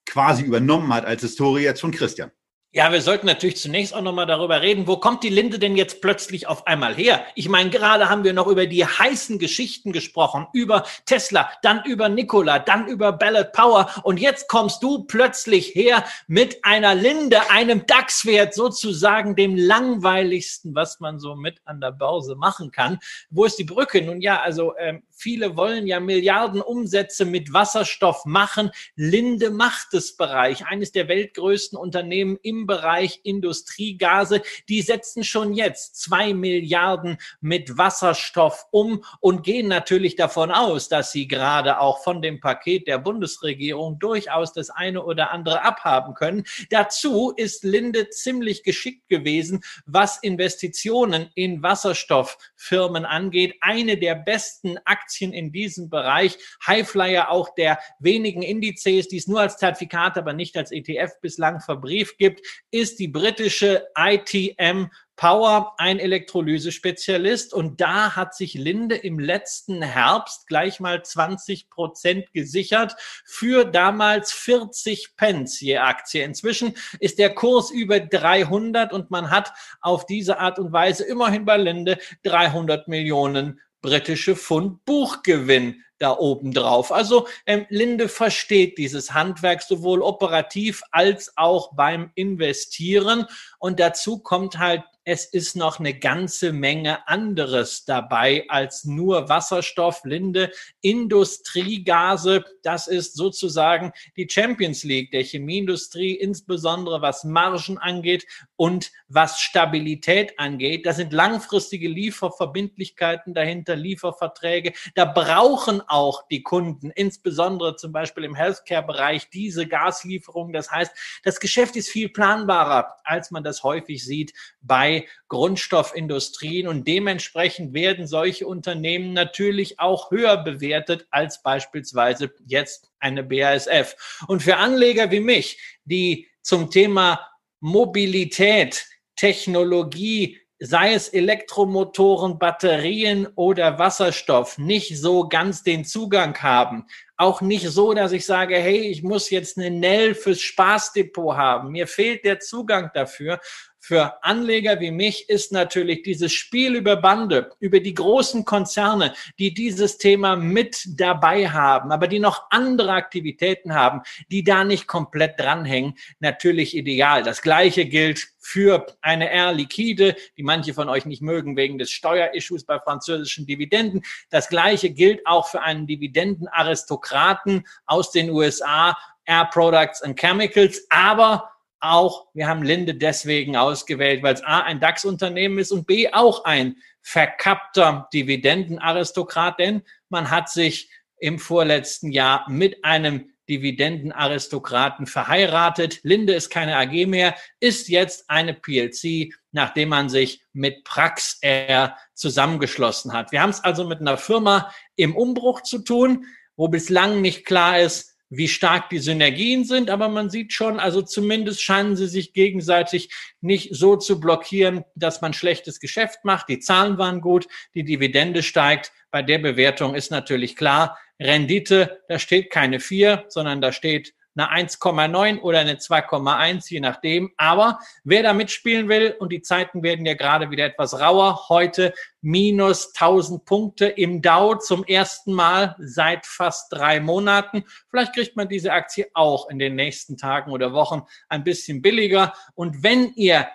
quasi 0.06 0.44
übernommen 0.44 0.92
hat 0.92 1.04
als 1.04 1.22
Historie 1.22 1.62
jetzt 1.62 1.80
von 1.80 1.92
Christian. 1.92 2.30
Ja, 2.72 2.92
wir 2.92 3.02
sollten 3.02 3.26
natürlich 3.26 3.56
zunächst 3.56 3.92
auch 3.92 4.00
nochmal 4.00 4.26
darüber 4.26 4.62
reden, 4.62 4.86
wo 4.86 4.96
kommt 4.96 5.24
die 5.24 5.28
Linde 5.28 5.58
denn 5.58 5.74
jetzt 5.74 6.00
plötzlich 6.00 6.46
auf 6.46 6.68
einmal 6.68 6.94
her? 6.94 7.26
Ich 7.34 7.48
meine, 7.48 7.68
gerade 7.68 8.08
haben 8.08 8.22
wir 8.22 8.32
noch 8.32 8.46
über 8.46 8.66
die 8.66 8.86
heißen 8.86 9.40
Geschichten 9.40 9.90
gesprochen, 9.90 10.46
über 10.52 10.84
Tesla, 11.04 11.50
dann 11.62 11.84
über 11.84 12.08
Nikola, 12.08 12.60
dann 12.60 12.86
über 12.86 13.10
Ballot 13.10 13.50
Power 13.50 13.90
und 14.04 14.20
jetzt 14.20 14.46
kommst 14.46 14.84
du 14.84 15.02
plötzlich 15.02 15.74
her 15.74 16.04
mit 16.28 16.64
einer 16.64 16.94
Linde, 16.94 17.50
einem 17.50 17.86
DAX-Wert 17.86 18.54
sozusagen 18.54 19.34
dem 19.34 19.56
langweiligsten, 19.56 20.72
was 20.72 21.00
man 21.00 21.18
so 21.18 21.34
mit 21.34 21.60
an 21.64 21.80
der 21.80 21.90
Börse 21.90 22.36
machen 22.36 22.70
kann. 22.70 23.00
Wo 23.30 23.46
ist 23.46 23.58
die 23.58 23.64
Brücke? 23.64 24.00
Nun 24.00 24.20
ja, 24.20 24.42
also 24.42 24.74
ähm, 24.78 25.02
viele 25.10 25.56
wollen 25.56 25.88
ja 25.88 25.98
Milliarden 25.98 26.60
Umsätze 26.60 27.24
mit 27.24 27.52
Wasserstoff 27.52 28.26
machen. 28.26 28.70
Linde 28.94 29.50
macht 29.50 29.92
es 29.92 30.16
Bereich, 30.16 30.66
eines 30.66 30.92
der 30.92 31.08
weltgrößten 31.08 31.76
Unternehmen 31.76 32.38
im 32.42 32.59
Bereich 32.66 33.20
Industriegase, 33.22 34.42
die 34.68 34.82
setzen 34.82 35.24
schon 35.24 35.54
jetzt 35.54 36.00
zwei 36.00 36.34
Milliarden 36.34 37.18
mit 37.40 37.78
Wasserstoff 37.78 38.66
um 38.70 39.04
und 39.20 39.42
gehen 39.42 39.68
natürlich 39.68 40.16
davon 40.16 40.50
aus, 40.50 40.88
dass 40.88 41.12
sie 41.12 41.28
gerade 41.28 41.80
auch 41.80 42.02
von 42.02 42.22
dem 42.22 42.40
Paket 42.40 42.86
der 42.86 42.98
Bundesregierung 42.98 43.98
durchaus 43.98 44.52
das 44.52 44.70
eine 44.70 45.04
oder 45.04 45.30
andere 45.30 45.62
abhaben 45.62 46.14
können. 46.14 46.44
Dazu 46.70 47.32
ist 47.36 47.64
Linde 47.64 48.10
ziemlich 48.10 48.62
geschickt 48.62 49.08
gewesen, 49.08 49.62
was 49.86 50.18
Investitionen 50.18 51.30
in 51.34 51.62
Wasserstofffirmen 51.62 53.04
angeht. 53.04 53.56
Eine 53.60 53.96
der 53.96 54.14
besten 54.14 54.78
Aktien 54.84 55.32
in 55.32 55.52
diesem 55.52 55.90
Bereich. 55.90 56.38
Highflyer 56.66 57.30
auch 57.30 57.54
der 57.54 57.78
wenigen 57.98 58.42
Indizes, 58.42 59.08
die 59.08 59.16
es 59.16 59.26
nur 59.26 59.40
als 59.40 59.56
Zertifikat, 59.56 60.16
aber 60.18 60.32
nicht 60.32 60.56
als 60.56 60.70
ETF 60.70 61.20
bislang 61.20 61.60
verbrieft 61.60 62.18
gibt 62.18 62.40
ist 62.70 62.98
die 62.98 63.08
britische 63.08 63.88
ITM 63.96 64.88
Power 65.20 65.74
ein 65.76 65.98
Elektrolysespezialist 65.98 67.52
und 67.52 67.78
da 67.82 68.16
hat 68.16 68.34
sich 68.34 68.54
Linde 68.54 68.96
im 68.96 69.18
letzten 69.18 69.82
Herbst 69.82 70.46
gleich 70.46 70.80
mal 70.80 71.04
20 71.04 71.68
Prozent 71.68 72.32
gesichert 72.32 72.96
für 73.26 73.66
damals 73.66 74.32
40 74.32 75.16
Pence 75.18 75.60
je 75.60 75.76
Aktie. 75.76 76.24
Inzwischen 76.24 76.74
ist 77.00 77.18
der 77.18 77.34
Kurs 77.34 77.70
über 77.70 78.00
300 78.00 78.94
und 78.94 79.10
man 79.10 79.30
hat 79.30 79.52
auf 79.82 80.06
diese 80.06 80.38
Art 80.38 80.58
und 80.58 80.72
Weise 80.72 81.04
immerhin 81.04 81.44
bei 81.44 81.58
Linde 81.58 81.98
300 82.22 82.88
Millionen 82.88 83.60
britische 83.82 84.36
Pfund 84.36 84.86
Buchgewinn 84.86 85.84
da 86.00 86.16
oben 86.16 86.52
drauf. 86.52 86.90
Also 86.90 87.28
ähm, 87.46 87.66
Linde 87.68 88.08
versteht 88.08 88.78
dieses 88.78 89.14
Handwerk 89.14 89.62
sowohl 89.62 90.02
operativ 90.02 90.82
als 90.90 91.32
auch 91.36 91.74
beim 91.74 92.10
Investieren. 92.14 93.26
Und 93.58 93.78
dazu 93.78 94.18
kommt 94.18 94.58
halt 94.58 94.82
es 95.10 95.24
ist 95.24 95.56
noch 95.56 95.80
eine 95.80 95.98
ganze 95.98 96.52
Menge 96.52 97.08
anderes 97.08 97.84
dabei 97.84 98.44
als 98.46 98.84
nur 98.84 99.28
Wasserstoff, 99.28 100.04
Linde, 100.04 100.52
Industriegase. 100.82 102.44
Das 102.62 102.86
ist 102.86 103.16
sozusagen 103.16 103.90
die 104.16 104.28
Champions 104.30 104.84
League 104.84 105.10
der 105.10 105.24
Chemieindustrie, 105.24 106.14
insbesondere 106.14 107.02
was 107.02 107.24
Margen 107.24 107.76
angeht 107.78 108.24
und 108.54 108.92
was 109.08 109.40
Stabilität 109.40 110.38
angeht. 110.38 110.86
Da 110.86 110.92
sind 110.92 111.12
langfristige 111.12 111.88
Lieferverbindlichkeiten 111.88 113.34
dahinter, 113.34 113.74
Lieferverträge. 113.74 114.74
Da 114.94 115.06
brauchen 115.06 115.80
auch 115.88 116.28
die 116.28 116.44
Kunden, 116.44 116.92
insbesondere 116.92 117.74
zum 117.74 117.90
Beispiel 117.90 118.22
im 118.22 118.36
Healthcare-Bereich, 118.36 119.28
diese 119.30 119.66
Gaslieferung. 119.66 120.52
Das 120.52 120.70
heißt, 120.70 120.92
das 121.24 121.40
Geschäft 121.40 121.74
ist 121.74 121.88
viel 121.88 122.10
planbarer, 122.10 122.94
als 123.02 123.32
man 123.32 123.42
das 123.42 123.64
häufig 123.64 124.04
sieht 124.04 124.32
bei 124.60 124.99
Grundstoffindustrien 125.28 126.68
und 126.68 126.86
dementsprechend 126.86 127.74
werden 127.74 128.06
solche 128.06 128.46
Unternehmen 128.46 129.12
natürlich 129.12 129.78
auch 129.80 130.10
höher 130.10 130.38
bewertet 130.38 131.06
als 131.10 131.42
beispielsweise 131.42 132.32
jetzt 132.46 132.90
eine 132.98 133.22
BASF. 133.22 133.96
Und 134.26 134.42
für 134.42 134.56
Anleger 134.56 135.10
wie 135.10 135.20
mich, 135.20 135.58
die 135.84 136.28
zum 136.42 136.70
Thema 136.70 137.26
Mobilität, 137.60 138.86
Technologie, 139.16 140.38
sei 140.62 140.92
es 140.92 141.08
Elektromotoren, 141.08 142.38
Batterien 142.38 143.26
oder 143.34 143.78
Wasserstoff, 143.78 144.58
nicht 144.58 144.98
so 144.98 145.26
ganz 145.26 145.62
den 145.62 145.86
Zugang 145.86 146.36
haben. 146.42 146.86
Auch 147.16 147.40
nicht 147.40 147.66
so, 147.68 147.94
dass 147.94 148.12
ich 148.12 148.26
sage, 148.26 148.56
hey, 148.56 148.80
ich 148.80 149.02
muss 149.02 149.30
jetzt 149.30 149.56
eine 149.56 149.70
Nell 149.70 150.14
fürs 150.14 150.40
Spaßdepot 150.40 151.34
haben. 151.34 151.70
Mir 151.70 151.86
fehlt 151.86 152.26
der 152.26 152.40
Zugang 152.40 152.90
dafür. 152.92 153.40
Für 153.82 154.22
Anleger 154.22 154.78
wie 154.78 154.90
mich 154.90 155.30
ist 155.30 155.52
natürlich 155.52 156.02
dieses 156.02 156.34
Spiel 156.34 156.76
über 156.76 156.96
Bande, 156.96 157.50
über 157.60 157.80
die 157.80 157.94
großen 157.94 158.44
Konzerne, 158.44 159.14
die 159.38 159.54
dieses 159.54 159.96
Thema 159.96 160.36
mit 160.36 160.84
dabei 161.00 161.48
haben, 161.48 161.90
aber 161.90 162.06
die 162.06 162.18
noch 162.18 162.44
andere 162.50 162.92
Aktivitäten 162.92 163.74
haben, 163.74 164.02
die 164.30 164.44
da 164.44 164.64
nicht 164.64 164.86
komplett 164.86 165.40
dranhängen, 165.40 165.94
natürlich 166.18 166.76
ideal. 166.76 167.22
Das 167.22 167.40
Gleiche 167.40 167.86
gilt 167.86 168.28
für 168.38 168.86
eine 169.00 169.32
Air 169.32 169.52
Liquide, 169.54 170.14
die 170.36 170.42
manche 170.42 170.74
von 170.74 170.90
euch 170.90 171.06
nicht 171.06 171.22
mögen 171.22 171.56
wegen 171.56 171.78
des 171.78 171.90
Steuerissues 171.90 172.64
bei 172.64 172.78
französischen 172.78 173.46
Dividenden. 173.46 174.02
Das 174.28 174.50
Gleiche 174.50 174.90
gilt 174.90 175.26
auch 175.26 175.48
für 175.48 175.62
einen 175.62 175.86
Dividendenaristokraten 175.86 177.66
aus 177.86 178.10
den 178.10 178.28
USA, 178.28 178.96
Air 179.24 179.48
Products 179.50 180.02
and 180.02 180.20
Chemicals, 180.20 180.84
aber 180.90 181.50
auch, 181.80 182.26
wir 182.34 182.46
haben 182.46 182.62
Linde 182.62 182.94
deswegen 182.94 183.56
ausgewählt, 183.56 184.22
weil 184.22 184.34
es 184.34 184.44
A, 184.44 184.60
ein 184.60 184.80
DAX-Unternehmen 184.80 185.58
ist 185.58 185.72
und 185.72 185.86
B, 185.86 186.12
auch 186.12 186.44
ein 186.44 186.76
verkappter 187.02 188.08
Dividendenaristokrat, 188.12 189.58
denn 189.58 189.82
man 190.08 190.30
hat 190.30 190.50
sich 190.50 190.90
im 191.18 191.38
vorletzten 191.38 192.12
Jahr 192.12 192.48
mit 192.48 192.84
einem 192.84 193.30
Dividendenaristokraten 193.48 195.06
verheiratet. 195.06 196.00
Linde 196.04 196.34
ist 196.34 196.50
keine 196.50 196.76
AG 196.76 197.06
mehr, 197.06 197.34
ist 197.58 197.88
jetzt 197.88 198.30
eine 198.30 198.54
PLC, 198.54 199.34
nachdem 199.50 199.88
man 199.88 200.08
sich 200.08 200.42
mit 200.52 200.84
Praxair 200.84 201.96
zusammengeschlossen 202.14 203.12
hat. 203.12 203.32
Wir 203.32 203.42
haben 203.42 203.50
es 203.50 203.62
also 203.64 203.84
mit 203.84 204.00
einer 204.00 204.16
Firma 204.16 204.72
im 204.94 205.16
Umbruch 205.16 205.62
zu 205.62 205.80
tun, 205.80 206.26
wo 206.56 206.68
bislang 206.68 207.20
nicht 207.20 207.44
klar 207.44 207.80
ist, 207.80 208.09
wie 208.30 208.48
stark 208.48 208.88
die 208.90 209.00
Synergien 209.00 209.64
sind, 209.64 209.90
aber 209.90 210.08
man 210.08 210.30
sieht 210.30 210.52
schon, 210.52 210.78
also 210.78 211.02
zumindest 211.02 211.62
scheinen 211.62 211.96
sie 211.96 212.06
sich 212.06 212.32
gegenseitig 212.32 213.10
nicht 213.40 213.74
so 213.74 213.96
zu 213.96 214.20
blockieren, 214.20 214.84
dass 214.94 215.20
man 215.20 215.34
schlechtes 215.34 215.80
Geschäft 215.80 216.24
macht. 216.24 216.48
Die 216.48 216.60
Zahlen 216.60 216.96
waren 216.96 217.20
gut, 217.20 217.48
die 217.74 217.84
Dividende 217.84 218.44
steigt. 218.44 218.92
Bei 219.10 219.22
der 219.22 219.38
Bewertung 219.38 219.96
ist 219.96 220.12
natürlich 220.12 220.54
klar, 220.54 220.96
Rendite, 221.20 222.00
da 222.08 222.18
steht 222.18 222.50
keine 222.50 222.78
vier, 222.78 223.24
sondern 223.28 223.60
da 223.60 223.72
steht 223.72 224.14
eine 224.36 224.50
1,9 224.68 225.40
oder 225.40 225.58
eine 225.60 225.74
2,1, 225.74 226.70
je 226.70 226.80
nachdem. 226.80 227.32
Aber 227.36 227.80
wer 228.04 228.22
da 228.22 228.32
mitspielen 228.32 228.88
will, 228.88 229.14
und 229.18 229.32
die 229.32 229.42
Zeiten 229.42 229.82
werden 229.82 230.06
ja 230.06 230.14
gerade 230.14 230.50
wieder 230.50 230.64
etwas 230.64 230.98
rauer, 231.00 231.48
heute 231.48 231.92
minus 232.20 232.94
1000 232.94 233.44
Punkte 233.44 233.86
im 233.86 234.22
Dow 234.22 234.56
zum 234.56 234.84
ersten 234.84 235.32
Mal 235.32 235.74
seit 235.78 236.26
fast 236.26 236.72
drei 236.72 237.00
Monaten. 237.00 237.64
Vielleicht 237.88 238.14
kriegt 238.14 238.36
man 238.36 238.48
diese 238.48 238.72
Aktie 238.72 239.06
auch 239.14 239.48
in 239.48 239.58
den 239.58 239.74
nächsten 239.74 240.16
Tagen 240.16 240.52
oder 240.52 240.72
Wochen 240.72 241.02
ein 241.28 241.44
bisschen 241.44 241.82
billiger. 241.82 242.34
Und 242.54 242.82
wenn 242.82 243.12
ihr 243.14 243.48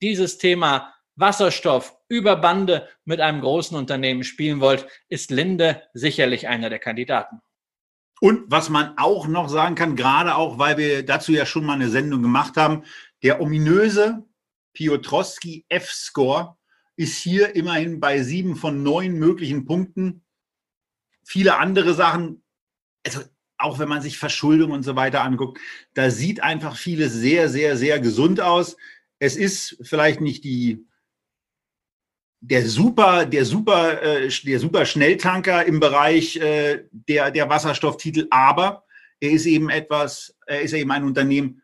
dieses 0.00 0.38
Thema 0.38 0.92
Wasserstoff 1.14 1.94
über 2.08 2.36
Bande 2.36 2.88
mit 3.04 3.20
einem 3.20 3.40
großen 3.40 3.76
Unternehmen 3.76 4.24
spielen 4.24 4.60
wollt, 4.60 4.86
ist 5.08 5.30
Linde 5.30 5.82
sicherlich 5.92 6.48
einer 6.48 6.70
der 6.70 6.78
Kandidaten. 6.78 7.40
Und 8.22 8.44
was 8.52 8.68
man 8.68 8.96
auch 8.98 9.26
noch 9.26 9.48
sagen 9.48 9.74
kann, 9.74 9.96
gerade 9.96 10.36
auch, 10.36 10.56
weil 10.56 10.78
wir 10.78 11.04
dazu 11.04 11.32
ja 11.32 11.44
schon 11.44 11.64
mal 11.64 11.72
eine 11.72 11.88
Sendung 11.88 12.22
gemacht 12.22 12.56
haben, 12.56 12.84
der 13.24 13.40
ominöse 13.40 14.24
Piotrowski 14.74 15.64
F-Score 15.68 16.56
ist 16.94 17.16
hier 17.16 17.56
immerhin 17.56 17.98
bei 17.98 18.22
sieben 18.22 18.54
von 18.54 18.84
neun 18.84 19.14
möglichen 19.14 19.64
Punkten. 19.64 20.22
Viele 21.24 21.58
andere 21.58 21.94
Sachen, 21.94 22.44
also 23.04 23.22
auch 23.58 23.80
wenn 23.80 23.88
man 23.88 24.02
sich 24.02 24.18
Verschuldung 24.18 24.70
und 24.70 24.84
so 24.84 24.94
weiter 24.94 25.24
anguckt, 25.24 25.58
da 25.94 26.08
sieht 26.08 26.44
einfach 26.44 26.76
vieles 26.76 27.12
sehr, 27.12 27.48
sehr, 27.48 27.76
sehr 27.76 27.98
gesund 27.98 28.40
aus. 28.40 28.76
Es 29.18 29.34
ist 29.34 29.78
vielleicht 29.82 30.20
nicht 30.20 30.44
die 30.44 30.86
der 32.42 32.68
super, 32.68 33.24
der 33.24 33.44
super, 33.44 34.02
äh, 34.02 34.28
der 34.44 34.58
super 34.58 34.84
Schnelltanker 34.84 35.64
im 35.64 35.78
Bereich 35.78 36.36
äh, 36.36 36.84
der, 36.90 37.30
der 37.30 37.48
Wasserstofftitel, 37.48 38.26
aber 38.30 38.84
er 39.20 39.30
ist 39.30 39.46
eben 39.46 39.70
etwas, 39.70 40.36
er 40.46 40.62
ist 40.62 40.72
eben 40.72 40.90
ein 40.90 41.04
Unternehmen, 41.04 41.62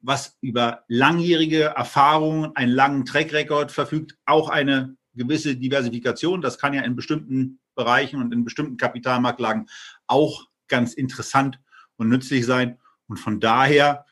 was 0.00 0.36
über 0.40 0.82
langjährige 0.88 1.62
Erfahrungen, 1.76 2.56
einen 2.56 2.72
langen 2.72 3.04
Track-Record 3.04 3.70
verfügt, 3.70 4.16
auch 4.24 4.48
eine 4.48 4.96
gewisse 5.14 5.54
Diversifikation. 5.54 6.40
Das 6.40 6.58
kann 6.58 6.74
ja 6.74 6.82
in 6.82 6.96
bestimmten 6.96 7.60
Bereichen 7.76 8.20
und 8.20 8.32
in 8.32 8.44
bestimmten 8.44 8.76
Kapitalmarktlagen 8.78 9.68
auch 10.08 10.48
ganz 10.66 10.94
interessant 10.94 11.60
und 11.96 12.08
nützlich 12.08 12.46
sein. 12.46 12.78
Und 13.06 13.18
von 13.18 13.38
daher 13.38 14.06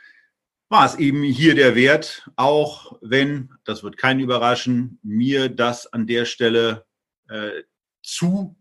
war 0.69 0.85
es 0.85 0.97
eben 0.97 1.23
hier 1.23 1.55
der 1.55 1.75
Wert, 1.75 2.29
auch 2.37 2.99
wenn, 3.01 3.51
das 3.65 3.83
wird 3.83 3.97
keinen 3.97 4.21
überraschen, 4.21 4.99
mir 5.03 5.49
das 5.49 5.87
an 5.87 6.07
der 6.07 6.25
Stelle 6.25 6.85
äh, 7.29 7.63
zu 8.03 8.57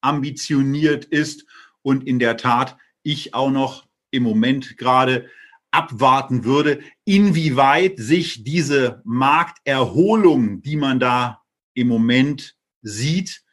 ambitioniert 0.00 1.04
ist 1.04 1.44
und 1.82 2.06
in 2.06 2.18
der 2.18 2.36
Tat 2.36 2.76
ich 3.02 3.34
auch 3.34 3.50
noch 3.50 3.86
im 4.10 4.22
Moment 4.22 4.76
gerade 4.78 5.28
abwarten 5.70 6.44
würde, 6.44 6.80
inwieweit 7.04 7.98
sich 7.98 8.42
diese 8.42 9.02
Markterholung, 9.04 10.62
die 10.62 10.76
man 10.76 10.98
da 10.98 11.42
im 11.74 11.88
Moment 11.88 12.56
sieht, 12.82 13.44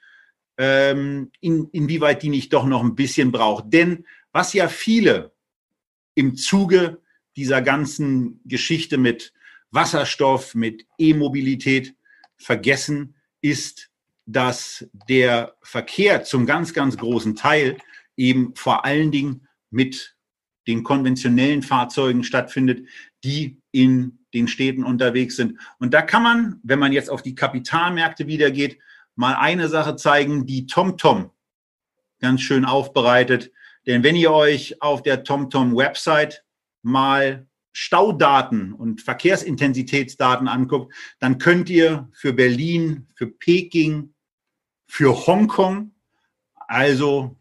ähm, 0.58 1.32
in, 1.42 1.70
inwieweit 1.72 2.24
die 2.24 2.30
nicht 2.30 2.54
doch 2.54 2.66
noch 2.66 2.84
ein 2.84 2.96
bisschen 2.96 3.32
braucht. 3.32 3.66
Denn 3.68 4.06
was 4.32 4.54
ja 4.54 4.68
viele 4.68 5.36
im 6.16 6.36
Zuge 6.36 7.02
dieser 7.38 7.62
ganzen 7.62 8.42
Geschichte 8.46 8.98
mit 8.98 9.32
Wasserstoff, 9.72 10.56
mit 10.56 10.86
E-Mobilität 10.98 11.96
vergessen, 12.36 13.16
ist, 13.42 13.90
dass 14.26 14.90
der 15.08 15.56
Verkehr 15.62 16.24
zum 16.24 16.46
ganz, 16.46 16.74
ganz 16.74 16.98
großen 16.98 17.36
Teil 17.36 17.78
eben 18.18 18.56
vor 18.56 18.84
allen 18.84 19.12
Dingen 19.12 19.48
mit 19.70 20.16
den 20.68 20.84
konventionellen 20.84 21.62
Fahrzeugen 21.62 22.24
stattfindet, 22.24 22.88
die 23.24 23.62
in 23.72 24.20
den 24.34 24.48
Städten 24.48 24.84
unterwegs 24.84 25.38
sind. 25.38 25.60
Und 25.80 25.94
da 25.94 26.02
kann 26.02 26.24
man, 26.24 26.60
wenn 26.64 26.80
man 26.80 26.92
jetzt 26.92 27.10
auf 27.10 27.22
die 27.22 27.36
Kapitalmärkte 27.36 28.28
wieder 28.28 28.52
geht, 28.52 28.80
mal 29.16 29.36
eine 29.36 29.70
Sache 29.70 29.96
zeigen, 29.96 30.46
die 30.46 30.66
TomTom 30.66 31.32
ganz 32.20 32.42
schön 32.42 32.66
aufbereitet. 32.66 33.52
Denn 33.86 34.04
wenn 34.04 34.16
ihr 34.16 34.32
euch 34.32 34.82
auf 34.82 35.02
der 35.04 35.24
TomTom-Website 35.24 36.44
mal 36.88 37.48
Staudaten 37.74 38.74
und 38.74 39.02
Verkehrsintensitätsdaten 39.02 40.48
anguckt, 40.48 40.94
dann 41.20 41.38
könnt 41.38 41.70
ihr 41.70 42.10
für 42.14 42.34
Berlin, 42.34 43.08
für 43.14 43.28
Peking, 43.28 44.14
für 44.88 45.28
Hongkong, 45.28 45.92
also 46.56 47.36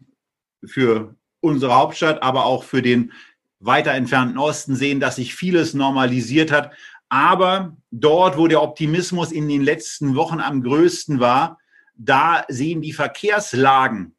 für 0.64 1.14
unsere 1.40 1.74
Hauptstadt, 1.74 2.22
aber 2.22 2.44
auch 2.44 2.64
für 2.64 2.82
den 2.82 3.12
weiter 3.61 3.92
entfernten 3.92 4.36
Osten 4.36 4.74
sehen, 4.76 5.01
dass 5.01 5.16
sich 5.16 5.34
vieles 5.34 5.74
normalisiert 5.74 6.53
hat. 6.53 6.72
Aber 7.09 7.76
dort, 7.90 8.36
wo 8.36 8.49
der 8.49 8.62
Optimismus 8.62 9.32
in 9.32 9.49
den 9.49 9.62
letzten 9.62 10.16
Wochen 10.16 10.40
am 10.40 10.62
größten 10.62 11.20
war, 11.20 11.59
da 11.94 12.44
sehen 12.49 12.82
die 12.82 12.92
Verkehrslagen 12.92 14.16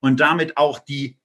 und 0.00 0.20
damit 0.20 0.56
auch 0.56 0.78
die 0.80 1.18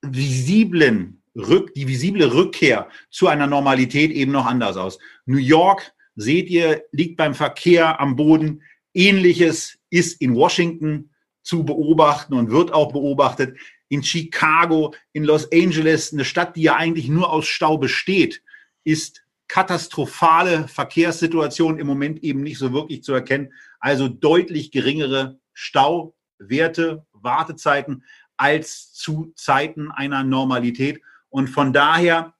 visiblen 0.00 1.21
Rück, 1.34 1.74
die 1.74 1.88
visible 1.88 2.32
Rückkehr 2.32 2.88
zu 3.10 3.28
einer 3.28 3.46
Normalität 3.46 4.10
eben 4.10 4.32
noch 4.32 4.46
anders 4.46 4.76
aus. 4.76 4.98
New 5.26 5.38
York, 5.38 5.92
seht 6.14 6.50
ihr, 6.50 6.84
liegt 6.92 7.16
beim 7.16 7.34
Verkehr 7.34 8.00
am 8.00 8.16
Boden. 8.16 8.62
Ähnliches 8.94 9.78
ist 9.90 10.20
in 10.20 10.34
Washington 10.34 11.10
zu 11.42 11.64
beobachten 11.64 12.34
und 12.34 12.50
wird 12.50 12.72
auch 12.72 12.92
beobachtet. 12.92 13.56
In 13.88 14.02
Chicago, 14.02 14.94
in 15.12 15.24
Los 15.24 15.50
Angeles, 15.52 16.12
eine 16.12 16.24
Stadt, 16.24 16.56
die 16.56 16.62
ja 16.62 16.76
eigentlich 16.76 17.08
nur 17.08 17.30
aus 17.32 17.46
Stau 17.46 17.78
besteht, 17.78 18.42
ist 18.84 19.22
katastrophale 19.48 20.66
Verkehrssituation 20.68 21.78
im 21.78 21.86
Moment 21.86 22.22
eben 22.22 22.42
nicht 22.42 22.58
so 22.58 22.72
wirklich 22.72 23.02
zu 23.02 23.12
erkennen. 23.12 23.52
Also 23.80 24.08
deutlich 24.08 24.70
geringere 24.70 25.38
Stauwerte, 25.52 27.04
Wartezeiten 27.12 28.04
als 28.38 28.92
zu 28.92 29.32
Zeiten 29.36 29.90
einer 29.90 30.24
Normalität. 30.24 31.02
Und 31.32 31.48
von 31.48 31.72
daher 31.72 32.34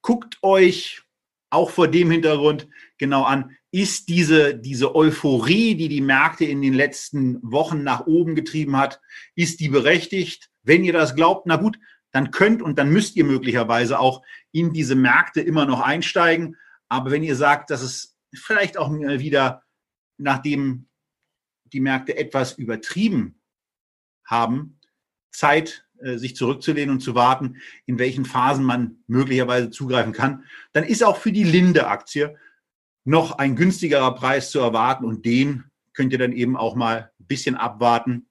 guckt 0.00 0.42
euch 0.42 1.02
auch 1.50 1.70
vor 1.70 1.88
dem 1.88 2.10
Hintergrund 2.10 2.66
genau 2.96 3.24
an, 3.24 3.54
ist 3.70 4.08
diese, 4.08 4.54
diese 4.54 4.94
Euphorie, 4.94 5.74
die 5.74 5.88
die 5.88 6.00
Märkte 6.00 6.46
in 6.46 6.62
den 6.62 6.72
letzten 6.72 7.38
Wochen 7.42 7.82
nach 7.82 8.06
oben 8.06 8.34
getrieben 8.34 8.78
hat, 8.78 9.00
ist 9.34 9.60
die 9.60 9.68
berechtigt? 9.68 10.50
Wenn 10.62 10.84
ihr 10.84 10.94
das 10.94 11.14
glaubt, 11.14 11.46
na 11.46 11.56
gut, 11.56 11.78
dann 12.12 12.30
könnt 12.30 12.62
und 12.62 12.78
dann 12.78 12.90
müsst 12.90 13.14
ihr 13.16 13.24
möglicherweise 13.24 13.98
auch 13.98 14.22
in 14.52 14.72
diese 14.72 14.94
Märkte 14.94 15.42
immer 15.42 15.66
noch 15.66 15.80
einsteigen. 15.80 16.56
Aber 16.88 17.10
wenn 17.10 17.22
ihr 17.22 17.36
sagt, 17.36 17.68
dass 17.68 17.82
es 17.82 18.16
vielleicht 18.34 18.78
auch 18.78 18.90
wieder, 18.90 19.62
nachdem 20.16 20.88
die 21.64 21.80
Märkte 21.80 22.16
etwas 22.16 22.52
übertrieben 22.52 23.42
haben, 24.24 24.78
Zeit 25.30 25.86
sich 26.18 26.36
zurückzulehnen 26.36 26.94
und 26.94 27.00
zu 27.00 27.14
warten, 27.14 27.56
in 27.86 27.98
welchen 27.98 28.24
Phasen 28.24 28.64
man 28.64 29.02
möglicherweise 29.06 29.70
zugreifen 29.70 30.12
kann, 30.12 30.44
dann 30.72 30.84
ist 30.84 31.02
auch 31.04 31.16
für 31.16 31.32
die 31.32 31.44
Linde-Aktie 31.44 32.36
noch 33.04 33.38
ein 33.38 33.56
günstigerer 33.56 34.14
Preis 34.14 34.50
zu 34.50 34.60
erwarten 34.60 35.04
und 35.04 35.24
den 35.24 35.64
könnt 35.94 36.12
ihr 36.12 36.18
dann 36.18 36.32
eben 36.32 36.56
auch 36.56 36.74
mal 36.74 37.12
ein 37.18 37.26
bisschen 37.26 37.54
abwarten, 37.54 38.28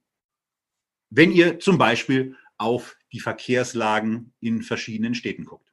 wenn 1.09 1.31
ihr 1.31 1.59
zum 1.59 1.77
Beispiel 1.77 2.35
auf 2.57 2.95
die 3.11 3.19
Verkehrslagen 3.19 4.33
in 4.39 4.61
verschiedenen 4.61 5.15
Städten 5.15 5.45
guckt. 5.45 5.70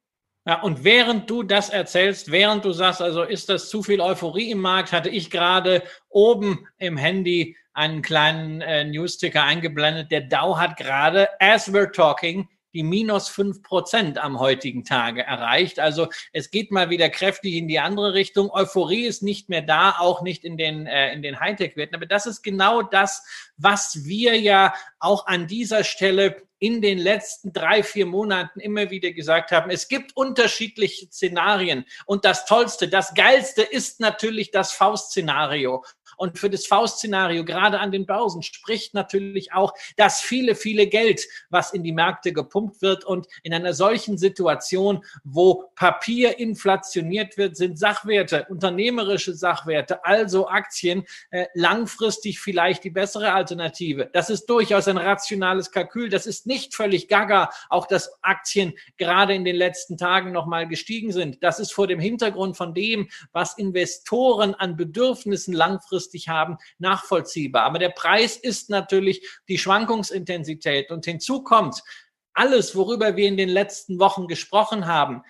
Ja, 0.49 0.63
und 0.63 0.83
während 0.83 1.29
du 1.29 1.43
das 1.43 1.69
erzählst, 1.69 2.33
während 2.33 2.65
du 2.65 2.73
sagst, 2.73 3.03
also 3.03 3.23
ist 3.23 3.51
das 3.51 3.69
zu 3.69 3.83
viel 3.83 4.01
Euphorie 4.01 4.51
im 4.51 4.63
Markt, 4.63 4.93
hatte 4.93 5.11
ich 5.11 5.29
gerade 5.31 5.83
oben 6.09 6.67
im 6.79 6.97
Handy 6.97 7.55
einen 7.75 8.01
kleinen 8.01 8.63
äh, 8.63 8.83
News-Ticker 8.85 9.45
eingeblendet. 9.45 10.11
Der 10.11 10.23
Dow 10.23 10.57
hat 10.57 10.79
gerade, 10.79 11.29
as 11.39 11.71
we're 11.71 11.93
talking, 11.93 12.49
die 12.75 12.83
minus 12.83 13.29
fünf 13.29 13.63
Prozent 13.63 14.19
am 14.19 14.39
heutigen 14.39 14.85
Tage 14.85 15.23
erreicht. 15.23 15.79
Also 15.79 16.09
es 16.33 16.51
geht 16.51 16.71
mal 16.71 16.91
wieder 16.91 17.09
kräftig 17.09 17.55
in 17.55 17.69
die 17.69 17.79
andere 17.79 18.15
Richtung. 18.15 18.51
Euphorie 18.51 19.07
ist 19.07 19.23
nicht 19.23 19.49
mehr 19.49 19.63
da, 19.63 19.97
auch 19.99 20.23
nicht 20.23 20.45
in 20.45 20.57
den, 20.57 20.87
äh, 20.87 21.13
in 21.13 21.23
den 21.23 21.41
Hightech-Werten. 21.41 21.95
Aber 21.95 22.07
das 22.07 22.27
ist 22.27 22.43
genau 22.43 22.83
das, 22.83 23.25
was 23.57 24.05
wir 24.05 24.39
ja 24.39 24.75
auch 24.99 25.27
an 25.27 25.47
dieser 25.47 25.85
Stelle 25.85 26.43
in 26.61 26.83
den 26.83 26.99
letzten 26.99 27.53
drei, 27.53 27.83
vier 27.83 28.07
Monaten 28.07 28.61
immer 28.61 28.91
wieder 28.91 29.13
gesagt 29.13 29.53
haben, 29.53 29.71
es 29.71 29.89
gibt 29.89 30.17
unterschiedliche 30.17 31.07
Szenarien. 31.07 31.85
Und 32.05 32.25
das 32.25 32.47
Tollste, 32.47 32.89
das 32.89 33.15
Geilste 33.15 33.63
ist 33.63 34.01
natürlich 34.01 34.51
das 34.51 34.73
V-Szenario. 34.73 35.85
Und 36.19 36.39
für 36.39 36.51
das 36.51 36.67
V-Szenario, 36.67 37.45
gerade 37.45 37.79
an 37.79 37.93
den 37.93 38.05
Börsen, 38.05 38.43
spricht 38.43 38.93
natürlich 38.93 39.53
auch 39.53 39.73
das 39.97 40.21
viele, 40.21 40.55
viele 40.55 40.89
Geld, 40.89 41.23
was 41.49 41.73
in 41.73 41.85
die 41.85 41.93
Märkte 41.93 42.33
gepumpt 42.33 42.83
wird. 42.83 43.05
Und 43.05 43.29
in 43.45 43.55
einer 43.55 43.73
solchen 43.73 44.19
Situation, 44.19 45.05
wo 45.23 45.71
Papier 45.77 46.39
inflationiert 46.39 47.39
wird, 47.39 47.57
sind 47.57 47.79
Sachwerte, 47.79 48.47
unternehmerische 48.51 49.33
Sachwerte, 49.33 50.05
also 50.05 50.49
Aktien, 50.49 51.05
äh, 51.31 51.47
langfristig 51.55 52.41
vielleicht 52.41 52.83
die 52.83 52.91
bessere 52.91 53.33
Alternative. 53.33 54.11
Das 54.13 54.29
ist 54.29 54.47
durchaus 54.47 54.89
ein 54.89 54.99
rationales 54.99 55.71
Kalkül. 55.71 56.09
Das 56.09 56.27
ist 56.27 56.47
nicht 56.47 56.75
völlig 56.75 57.07
gaga, 57.07 57.51
auch 57.69 57.87
dass 57.87 58.11
Aktien 58.23 58.75
gerade 58.97 59.35
in 59.35 59.45
den 59.45 59.57
letzten 59.57 59.97
Tagen 59.97 60.33
nochmal 60.33 60.67
gestiegen 60.67 61.13
sind. 61.13 61.45
Das 61.45 61.61
ist 61.61 61.73
vor 61.73 61.87
dem 61.87 62.01
Hintergrund 62.01 62.57
von 62.57 62.75
dem, 62.75 63.09
was 63.33 63.57
Investoren 63.57 64.57
an 64.57 64.77
Bedürfnissen 64.77 65.55
langfristig 65.55 66.08
langfristig 66.09 66.29
haben, 66.29 66.59
nachvollziehbar. 66.79 67.65
Aber 67.65 67.79
der 67.79 67.91
Preis 67.91 68.37
ist 68.37 68.71
natürlich 68.71 69.27
die 69.49 69.59
Schwankungsintensität. 69.59 70.91
Und 70.91 71.05
hinzu 71.05 71.43
kommt 71.43 71.83
alles, 72.35 72.77
worüber 72.77 73.17
wir 73.17 73.27
in 73.27 73.37
den 73.37 73.49
letzten 73.49 73.99
Wochen 73.99 74.29
gesprochen 74.29 74.87
haben. 74.87 75.23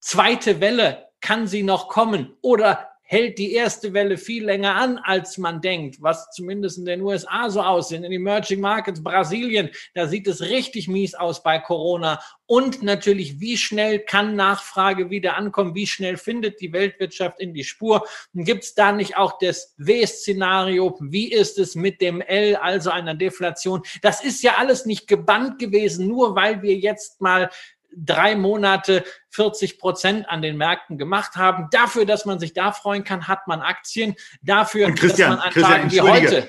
Zweite 0.00 0.60
Welle, 0.60 1.08
kann 1.20 1.46
sie 1.46 1.62
noch 1.62 1.88
kommen? 1.88 2.36
Oder 2.42 2.90
hält 3.02 3.38
die 3.38 3.52
erste 3.52 3.92
Welle 3.92 4.16
viel 4.16 4.44
länger 4.44 4.74
an, 4.74 4.98
als 4.98 5.36
man 5.36 5.60
denkt, 5.60 6.00
was 6.00 6.30
zumindest 6.30 6.78
in 6.78 6.86
den 6.86 7.02
USA 7.02 7.50
so 7.50 7.60
aussieht. 7.60 8.02
In 8.02 8.12
Emerging 8.12 8.60
Markets, 8.60 9.02
Brasilien, 9.02 9.70
da 9.94 10.06
sieht 10.06 10.26
es 10.28 10.40
richtig 10.40 10.88
mies 10.88 11.14
aus 11.14 11.42
bei 11.42 11.58
Corona. 11.58 12.20
Und 12.46 12.82
natürlich, 12.82 13.40
wie 13.40 13.56
schnell 13.56 13.98
kann 14.00 14.36
Nachfrage 14.36 15.10
wieder 15.10 15.36
ankommen? 15.36 15.74
Wie 15.74 15.86
schnell 15.86 16.16
findet 16.16 16.60
die 16.60 16.72
Weltwirtschaft 16.72 17.40
in 17.40 17.54
die 17.54 17.64
Spur? 17.64 18.06
Gibt 18.34 18.64
es 18.64 18.74
da 18.74 18.92
nicht 18.92 19.16
auch 19.16 19.38
das 19.38 19.74
W-Szenario? 19.78 20.96
Wie 21.00 21.30
ist 21.32 21.58
es 21.58 21.74
mit 21.74 22.00
dem 22.00 22.20
L, 22.20 22.56
also 22.56 22.90
einer 22.90 23.14
Deflation? 23.14 23.82
Das 24.02 24.22
ist 24.22 24.42
ja 24.42 24.56
alles 24.58 24.86
nicht 24.86 25.06
gebannt 25.06 25.58
gewesen, 25.58 26.08
nur 26.08 26.34
weil 26.34 26.62
wir 26.62 26.76
jetzt 26.76 27.20
mal 27.20 27.50
drei 27.96 28.36
Monate 28.36 29.04
40 29.30 29.78
Prozent 29.78 30.28
an 30.28 30.42
den 30.42 30.56
Märkten 30.56 30.98
gemacht 30.98 31.36
haben. 31.36 31.68
Dafür, 31.70 32.06
dass 32.06 32.24
man 32.24 32.38
sich 32.38 32.52
da 32.52 32.72
freuen 32.72 33.04
kann, 33.04 33.28
hat 33.28 33.46
man 33.46 33.60
Aktien. 33.60 34.14
Dafür, 34.42 34.90
dass 34.90 35.18
man 35.18 35.38
an 35.38 35.52
Tagen 35.52 35.90
wie 35.90 36.00
heute 36.00 36.48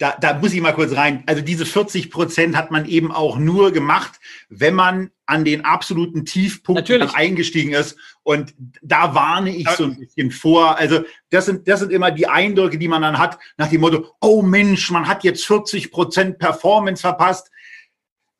da, 0.00 0.16
da 0.18 0.32
muss 0.32 0.54
ich 0.54 0.62
mal 0.62 0.72
kurz 0.72 0.96
rein. 0.96 1.22
Also 1.26 1.42
diese 1.42 1.66
40 1.66 2.10
Prozent 2.10 2.56
hat 2.56 2.70
man 2.70 2.86
eben 2.86 3.12
auch 3.12 3.36
nur 3.36 3.70
gemacht, 3.70 4.18
wenn 4.48 4.74
man 4.74 5.10
an 5.26 5.44
den 5.44 5.66
absoluten 5.66 6.24
Tiefpunkten 6.24 7.02
eingestiegen 7.02 7.74
ist. 7.74 7.98
Und 8.22 8.54
da 8.80 9.14
warne 9.14 9.54
ich 9.54 9.68
so 9.68 9.84
ein 9.84 9.98
bisschen 9.98 10.30
vor. 10.30 10.78
Also 10.78 11.04
das 11.28 11.44
sind, 11.44 11.68
das 11.68 11.80
sind 11.80 11.92
immer 11.92 12.10
die 12.10 12.26
Eindrücke, 12.26 12.78
die 12.78 12.88
man 12.88 13.02
dann 13.02 13.18
hat, 13.18 13.38
nach 13.58 13.68
dem 13.68 13.82
Motto, 13.82 14.08
oh 14.22 14.40
Mensch, 14.40 14.90
man 14.90 15.06
hat 15.06 15.22
jetzt 15.22 15.44
40 15.44 15.90
Prozent 15.90 16.38
Performance 16.38 17.02
verpasst 17.02 17.50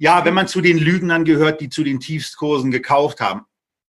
Ja, 0.03 0.24
wenn 0.24 0.32
man 0.32 0.48
zu 0.48 0.62
den 0.62 0.78
Lügnern 0.78 1.26
gehört, 1.26 1.61
die 1.61 1.68
zu 1.68 1.84
den 1.84 2.01
Tiefstkursen 2.01 2.70
gekauft 2.70 3.20
haben. 3.20 3.42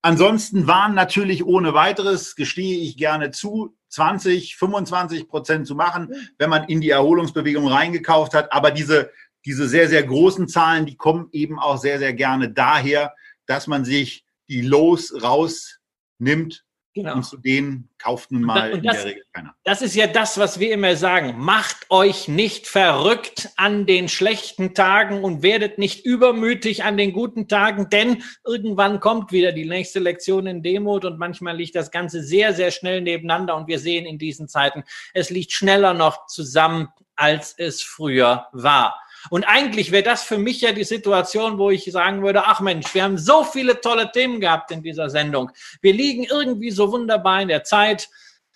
Ansonsten 0.01 0.67
waren 0.67 0.95
natürlich 0.95 1.45
ohne 1.45 1.75
weiteres, 1.75 2.37
gestehe 2.37 2.79
ich 2.79 2.97
gerne 2.97 3.33
zu, 3.33 3.77
20, 3.91 4.57
25 4.57 5.29
Prozent 5.29 5.67
zu 5.67 5.75
machen, 5.75 6.15
wenn 6.39 6.49
man 6.49 6.65
in 6.65 6.81
die 6.81 6.89
Erholungsbewegung 6.89 7.69
reingekauft 7.69 8.33
hat. 8.33 8.51
Aber 8.51 8.71
diese, 8.71 9.11
diese 9.45 9.69
sehr, 9.69 9.91
sehr 9.91 10.03
großen 10.03 10.49
Zahlen, 10.49 10.87
die 10.87 10.97
kommen 10.97 11.29
eben 11.33 11.59
auch 11.59 11.77
sehr, 11.77 11.99
sehr 11.99 12.15
gerne 12.15 12.51
daher, 12.51 13.15
dass 13.45 13.67
man 13.67 13.85
sich 13.85 14.25
die 14.49 14.63
Lows 14.63 15.13
rausnimmt 15.23 16.65
Genau. 16.93 17.17
Und 17.17 17.23
zu 17.23 17.37
denen 17.37 17.89
kauft 17.99 18.33
nun 18.33 18.43
mal 18.43 18.71
das, 18.71 18.77
in 18.79 18.83
der 18.83 19.05
Regel 19.05 19.23
keiner. 19.33 19.55
Das 19.63 19.81
ist 19.81 19.95
ja 19.95 20.09
das, 20.09 20.39
was 20.39 20.59
wir 20.59 20.73
immer 20.73 20.97
sagen. 20.97 21.39
Macht 21.39 21.87
euch 21.89 22.27
nicht 22.27 22.67
verrückt 22.67 23.51
an 23.57 23.87
den 23.87 24.09
schlechten 24.09 24.75
Tagen 24.75 25.23
und 25.23 25.43
werdet 25.43 25.79
nicht 25.79 26.05
übermütig 26.05 26.83
an 26.83 26.97
den 26.97 27.13
guten 27.13 27.47
Tagen, 27.47 27.91
denn 27.91 28.25
irgendwann 28.45 28.99
kommt 28.99 29.31
wieder 29.31 29.53
die 29.53 29.67
nächste 29.67 30.01
Lektion 30.01 30.49
in 30.49 30.65
Demut 30.65 31.05
und 31.05 31.19
manchmal 31.19 31.57
liegt 31.57 31.77
das 31.77 31.93
Ganze 31.93 32.25
sehr, 32.25 32.55
sehr 32.55 32.73
schnell 32.73 33.03
nebeneinander 33.03 33.55
und 33.57 33.69
wir 33.69 33.79
sehen 33.79 34.05
in 34.05 34.19
diesen 34.19 34.49
Zeiten, 34.49 34.83
es 35.15 35.31
liegt 35.31 35.53
schneller 35.53 35.95
noch 35.95 36.27
zusammen, 36.27 36.89
als 37.15 37.55
es 37.57 37.83
früher 37.83 38.49
war. 38.53 39.01
Und 39.29 39.45
eigentlich 39.45 39.93
wäre 39.93 40.03
das 40.03 40.23
für 40.23 40.39
mich 40.39 40.63
ja 40.63 40.73
die 40.73 40.85
Situation, 40.85 41.59
wo 41.59 41.71
ich 41.71 41.85
sagen 41.93 42.23
würde, 42.23 42.45
ach 42.47 42.61
Mensch, 42.61 42.95
wir 42.95 43.03
haben 43.03 43.19
so 43.19 43.45
viele 43.45 43.81
tolle 43.81 44.11
Themen 44.13 44.41
gehabt 44.41 44.71
in 44.71 44.83
dieser 44.83 45.11
Sendung. 45.11 45.51
Wir 45.83 45.93
liegen 45.93 46.25
irgendwie 46.25 46.71
so 46.71 46.91
wunderbar 46.91 47.43
in 47.43 47.49
der 47.49 47.65
Zeit. 47.65 48.09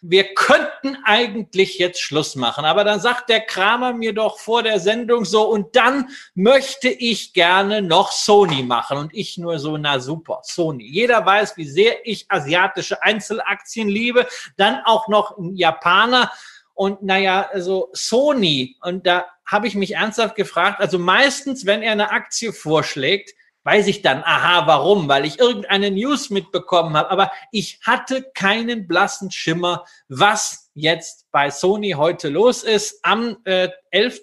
Wir 0.06 0.34
könnten 0.34 0.98
eigentlich 1.04 1.78
jetzt 1.78 1.98
Schluss 2.00 2.36
machen. 2.36 2.66
Aber 2.66 2.84
dann 2.84 3.00
sagt 3.00 3.30
der 3.30 3.40
Kramer 3.40 3.94
mir 3.94 4.12
doch 4.12 4.38
vor 4.38 4.62
der 4.62 4.78
Sendung 4.78 5.24
so, 5.24 5.48
und 5.48 5.76
dann 5.76 6.10
möchte 6.34 6.88
ich 6.88 7.32
gerne 7.32 7.80
noch 7.80 8.12
Sony 8.12 8.62
machen. 8.62 8.98
Und 8.98 9.14
ich 9.14 9.38
nur 9.38 9.58
so, 9.58 9.78
na 9.78 10.00
super, 10.00 10.40
Sony. 10.42 10.84
Jeder 10.84 11.24
weiß, 11.24 11.56
wie 11.56 11.66
sehr 11.66 12.06
ich 12.06 12.26
asiatische 12.28 13.02
Einzelaktien 13.02 13.88
liebe. 13.88 14.26
Dann 14.58 14.80
auch 14.84 15.08
noch 15.08 15.38
ein 15.38 15.56
Japaner. 15.56 16.30
Und 16.74 17.02
naja, 17.02 17.48
also 17.52 17.88
Sony, 17.92 18.76
und 18.82 19.06
da 19.06 19.26
habe 19.46 19.66
ich 19.66 19.74
mich 19.74 19.94
ernsthaft 19.94 20.34
gefragt, 20.34 20.80
also 20.80 20.98
meistens, 20.98 21.66
wenn 21.66 21.82
er 21.82 21.92
eine 21.92 22.10
Aktie 22.10 22.52
vorschlägt, 22.52 23.32
weiß 23.62 23.86
ich 23.86 24.02
dann, 24.02 24.22
aha, 24.22 24.66
warum? 24.66 25.08
Weil 25.08 25.24
ich 25.24 25.38
irgendeine 25.38 25.90
News 25.90 26.30
mitbekommen 26.30 26.96
habe. 26.96 27.10
Aber 27.10 27.32
ich 27.50 27.80
hatte 27.82 28.30
keinen 28.34 28.86
blassen 28.86 29.30
Schimmer, 29.30 29.84
was 30.08 30.70
jetzt 30.74 31.26
bei 31.30 31.50
Sony 31.50 31.92
heute 31.92 32.28
los 32.28 32.62
ist. 32.62 33.00
Am 33.02 33.38
äh, 33.44 33.70
11. 33.90 34.20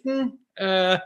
Äh, 0.55 0.99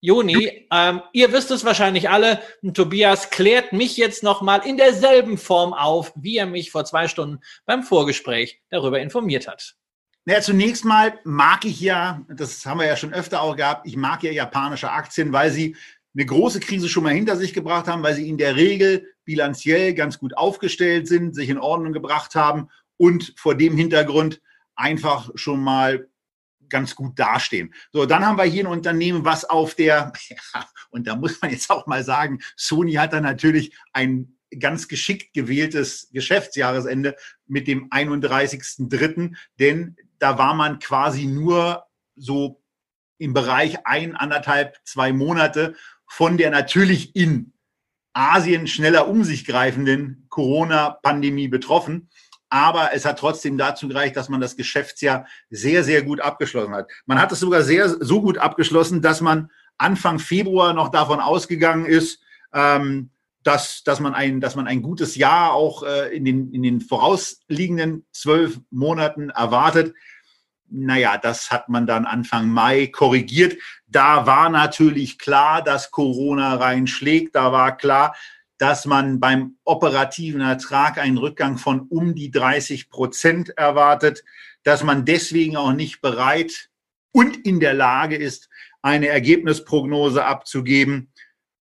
Juni. 0.00 0.68
Ähm, 0.70 1.02
ihr 1.12 1.32
wisst 1.32 1.50
es 1.50 1.64
wahrscheinlich 1.64 2.10
alle. 2.10 2.40
Tobias 2.74 3.30
klärt 3.30 3.72
mich 3.72 3.96
jetzt 3.96 4.22
nochmal 4.22 4.64
in 4.66 4.76
derselben 4.76 5.38
Form 5.38 5.72
auf, 5.72 6.12
wie 6.14 6.36
er 6.36 6.46
mich 6.46 6.70
vor 6.70 6.84
zwei 6.84 7.08
Stunden 7.08 7.40
beim 7.64 7.82
Vorgespräch 7.82 8.60
darüber 8.68 9.00
informiert 9.00 9.48
hat. 9.48 9.74
Naja, 10.28 10.40
zunächst 10.40 10.84
mal 10.84 11.20
mag 11.22 11.64
ich 11.64 11.80
ja, 11.80 12.20
das 12.28 12.66
haben 12.66 12.80
wir 12.80 12.86
ja 12.86 12.96
schon 12.96 13.14
öfter 13.14 13.40
auch 13.42 13.54
gehabt, 13.54 13.86
ich 13.86 13.96
mag 13.96 14.24
ja 14.24 14.32
japanische 14.32 14.90
Aktien, 14.90 15.32
weil 15.32 15.52
sie 15.52 15.76
eine 16.16 16.26
große 16.26 16.58
Krise 16.58 16.88
schon 16.88 17.04
mal 17.04 17.14
hinter 17.14 17.36
sich 17.36 17.54
gebracht 17.54 17.86
haben, 17.86 18.02
weil 18.02 18.16
sie 18.16 18.28
in 18.28 18.36
der 18.36 18.56
Regel 18.56 19.06
bilanziell 19.24 19.94
ganz 19.94 20.18
gut 20.18 20.36
aufgestellt 20.36 21.06
sind, 21.06 21.36
sich 21.36 21.48
in 21.48 21.58
Ordnung 21.58 21.92
gebracht 21.92 22.34
haben 22.34 22.70
und 22.96 23.34
vor 23.36 23.54
dem 23.54 23.76
Hintergrund 23.76 24.40
einfach 24.74 25.30
schon 25.36 25.60
mal 25.60 26.08
ganz 26.68 26.96
gut 26.96 27.16
dastehen. 27.16 27.72
So, 27.92 28.04
dann 28.04 28.26
haben 28.26 28.36
wir 28.36 28.44
hier 28.44 28.64
ein 28.64 28.72
Unternehmen, 28.72 29.24
was 29.24 29.44
auf 29.44 29.76
der, 29.76 30.12
ja, 30.28 30.66
und 30.90 31.06
da 31.06 31.14
muss 31.14 31.40
man 31.40 31.52
jetzt 31.52 31.70
auch 31.70 31.86
mal 31.86 32.02
sagen, 32.02 32.40
Sony 32.56 32.94
hat 32.94 33.12
da 33.12 33.20
natürlich 33.20 33.76
ein 33.92 34.36
ganz 34.58 34.88
geschickt 34.88 35.34
gewähltes 35.34 36.08
Geschäftsjahresende 36.12 37.14
mit 37.46 37.68
dem 37.68 37.90
31.3., 37.90 39.36
denn 39.60 39.96
da 40.18 40.38
war 40.38 40.54
man 40.54 40.78
quasi 40.78 41.26
nur 41.26 41.84
so 42.16 42.62
im 43.18 43.32
Bereich 43.32 43.86
ein, 43.86 44.14
anderthalb, 44.14 44.76
zwei 44.84 45.12
Monate 45.12 45.74
von 46.06 46.36
der 46.36 46.50
natürlich 46.50 47.16
in 47.16 47.52
Asien 48.12 48.66
schneller 48.66 49.08
um 49.08 49.24
sich 49.24 49.44
greifenden 49.44 50.26
Corona-Pandemie 50.30 51.48
betroffen. 51.48 52.08
Aber 52.48 52.94
es 52.94 53.04
hat 53.04 53.18
trotzdem 53.18 53.58
dazu 53.58 53.88
gereicht, 53.88 54.16
dass 54.16 54.28
man 54.28 54.40
das 54.40 54.56
Geschäftsjahr 54.56 55.26
sehr, 55.50 55.82
sehr 55.82 56.02
gut 56.02 56.20
abgeschlossen 56.20 56.74
hat. 56.74 56.90
Man 57.04 57.20
hat 57.20 57.32
es 57.32 57.40
sogar 57.40 57.62
sehr, 57.62 57.88
so 57.88 58.22
gut 58.22 58.38
abgeschlossen, 58.38 59.02
dass 59.02 59.20
man 59.20 59.50
Anfang 59.78 60.18
Februar 60.18 60.72
noch 60.72 60.90
davon 60.90 61.20
ausgegangen 61.20 61.84
ist, 61.84 62.20
ähm, 62.54 63.10
dass, 63.46 63.84
dass, 63.84 64.00
man 64.00 64.12
ein, 64.12 64.40
dass 64.40 64.56
man 64.56 64.66
ein 64.66 64.82
gutes 64.82 65.14
Jahr 65.14 65.52
auch 65.52 65.84
äh, 65.84 66.14
in, 66.14 66.24
den, 66.24 66.52
in 66.52 66.64
den 66.64 66.80
vorausliegenden 66.80 68.04
zwölf 68.10 68.58
Monaten 68.70 69.30
erwartet. 69.30 69.94
Naja, 70.68 71.16
das 71.16 71.52
hat 71.52 71.68
man 71.68 71.86
dann 71.86 72.06
Anfang 72.06 72.48
Mai 72.48 72.88
korrigiert. 72.88 73.56
Da 73.86 74.26
war 74.26 74.48
natürlich 74.48 75.20
klar, 75.20 75.62
dass 75.62 75.92
Corona 75.92 76.56
reinschlägt. 76.56 77.36
Da 77.36 77.52
war 77.52 77.76
klar, 77.76 78.16
dass 78.58 78.84
man 78.84 79.20
beim 79.20 79.58
operativen 79.64 80.40
Ertrag 80.40 80.98
einen 80.98 81.18
Rückgang 81.18 81.56
von 81.56 81.82
um 81.82 82.16
die 82.16 82.32
30 82.32 82.90
Prozent 82.90 83.50
erwartet, 83.50 84.24
dass 84.64 84.82
man 84.82 85.04
deswegen 85.04 85.56
auch 85.56 85.72
nicht 85.72 86.00
bereit 86.00 86.68
und 87.12 87.46
in 87.46 87.60
der 87.60 87.74
Lage 87.74 88.16
ist, 88.16 88.48
eine 88.82 89.06
Ergebnisprognose 89.06 90.24
abzugeben 90.24 91.12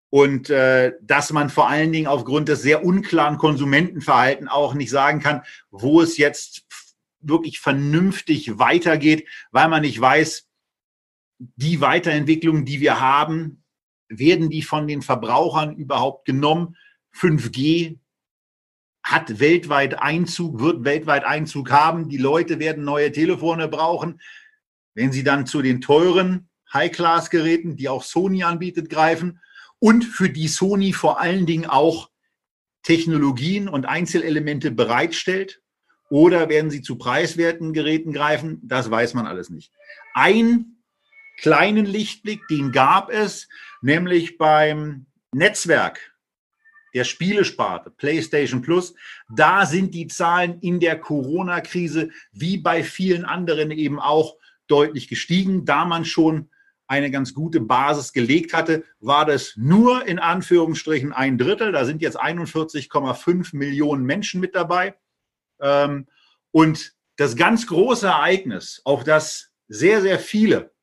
und 0.10 0.50
äh, 0.50 0.94
dass 1.02 1.32
man 1.32 1.50
vor 1.50 1.70
allen 1.70 1.92
Dingen 1.92 2.08
aufgrund 2.08 2.48
des 2.48 2.62
sehr 2.62 2.86
unklaren 2.86 3.38
Konsumentenverhalten 3.38 4.48
auch 4.48 4.74
nicht 4.74 4.90
sagen 4.90 5.20
kann, 5.20 5.42
wo 5.72 6.02
es 6.02 6.18
jetzt 6.18 6.66
wirklich 7.20 7.60
vernünftig 7.60 8.58
weitergeht, 8.60 9.28
weil 9.52 9.68
man 9.68 9.82
nicht 9.82 10.00
weiß, 10.00 10.48
die 11.38 11.82
Weiterentwicklungen, 11.82 12.66
die 12.66 12.80
wir 12.80 13.00
haben, 13.00 13.64
werden 14.08 14.50
die 14.50 14.62
von 14.62 14.88
den 14.88 15.02
Verbrauchern 15.02 15.76
überhaupt 15.76 16.26
genommen? 16.26 16.78
5G 17.16 17.98
hat 19.04 19.40
weltweit 19.40 20.00
Einzug, 20.00 20.60
wird 20.60 20.84
weltweit 20.84 21.26
Einzug 21.26 21.72
haben. 21.72 22.10
Die 22.10 22.18
Leute 22.18 22.60
werden 22.60 22.84
neue 22.84 23.12
Telefone 23.12 23.68
brauchen. 23.68 24.20
Wenn 24.94 25.12
sie 25.12 25.24
dann 25.24 25.46
zu 25.46 25.62
den 25.62 25.82
teuren 25.82 26.50
High-Class-Geräten, 26.74 27.76
die 27.76 27.90
auch 27.90 28.04
Sony 28.04 28.44
anbietet, 28.44 28.90
greifen, 28.90 29.40
und 29.80 30.04
für 30.04 30.30
die 30.30 30.48
Sony 30.48 30.94
vor 30.94 31.20
allen 31.20 31.46
Dingen 31.46 31.66
auch 31.66 32.10
Technologien 32.84 33.68
und 33.68 33.86
Einzelelemente 33.86 34.72
bereitstellt? 34.72 35.62
Oder 36.10 36.50
werden 36.50 36.70
sie 36.70 36.82
zu 36.82 36.98
preiswerten 36.98 37.74
Geräten 37.74 38.14
greifen? 38.14 38.62
Das 38.64 38.92
weiß 38.92 39.16
man 39.16 39.26
alles 39.26 39.50
nicht. 39.50 39.72
Ein 40.14 40.78
kleinen 41.38 41.86
Lichtblick, 41.86 42.48
den 42.48 42.72
gab 42.72 43.10
es, 43.10 43.48
nämlich 43.82 44.38
beim 44.38 45.08
Netzwerk 45.32 46.16
der 46.94 47.04
Spielesparte, 47.04 47.92
PlayStation 47.92 48.62
Plus. 48.62 48.96
Da 49.30 49.66
sind 49.66 49.94
die 49.94 50.08
Zahlen 50.08 50.60
in 50.62 50.80
der 50.80 50.98
Corona-Krise 50.98 52.10
wie 52.32 52.58
bei 52.58 52.84
vielen 52.84 53.26
anderen 53.26 53.70
eben 53.70 54.00
auch 54.00 54.38
deutlich 54.68 55.10
gestiegen, 55.10 55.66
da 55.66 55.86
man 55.86 56.06
schon 56.06 56.50
eine 56.88 57.12
ganz 57.12 57.34
gute 57.34 57.60
Basis 57.60 58.14
gelegt 58.14 58.54
hatte, 58.54 58.84
war 59.00 59.26
das 59.26 59.54
nur 59.58 60.06
in 60.08 60.20
Anführungsstrichen 60.20 61.14
ein 61.14 61.38
Drittel. 61.38 61.72
Da 61.72 61.86
sind 61.86 62.02
jetzt 62.02 62.20
41,5 62.20 63.56
Millionen 63.56 64.06
Menschen 64.06 64.40
mit 64.42 64.56
dabei. 64.56 64.96
Ähm, 65.60 66.08
und 66.52 66.94
das 67.18 67.36
ganz 67.36 67.68
große 67.68 68.08
Ereignis, 68.08 68.82
auf 68.84 69.04
das 69.04 69.52
sehr, 69.68 70.02
sehr 70.02 70.20
viele 70.20 70.74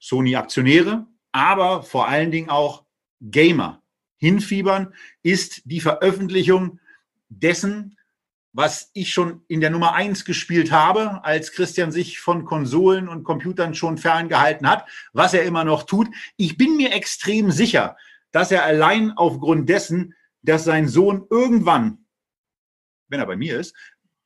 Sony-Aktionäre, 0.00 1.06
aber 1.32 1.82
vor 1.82 2.08
allen 2.08 2.30
Dingen 2.30 2.50
auch 2.50 2.84
Gamer 3.20 3.82
hinfiebern, 4.16 4.94
ist 5.22 5.62
die 5.64 5.80
Veröffentlichung 5.80 6.80
dessen, 7.28 7.96
was 8.52 8.90
ich 8.94 9.12
schon 9.12 9.42
in 9.46 9.60
der 9.60 9.70
Nummer 9.70 9.94
eins 9.94 10.24
gespielt 10.24 10.72
habe, 10.72 11.24
als 11.24 11.52
Christian 11.52 11.92
sich 11.92 12.18
von 12.18 12.44
Konsolen 12.44 13.08
und 13.08 13.22
Computern 13.22 13.74
schon 13.74 13.96
ferngehalten 13.96 14.68
hat, 14.68 14.88
was 15.12 15.34
er 15.34 15.44
immer 15.44 15.64
noch 15.64 15.84
tut. 15.84 16.08
Ich 16.36 16.56
bin 16.56 16.76
mir 16.76 16.92
extrem 16.92 17.50
sicher, 17.50 17.96
dass 18.32 18.50
er 18.50 18.64
allein 18.64 19.12
aufgrund 19.12 19.68
dessen, 19.68 20.14
dass 20.42 20.64
sein 20.64 20.88
Sohn 20.88 21.26
irgendwann, 21.30 22.06
wenn 23.08 23.20
er 23.20 23.26
bei 23.26 23.36
mir 23.36 23.60
ist, 23.60 23.74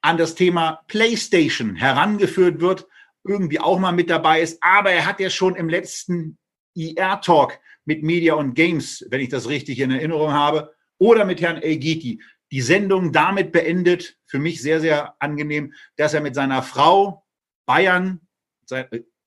an 0.00 0.16
das 0.16 0.34
Thema 0.34 0.82
PlayStation 0.86 1.76
herangeführt 1.76 2.60
wird, 2.60 2.86
irgendwie 3.24 3.60
auch 3.60 3.78
mal 3.78 3.92
mit 3.92 4.10
dabei 4.10 4.42
ist. 4.42 4.62
Aber 4.62 4.90
er 4.90 5.06
hat 5.06 5.20
ja 5.20 5.30
schon 5.30 5.56
im 5.56 5.68
letzten 5.68 6.38
IR-Talk 6.74 7.58
mit 7.84 8.02
Media 8.02 8.34
und 8.34 8.54
Games, 8.54 9.04
wenn 9.10 9.20
ich 9.20 9.28
das 9.28 9.48
richtig 9.48 9.80
in 9.80 9.90
Erinnerung 9.90 10.32
habe, 10.32 10.74
oder 10.98 11.24
mit 11.24 11.40
Herrn 11.40 11.56
Elgeti 11.56 12.20
die 12.54 12.62
Sendung 12.62 13.10
damit 13.10 13.50
beendet, 13.50 14.16
für 14.26 14.38
mich 14.38 14.62
sehr, 14.62 14.80
sehr 14.80 15.20
angenehm, 15.20 15.74
dass 15.96 16.14
er 16.14 16.20
mit 16.20 16.36
seiner 16.36 16.62
Frau 16.62 17.26
Bayern, 17.66 18.20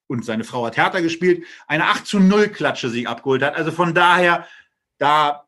und 0.08 0.24
seine 0.24 0.46
Frau 0.46 0.66
hat 0.66 0.78
Hertha 0.78 1.02
gespielt, 1.02 1.46
eine 1.68 1.88
8 1.88 2.08
zu 2.08 2.20
0 2.22 2.48
Klatsche 2.48 2.90
sich 2.90 3.06
abgeholt 3.06 3.44
hat. 3.44 3.56
Also 3.56 3.74
von 3.74 3.94
daher, 3.94 4.48
da 4.98 5.46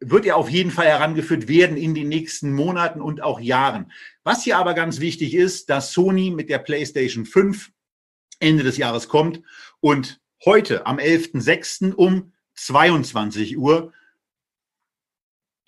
wird 0.00 0.24
er 0.24 0.36
auf 0.36 0.48
jeden 0.48 0.70
Fall 0.70 0.86
herangeführt 0.86 1.46
werden 1.46 1.76
in 1.76 1.94
den 1.94 2.08
nächsten 2.08 2.54
Monaten 2.54 3.02
und 3.02 3.22
auch 3.22 3.38
Jahren. 3.38 3.92
Was 4.24 4.44
hier 4.44 4.56
aber 4.56 4.72
ganz 4.72 4.98
wichtig 4.98 5.34
ist, 5.34 5.68
dass 5.68 5.92
Sony 5.92 6.30
mit 6.30 6.48
der 6.48 6.58
PlayStation 6.58 7.26
5 7.26 7.70
Ende 8.38 8.64
des 8.64 8.78
Jahres 8.78 9.08
kommt 9.08 9.42
und 9.80 10.22
heute 10.42 10.86
am 10.86 10.96
11.06. 10.96 11.92
um 11.92 12.32
22 12.54 13.58
Uhr 13.58 13.92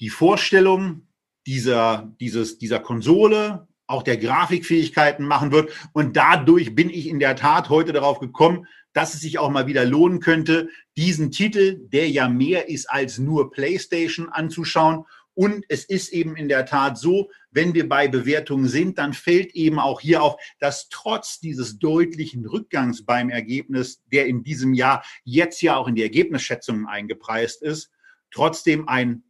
die 0.01 0.09
Vorstellung 0.09 1.07
dieser, 1.51 2.15
dieses, 2.21 2.59
dieser 2.59 2.79
Konsole, 2.79 3.67
auch 3.89 4.05
der 4.05 4.19
Grafikfähigkeiten 4.19 5.27
machen 5.27 5.51
wird. 5.51 5.73
Und 5.93 6.17
dadurch 6.17 6.77
bin 6.77 6.91
ich 6.91 7.09
in 7.09 7.19
der 7.19 7.35
Tat 7.35 7.71
heute 7.71 7.93
darauf 7.93 8.21
gekommen, 8.21 8.69
dass 8.93 9.15
es 9.15 9.21
sich 9.21 9.41
auch 9.41 9.51
mal 9.51 9.67
wieder 9.67 9.85
lohnen 9.85 10.21
könnte, 10.21 10.69
diesen 10.97 11.33
Titel, 11.33 11.81
der 11.89 12.09
ja 12.09 12.29
mehr 12.29 12.69
ist 12.69 12.89
als 12.89 13.19
nur 13.19 13.51
PlayStation, 13.51 14.29
anzuschauen. 14.29 15.07
Und 15.35 15.65
es 15.69 15.85
ist 15.85 16.13
eben 16.13 16.37
in 16.37 16.49
der 16.49 16.67
Tat 16.67 16.99
so, 16.99 17.31
wenn 17.51 17.75
wir 17.75 17.89
bei 17.89 18.07
Bewertungen 18.07 18.69
sind, 18.69 18.99
dann 18.99 19.13
fällt 19.13 19.53
eben 19.57 19.81
auch 19.81 20.01
hier 20.01 20.23
auf, 20.23 20.37
dass 20.61 20.89
trotz 20.89 21.41
dieses 21.41 21.81
deutlichen 21.81 22.47
Rückgangs 22.47 23.05
beim 23.05 23.29
Ergebnis, 23.29 24.05
der 24.13 24.27
in 24.27 24.45
diesem 24.45 24.73
Jahr 24.73 25.03
jetzt 25.25 25.63
ja 25.63 25.77
auch 25.77 25.89
in 25.89 25.97
die 25.97 26.05
Ergebnisschätzungen 26.05 26.87
eingepreist 26.87 27.61
ist, 27.63 27.91
trotzdem 28.31 28.89
ein 28.89 29.25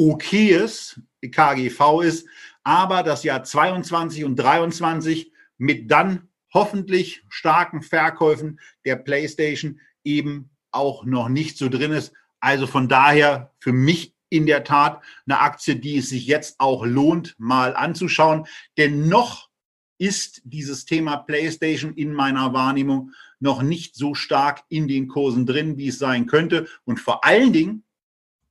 okayes 0.00 0.98
KGV 1.20 2.00
ist, 2.02 2.26
aber 2.64 3.02
das 3.02 3.22
Jahr 3.22 3.44
22 3.44 4.24
und 4.24 4.36
23 4.36 5.30
mit 5.58 5.90
dann 5.90 6.28
hoffentlich 6.54 7.22
starken 7.28 7.82
Verkäufen 7.82 8.60
der 8.86 8.96
PlayStation 8.96 9.80
eben 10.02 10.50
auch 10.70 11.04
noch 11.04 11.28
nicht 11.28 11.58
so 11.58 11.68
drin 11.68 11.92
ist. 11.92 12.14
Also 12.40 12.66
von 12.66 12.88
daher 12.88 13.52
für 13.58 13.72
mich 13.72 14.14
in 14.30 14.46
der 14.46 14.64
Tat 14.64 15.02
eine 15.26 15.40
Aktie, 15.40 15.76
die 15.76 15.98
es 15.98 16.08
sich 16.08 16.26
jetzt 16.26 16.58
auch 16.58 16.86
lohnt, 16.86 17.34
mal 17.38 17.76
anzuschauen. 17.76 18.46
Denn 18.78 19.08
noch 19.08 19.50
ist 19.98 20.40
dieses 20.44 20.86
Thema 20.86 21.18
PlayStation 21.18 21.92
in 21.92 22.14
meiner 22.14 22.54
Wahrnehmung 22.54 23.10
noch 23.38 23.60
nicht 23.60 23.96
so 23.96 24.14
stark 24.14 24.62
in 24.70 24.88
den 24.88 25.08
Kursen 25.08 25.44
drin, 25.44 25.76
wie 25.76 25.88
es 25.88 25.98
sein 25.98 26.26
könnte. 26.26 26.68
Und 26.84 27.00
vor 27.00 27.24
allen 27.24 27.52
Dingen 27.52 27.84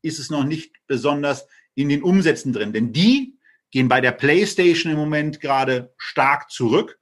ist 0.02 0.20
es 0.20 0.30
noch 0.30 0.44
nicht 0.44 0.76
besonders 0.88 1.48
in 1.76 1.90
den 1.90 2.04
Umsätzen 2.04 2.54
drin. 2.54 2.74
Denn 2.74 2.94
die 2.94 3.38
gehen 3.72 3.88
bei 3.88 4.02
der 4.02 4.12
PlayStation 4.12 4.92
im 4.92 4.98
Moment 4.98 5.40
gerade 5.40 5.94
stark 5.98 6.52
zurück. 6.52 7.00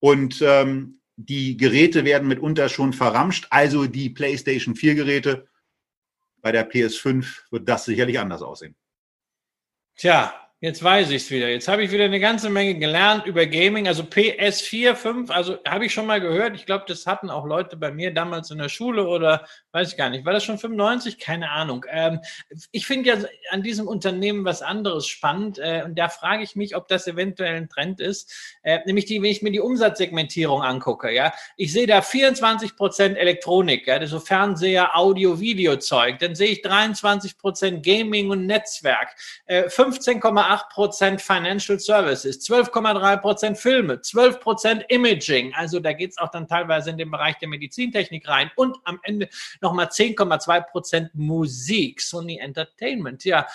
Und 0.00 0.42
ähm, 0.42 1.00
die 1.16 1.56
Geräte 1.56 2.04
werden 2.04 2.28
mitunter 2.28 2.68
schon 2.68 2.92
verramscht. 2.92 3.46
Also 3.50 3.86
die 3.86 4.10
PlayStation 4.10 4.74
4 4.74 4.94
Geräte. 4.94 5.48
Bei 6.40 6.52
der 6.52 6.70
PS5 6.70 7.50
wird 7.50 7.68
das 7.68 7.86
sicherlich 7.86 8.18
anders 8.18 8.42
aussehen. 8.42 8.76
Tja, 9.96 10.43
Jetzt 10.64 10.82
weiß 10.82 11.10
ich 11.10 11.24
es 11.24 11.30
wieder. 11.30 11.50
Jetzt 11.50 11.68
habe 11.68 11.82
ich 11.84 11.90
wieder 11.90 12.06
eine 12.06 12.20
ganze 12.20 12.48
Menge 12.48 12.76
gelernt 12.76 13.26
über 13.26 13.44
Gaming. 13.44 13.86
Also 13.86 14.02
PS4, 14.02 14.94
5, 14.94 15.30
also 15.30 15.58
habe 15.68 15.84
ich 15.84 15.92
schon 15.92 16.06
mal 16.06 16.22
gehört. 16.22 16.54
Ich 16.54 16.64
glaube, 16.64 16.86
das 16.88 17.06
hatten 17.06 17.28
auch 17.28 17.44
Leute 17.44 17.76
bei 17.76 17.90
mir 17.90 18.14
damals 18.14 18.50
in 18.50 18.56
der 18.56 18.70
Schule 18.70 19.06
oder 19.06 19.46
weiß 19.72 19.90
ich 19.90 19.98
gar 19.98 20.08
nicht. 20.08 20.24
War 20.24 20.32
das 20.32 20.42
schon 20.42 20.56
95? 20.56 21.18
Keine 21.18 21.50
Ahnung. 21.50 21.84
Ähm, 21.90 22.20
ich 22.70 22.86
finde 22.86 23.10
ja 23.10 23.16
an 23.50 23.62
diesem 23.62 23.86
Unternehmen 23.86 24.46
was 24.46 24.62
anderes 24.62 25.06
spannend. 25.06 25.58
Äh, 25.58 25.82
und 25.84 25.98
da 25.98 26.08
frage 26.08 26.42
ich 26.42 26.56
mich, 26.56 26.74
ob 26.74 26.88
das 26.88 27.06
eventuell 27.06 27.56
ein 27.56 27.68
Trend 27.68 28.00
ist. 28.00 28.32
Äh, 28.62 28.78
nämlich 28.86 29.04
die, 29.04 29.20
wenn 29.20 29.32
ich 29.32 29.42
mir 29.42 29.52
die 29.52 29.60
Umsatzsegmentierung 29.60 30.62
angucke. 30.62 31.12
Ja, 31.12 31.34
ich 31.58 31.74
sehe 31.74 31.86
da 31.86 32.00
24 32.00 32.74
Prozent 32.74 33.18
Elektronik, 33.18 33.86
ja, 33.86 34.06
so 34.06 34.18
Fernseher, 34.18 34.96
Audio, 34.96 35.38
Video-Zeug. 35.38 36.20
Dann 36.20 36.34
sehe 36.34 36.52
ich 36.52 36.62
23 36.62 37.36
Prozent 37.36 37.84
Gaming 37.84 38.30
und 38.30 38.46
Netzwerk. 38.46 39.14
Äh, 39.44 39.64
15,8 39.64 40.53
8% 40.54 41.18
Financial 41.18 41.78
Services, 41.78 42.40
12,3% 42.48 43.56
Filme, 43.56 43.94
12% 43.94 44.84
Imaging. 44.88 45.52
Also 45.54 45.80
da 45.80 45.92
geht 45.92 46.10
es 46.10 46.18
auch 46.18 46.30
dann 46.30 46.46
teilweise 46.46 46.90
in 46.90 46.98
den 46.98 47.10
Bereich 47.10 47.36
der 47.38 47.48
Medizintechnik 47.48 48.28
rein 48.28 48.50
und 48.56 48.76
am 48.84 49.00
Ende 49.02 49.28
nochmal 49.60 49.86
10,2% 49.86 51.10
Musik, 51.14 52.00
Sony 52.00 52.38
Entertainment. 52.38 53.24
Ja, 53.24 53.46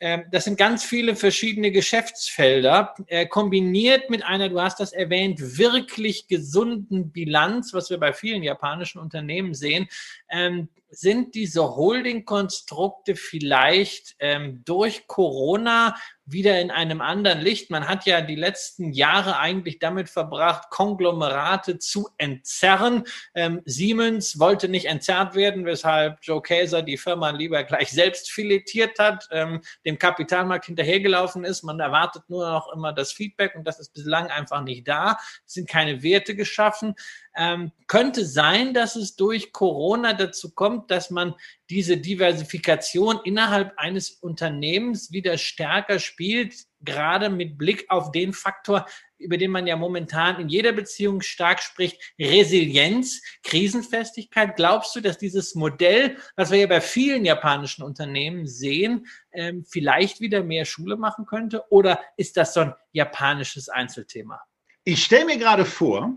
ähm, 0.00 0.24
das 0.30 0.44
sind 0.44 0.58
ganz 0.58 0.84
viele 0.84 1.16
verschiedene 1.16 1.70
Geschäftsfelder, 1.70 2.94
äh, 3.06 3.26
kombiniert 3.26 4.10
mit 4.10 4.22
einer, 4.22 4.50
du 4.50 4.60
hast 4.60 4.78
das 4.80 4.92
erwähnt, 4.92 5.56
wirklich 5.58 6.26
gesunden 6.26 7.10
Bilanz, 7.10 7.72
was 7.72 7.88
wir 7.88 7.98
bei 7.98 8.12
vielen 8.12 8.42
japanischen 8.42 8.98
Unternehmen 8.98 9.54
sehen. 9.54 9.88
Ähm, 10.34 10.68
sind 10.96 11.34
diese 11.34 11.76
Holding-Konstrukte 11.76 13.16
vielleicht 13.16 14.16
ähm, 14.18 14.62
durch 14.64 15.06
Corona 15.06 15.96
wieder 16.26 16.60
in 16.60 16.70
einem 16.70 17.00
anderen 17.00 17.40
Licht. 17.40 17.70
Man 17.70 17.86
hat 17.86 18.06
ja 18.06 18.22
die 18.22 18.34
letzten 18.34 18.92
Jahre 18.92 19.38
eigentlich 19.38 19.78
damit 19.78 20.08
verbracht, 20.08 20.70
Konglomerate 20.70 21.78
zu 21.78 22.08
entzerren. 22.16 23.04
Ähm, 23.34 23.60
Siemens 23.66 24.38
wollte 24.38 24.68
nicht 24.68 24.86
entzerrt 24.86 25.34
werden, 25.34 25.66
weshalb 25.66 26.18
Joe 26.22 26.40
Käser 26.40 26.82
die 26.82 26.96
Firma 26.96 27.30
lieber 27.30 27.62
gleich 27.64 27.90
selbst 27.90 28.30
filetiert 28.30 28.98
hat, 28.98 29.28
ähm, 29.32 29.60
dem 29.84 29.98
Kapitalmarkt 29.98 30.66
hinterhergelaufen 30.66 31.44
ist. 31.44 31.62
Man 31.62 31.80
erwartet 31.80 32.22
nur 32.28 32.48
noch 32.48 32.72
immer 32.72 32.92
das 32.92 33.12
Feedback 33.12 33.54
und 33.54 33.64
das 33.64 33.78
ist 33.78 33.92
bislang 33.92 34.28
einfach 34.28 34.62
nicht 34.62 34.88
da. 34.88 35.18
Es 35.46 35.54
sind 35.54 35.68
keine 35.68 36.02
Werte 36.02 36.34
geschaffen. 36.34 36.94
Ähm, 37.36 37.72
könnte 37.86 38.24
sein, 38.24 38.74
dass 38.74 38.96
es 38.96 39.16
durch 39.16 39.52
Corona 39.52 40.12
dazu 40.12 40.54
kommt, 40.54 40.90
dass 40.90 41.10
man 41.10 41.34
diese 41.68 41.96
Diversifikation 41.96 43.20
innerhalb 43.24 43.72
eines 43.76 44.10
Unternehmens 44.10 45.10
wieder 45.10 45.36
stärker 45.36 45.98
spielt, 45.98 46.54
gerade 46.80 47.30
mit 47.30 47.58
Blick 47.58 47.86
auf 47.88 48.12
den 48.12 48.32
Faktor, 48.32 48.86
über 49.18 49.36
den 49.38 49.50
man 49.50 49.66
ja 49.66 49.76
momentan 49.76 50.38
in 50.38 50.48
jeder 50.48 50.72
Beziehung 50.72 51.22
stark 51.22 51.62
spricht, 51.62 52.14
Resilienz, 52.18 53.22
Krisenfestigkeit. 53.42 54.56
Glaubst 54.56 54.94
du, 54.94 55.00
dass 55.00 55.18
dieses 55.18 55.54
Modell, 55.54 56.16
was 56.36 56.50
wir 56.50 56.58
ja 56.58 56.66
bei 56.66 56.80
vielen 56.80 57.24
japanischen 57.24 57.82
Unternehmen 57.82 58.46
sehen, 58.46 59.06
ähm, 59.32 59.64
vielleicht 59.64 60.20
wieder 60.20 60.42
mehr 60.42 60.64
Schule 60.66 60.96
machen 60.96 61.26
könnte? 61.26 61.64
Oder 61.70 62.00
ist 62.16 62.36
das 62.36 62.54
so 62.54 62.60
ein 62.60 62.74
japanisches 62.92 63.68
Einzelthema? 63.68 64.40
Ich 64.84 65.02
stelle 65.02 65.24
mir 65.24 65.38
gerade 65.38 65.64
vor, 65.64 66.14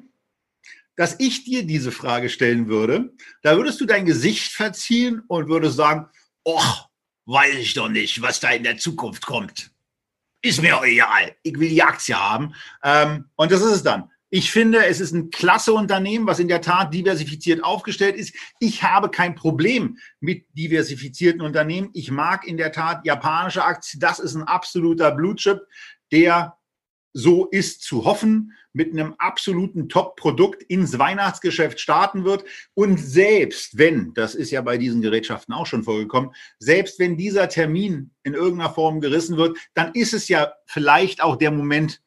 dass 0.97 1.15
ich 1.19 1.45
dir 1.45 1.65
diese 1.65 1.93
Frage 1.93 2.29
stellen 2.29 2.67
würde, 2.67 3.13
da 3.43 3.55
würdest 3.55 3.79
du 3.79 3.85
dein 3.85 4.05
Gesicht 4.05 4.51
verziehen 4.51 5.21
und 5.27 5.47
würdest 5.47 5.77
sagen, 5.77 6.07
och, 6.43 6.89
weiß 7.25 7.55
ich 7.55 7.73
doch 7.75 7.87
nicht, 7.87 8.21
was 8.21 8.39
da 8.39 8.49
in 8.49 8.63
der 8.63 8.77
Zukunft 8.77 9.25
kommt. 9.25 9.71
Ist 10.41 10.61
mir 10.61 10.81
egal. 10.83 11.35
Ich 11.43 11.57
will 11.59 11.69
die 11.69 11.83
Aktie 11.83 12.15
haben. 12.15 12.53
Ähm, 12.83 13.25
und 13.35 13.51
das 13.51 13.61
ist 13.61 13.71
es 13.71 13.83
dann. 13.83 14.11
Ich 14.29 14.51
finde, 14.51 14.85
es 14.85 14.99
ist 14.99 15.13
ein 15.13 15.29
klasse 15.29 15.71
Unternehmen, 15.71 16.27
was 16.27 16.39
in 16.39 16.47
der 16.47 16.61
Tat 16.61 16.93
diversifiziert 16.93 17.63
aufgestellt 17.63 18.15
ist. 18.15 18.35
Ich 18.59 18.83
habe 18.83 19.09
kein 19.09 19.35
Problem 19.35 19.97
mit 20.19 20.45
diversifizierten 20.53 21.41
Unternehmen. 21.41 21.89
Ich 21.93 22.11
mag 22.11 22.45
in 22.45 22.57
der 22.57 22.71
Tat 22.71 23.05
japanische 23.05 23.63
Aktien. 23.63 24.01
Das 24.01 24.19
ist 24.19 24.35
ein 24.35 24.43
absoluter 24.43 25.11
Blue 25.11 25.35
Chip, 25.35 25.61
der 26.11 26.57
so 27.13 27.45
ist 27.45 27.83
zu 27.83 28.05
hoffen, 28.05 28.53
mit 28.77 28.93
einem 28.93 29.15
absoluten 29.17 29.89
Top-Produkt 29.89 30.61
ins 30.61 30.99
Weihnachtsgeschäft 30.99 31.79
starten 31.79 32.25
wird. 32.25 32.45
Und 32.75 32.99
selbst 32.99 33.79
wenn, 33.79 34.13
das 34.13 34.35
ist 34.35 34.51
ja 34.51 34.61
bei 34.61 34.77
diesen 34.77 35.01
Gerätschaften 35.01 35.51
auch 35.51 35.65
schon 35.65 35.83
vorgekommen, 35.83 36.29
selbst 36.59 36.99
wenn 36.99 37.17
dieser 37.17 37.49
Termin 37.49 38.11
in 38.21 38.35
irgendeiner 38.35 38.69
Form 38.69 39.01
gerissen 39.01 39.35
wird, 39.35 39.57
dann 39.73 39.93
ist 39.93 40.13
es 40.13 40.27
ja 40.27 40.53
vielleicht 40.67 41.23
auch 41.23 41.37
der 41.37 41.49
Moment, 41.49 42.01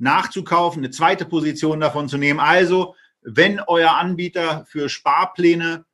nachzukaufen, 0.00 0.84
eine 0.84 0.92
zweite 0.92 1.24
Position 1.24 1.80
davon 1.80 2.08
zu 2.08 2.18
nehmen. 2.18 2.38
Also, 2.38 2.94
wenn 3.22 3.58
euer 3.58 3.96
Anbieter 3.96 4.64
für 4.68 4.88
Sparpläne 4.88 5.84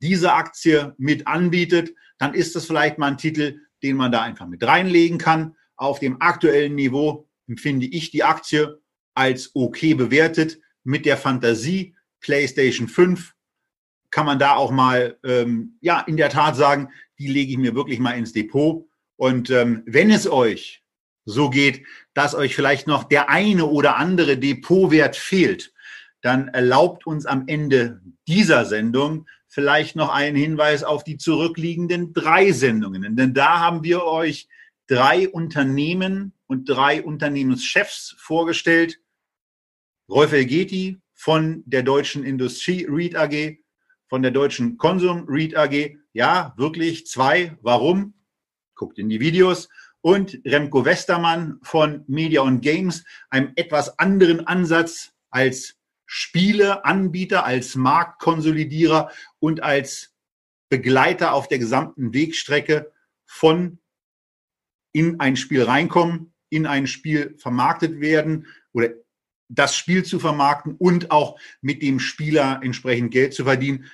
diese 0.00 0.34
Aktie 0.34 0.94
mit 0.96 1.26
anbietet, 1.26 1.92
dann 2.18 2.34
ist 2.34 2.54
das 2.54 2.66
vielleicht 2.66 2.98
mal 2.98 3.08
ein 3.08 3.18
Titel, 3.18 3.58
den 3.82 3.96
man 3.96 4.12
da 4.12 4.22
einfach 4.22 4.46
mit 4.46 4.62
reinlegen 4.64 5.18
kann. 5.18 5.56
Auf 5.74 5.98
dem 5.98 6.22
aktuellen 6.22 6.76
Niveau 6.76 7.28
empfinde 7.48 7.86
ich 7.86 8.12
die 8.12 8.22
Aktie 8.22 8.80
als 9.14 9.50
okay 9.54 9.94
bewertet. 9.94 10.58
Mit 10.84 11.06
der 11.06 11.16
Fantasie 11.16 11.94
PlayStation 12.20 12.88
5 12.88 13.34
kann 14.10 14.26
man 14.26 14.38
da 14.38 14.54
auch 14.54 14.70
mal, 14.70 15.18
ähm, 15.24 15.78
ja, 15.80 16.00
in 16.00 16.16
der 16.16 16.28
Tat 16.28 16.56
sagen, 16.56 16.88
die 17.18 17.28
lege 17.28 17.52
ich 17.52 17.58
mir 17.58 17.74
wirklich 17.74 17.98
mal 17.98 18.12
ins 18.12 18.32
Depot. 18.32 18.86
Und 19.16 19.50
ähm, 19.50 19.82
wenn 19.86 20.10
es 20.10 20.28
euch 20.28 20.82
so 21.24 21.50
geht, 21.50 21.84
dass 22.14 22.34
euch 22.34 22.54
vielleicht 22.54 22.86
noch 22.86 23.04
der 23.04 23.30
eine 23.30 23.66
oder 23.66 23.96
andere 23.96 24.36
Depotwert 24.36 25.16
fehlt, 25.16 25.72
dann 26.20 26.48
erlaubt 26.48 27.06
uns 27.06 27.26
am 27.26 27.44
Ende 27.46 28.00
dieser 28.26 28.64
Sendung 28.64 29.26
vielleicht 29.48 29.96
noch 29.96 30.08
einen 30.08 30.36
Hinweis 30.36 30.82
auf 30.82 31.04
die 31.04 31.18
zurückliegenden 31.18 32.12
drei 32.14 32.52
Sendungen. 32.52 33.16
Denn 33.16 33.34
da 33.34 33.60
haben 33.60 33.82
wir 33.82 34.04
euch 34.04 34.48
drei 34.86 35.28
Unternehmen 35.28 36.32
und 36.46 36.68
drei 36.68 37.02
Unternehmenschefs 37.02 38.14
vorgestellt, 38.18 38.98
Rolf 40.08 40.32
Elgeti, 40.32 41.00
von 41.14 41.62
der 41.66 41.82
deutschen 41.82 42.24
Industrie 42.24 42.86
Read 42.88 43.14
AG, 43.16 43.58
von 44.08 44.22
der 44.22 44.32
deutschen 44.32 44.76
Konsum 44.76 45.24
Read 45.28 45.56
AG. 45.56 45.96
Ja, 46.12 46.52
wirklich 46.56 47.06
zwei. 47.06 47.56
Warum? 47.62 48.14
Guckt 48.74 48.98
in 48.98 49.08
die 49.08 49.20
Videos. 49.20 49.68
Und 50.00 50.40
Remco 50.44 50.84
Westermann 50.84 51.60
von 51.62 52.04
Media 52.08 52.40
und 52.40 52.60
Games, 52.60 53.04
einem 53.30 53.52
etwas 53.54 54.00
anderen 54.00 54.46
Ansatz 54.46 55.12
als 55.30 55.76
Spieleanbieter, 56.06 57.44
als 57.44 57.76
Marktkonsolidierer 57.76 59.12
und 59.38 59.62
als 59.62 60.12
Begleiter 60.68 61.34
auf 61.34 61.46
der 61.46 61.58
gesamten 61.58 62.12
Wegstrecke 62.12 62.92
von 63.24 63.78
in 64.92 65.20
ein 65.20 65.36
Spiel 65.36 65.62
reinkommen, 65.62 66.34
in 66.50 66.66
ein 66.66 66.86
Spiel 66.86 67.34
vermarktet 67.38 68.00
werden 68.00 68.46
oder 68.72 68.90
das 69.48 69.76
Spiel 69.76 70.04
zu 70.04 70.18
vermarkten 70.18 70.74
und 70.76 71.10
auch 71.10 71.38
mit 71.60 71.82
dem 71.82 72.00
Spieler 72.00 72.60
entsprechend 72.62 73.10
Geld 73.10 73.34
zu 73.34 73.44
verdienen. 73.44 73.90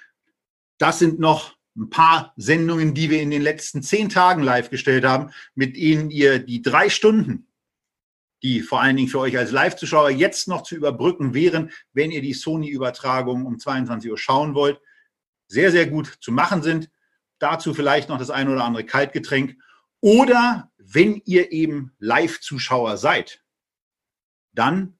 Das 0.78 0.98
sind 0.98 1.18
noch 1.18 1.56
ein 1.76 1.90
paar 1.90 2.32
Sendungen, 2.36 2.94
die 2.94 3.10
wir 3.10 3.20
in 3.20 3.30
den 3.30 3.42
letzten 3.42 3.82
zehn 3.82 4.08
Tagen 4.08 4.42
live 4.42 4.70
gestellt 4.70 5.04
haben, 5.04 5.30
mit 5.54 5.76
denen 5.76 6.10
ihr 6.10 6.38
die 6.38 6.62
drei 6.62 6.88
Stunden 6.88 7.48
die 8.42 8.60
vor 8.60 8.80
allen 8.80 8.96
Dingen 8.96 9.08
für 9.08 9.18
euch 9.20 9.36
als 9.36 9.50
Live-Zuschauer 9.50 10.10
jetzt 10.10 10.48
noch 10.48 10.62
zu 10.62 10.76
überbrücken 10.76 11.34
wären, 11.34 11.70
wenn 11.92 12.10
ihr 12.10 12.22
die 12.22 12.34
Sony-Übertragung 12.34 13.46
um 13.46 13.58
22 13.58 14.10
Uhr 14.10 14.18
schauen 14.18 14.54
wollt, 14.54 14.80
sehr, 15.48 15.70
sehr 15.70 15.86
gut 15.86 16.18
zu 16.20 16.30
machen 16.30 16.62
sind. 16.62 16.90
Dazu 17.38 17.74
vielleicht 17.74 18.08
noch 18.08 18.18
das 18.18 18.30
ein 18.30 18.48
oder 18.48 18.64
andere 18.64 18.84
Kaltgetränk. 18.84 19.56
Oder 20.00 20.70
wenn 20.76 21.20
ihr 21.24 21.52
eben 21.52 21.92
Live-Zuschauer 21.98 22.96
seid, 22.96 23.42
dann 24.52 24.97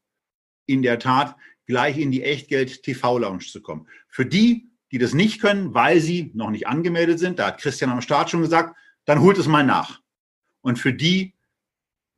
in 0.69 0.83
der 0.83 0.99
Tat 0.99 1.37
gleich 1.67 1.99
in 1.99 2.11
die 2.11 2.23
Echtgeld-TV-Lounge 2.23 3.45
zu 3.45 3.61
kommen. 3.61 3.89
Für 4.09 4.25
die, 4.25 4.71
die 4.91 4.99
das 4.99 5.13
nicht 5.13 5.41
können, 5.41 5.75
weil 5.75 6.01
sie 6.01 6.31
noch 6.35 6.51
nicht 6.51 6.67
angemeldet 6.67 7.19
sind, 7.19 7.39
da 7.39 7.49
hat 7.49 7.61
Christian 7.61 7.91
am 7.91 8.01
Start 8.01 8.31
schon 8.31 8.43
gesagt, 8.43 8.77
dann 9.05 9.21
holt 9.21 9.39
es 9.39 9.47
mal 9.47 9.65
nach. 9.65 10.01
Und 10.63 10.79
für 10.79 10.93
die, 10.93 11.35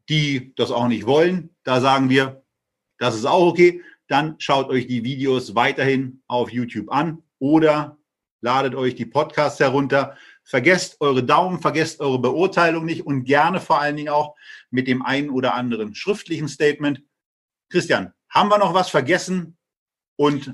die 0.09 0.55
das 0.57 0.71
auch 0.71 0.89
nicht 0.89 1.07
wollen, 1.07 1.51
da 1.65 1.81
sagen 1.81 2.11
wir, 2.11 2.45
das 2.99 3.17
ist 3.17 3.27
auch 3.27 3.47
okay. 3.47 3.83
Dann 4.07 4.37
schaut 4.39 4.69
euch 4.69 4.87
die 4.87 5.05
Videos 5.05 5.55
weiterhin 5.55 6.23
auf 6.27 6.51
YouTube 6.51 6.91
an 6.91 7.23
oder 7.39 7.99
ladet 8.41 8.75
euch 8.75 8.95
die 8.95 9.07
Podcasts 9.07 9.61
herunter. 9.61 10.17
Vergesst 10.45 10.97
eure 11.01 11.23
Daumen, 11.25 11.61
vergesst 11.61 12.01
eure 12.01 12.19
Beurteilung 12.19 12.85
nicht 12.85 13.07
und 13.07 13.25
gerne 13.25 13.61
vor 13.61 13.81
allen 13.81 13.97
Dingen 13.97 14.09
auch 14.09 14.35
mit 14.71 14.89
dem 14.89 15.03
einen 15.03 15.31
oder 15.31 15.55
anderen 15.55 15.95
schriftlichen 15.95 16.49
Statement. 16.49 17.03
Christian, 17.69 18.13
haben 18.31 18.49
wir 18.49 18.59
noch 18.59 18.75
was 18.75 18.91
vergessen? 18.91 19.59
Und 20.17 20.53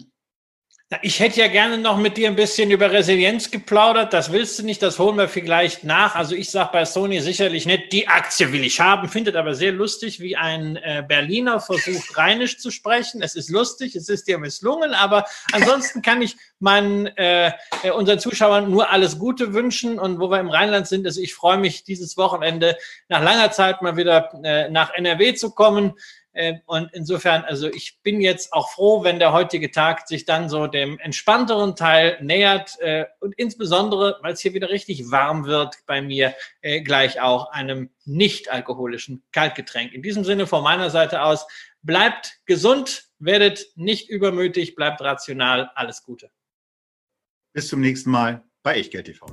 ich 1.02 1.18
hätte 1.18 1.40
ja 1.40 1.48
gerne 1.48 1.78
noch 1.78 1.98
mit 1.98 2.16
dir 2.16 2.28
ein 2.28 2.36
bisschen 2.36 2.70
über 2.70 2.92
Resilienz 2.92 3.50
geplaudert. 3.50 4.12
Das 4.12 4.30
willst 4.30 4.56
du 4.56 4.62
nicht, 4.62 4.80
das 4.82 5.00
holen 5.00 5.16
wir 5.16 5.28
vielleicht 5.28 5.82
nach. 5.82 6.14
Also 6.14 6.36
ich 6.36 6.48
sage 6.48 6.70
bei 6.72 6.84
Sony 6.84 7.20
sicherlich 7.20 7.66
nicht, 7.66 7.92
die 7.92 8.06
Aktie 8.06 8.52
will 8.52 8.62
ich 8.62 8.78
haben, 8.78 9.08
findet 9.08 9.34
aber 9.34 9.56
sehr 9.56 9.72
lustig, 9.72 10.20
wie 10.20 10.36
ein 10.36 10.76
äh, 10.76 11.02
Berliner 11.06 11.58
versucht, 11.58 12.16
rheinisch 12.16 12.58
zu 12.58 12.70
sprechen. 12.70 13.20
Es 13.20 13.34
ist 13.34 13.50
lustig, 13.50 13.96
es 13.96 14.08
ist 14.08 14.28
dir 14.28 14.38
misslungen, 14.38 14.94
aber 14.94 15.26
ansonsten 15.50 16.02
kann 16.02 16.22
ich 16.22 16.36
meinen, 16.60 17.06
äh, 17.16 17.50
äh, 17.82 17.90
unseren 17.90 18.20
Zuschauern 18.20 18.70
nur 18.70 18.88
alles 18.88 19.18
Gute 19.18 19.54
wünschen. 19.54 19.98
Und 19.98 20.20
wo 20.20 20.30
wir 20.30 20.38
im 20.38 20.50
Rheinland 20.50 20.86
sind, 20.86 21.04
also 21.04 21.20
ich 21.20 21.34
freue 21.34 21.58
mich, 21.58 21.82
dieses 21.82 22.16
Wochenende 22.16 22.76
nach 23.08 23.24
langer 23.24 23.50
Zeit 23.50 23.82
mal 23.82 23.96
wieder 23.96 24.30
äh, 24.44 24.70
nach 24.70 24.94
NRW 24.94 25.34
zu 25.34 25.50
kommen. 25.50 25.94
Ähm, 26.36 26.60
und 26.66 26.90
insofern, 26.92 27.44
also 27.44 27.68
ich 27.68 27.98
bin 28.02 28.20
jetzt 28.20 28.52
auch 28.52 28.70
froh, 28.70 29.02
wenn 29.02 29.18
der 29.18 29.32
heutige 29.32 29.70
Tag 29.70 30.06
sich 30.06 30.26
dann 30.26 30.48
so 30.48 30.66
dem 30.66 30.98
entspannteren 30.98 31.74
Teil 31.76 32.18
nähert 32.20 32.78
äh, 32.80 33.06
und 33.20 33.34
insbesondere, 33.38 34.18
weil 34.20 34.34
es 34.34 34.40
hier 34.40 34.52
wieder 34.52 34.68
richtig 34.68 35.10
warm 35.10 35.46
wird, 35.46 35.76
bei 35.86 36.02
mir 36.02 36.34
äh, 36.60 36.82
gleich 36.82 37.20
auch 37.20 37.50
einem 37.50 37.90
nicht 38.04 38.52
alkoholischen 38.52 39.24
Kaltgetränk. 39.32 39.92
In 39.92 40.02
diesem 40.02 40.24
Sinne 40.24 40.46
von 40.46 40.62
meiner 40.62 40.90
Seite 40.90 41.22
aus, 41.22 41.46
bleibt 41.82 42.38
gesund, 42.44 43.04
werdet 43.18 43.66
nicht 43.74 44.10
übermütig, 44.10 44.74
bleibt 44.74 45.00
rational. 45.00 45.70
Alles 45.74 46.02
Gute. 46.02 46.30
Bis 47.54 47.68
zum 47.68 47.80
nächsten 47.80 48.10
Mal 48.10 48.44
bei 48.62 48.74
Echtgeld 48.74 49.06
TV. 49.06 49.26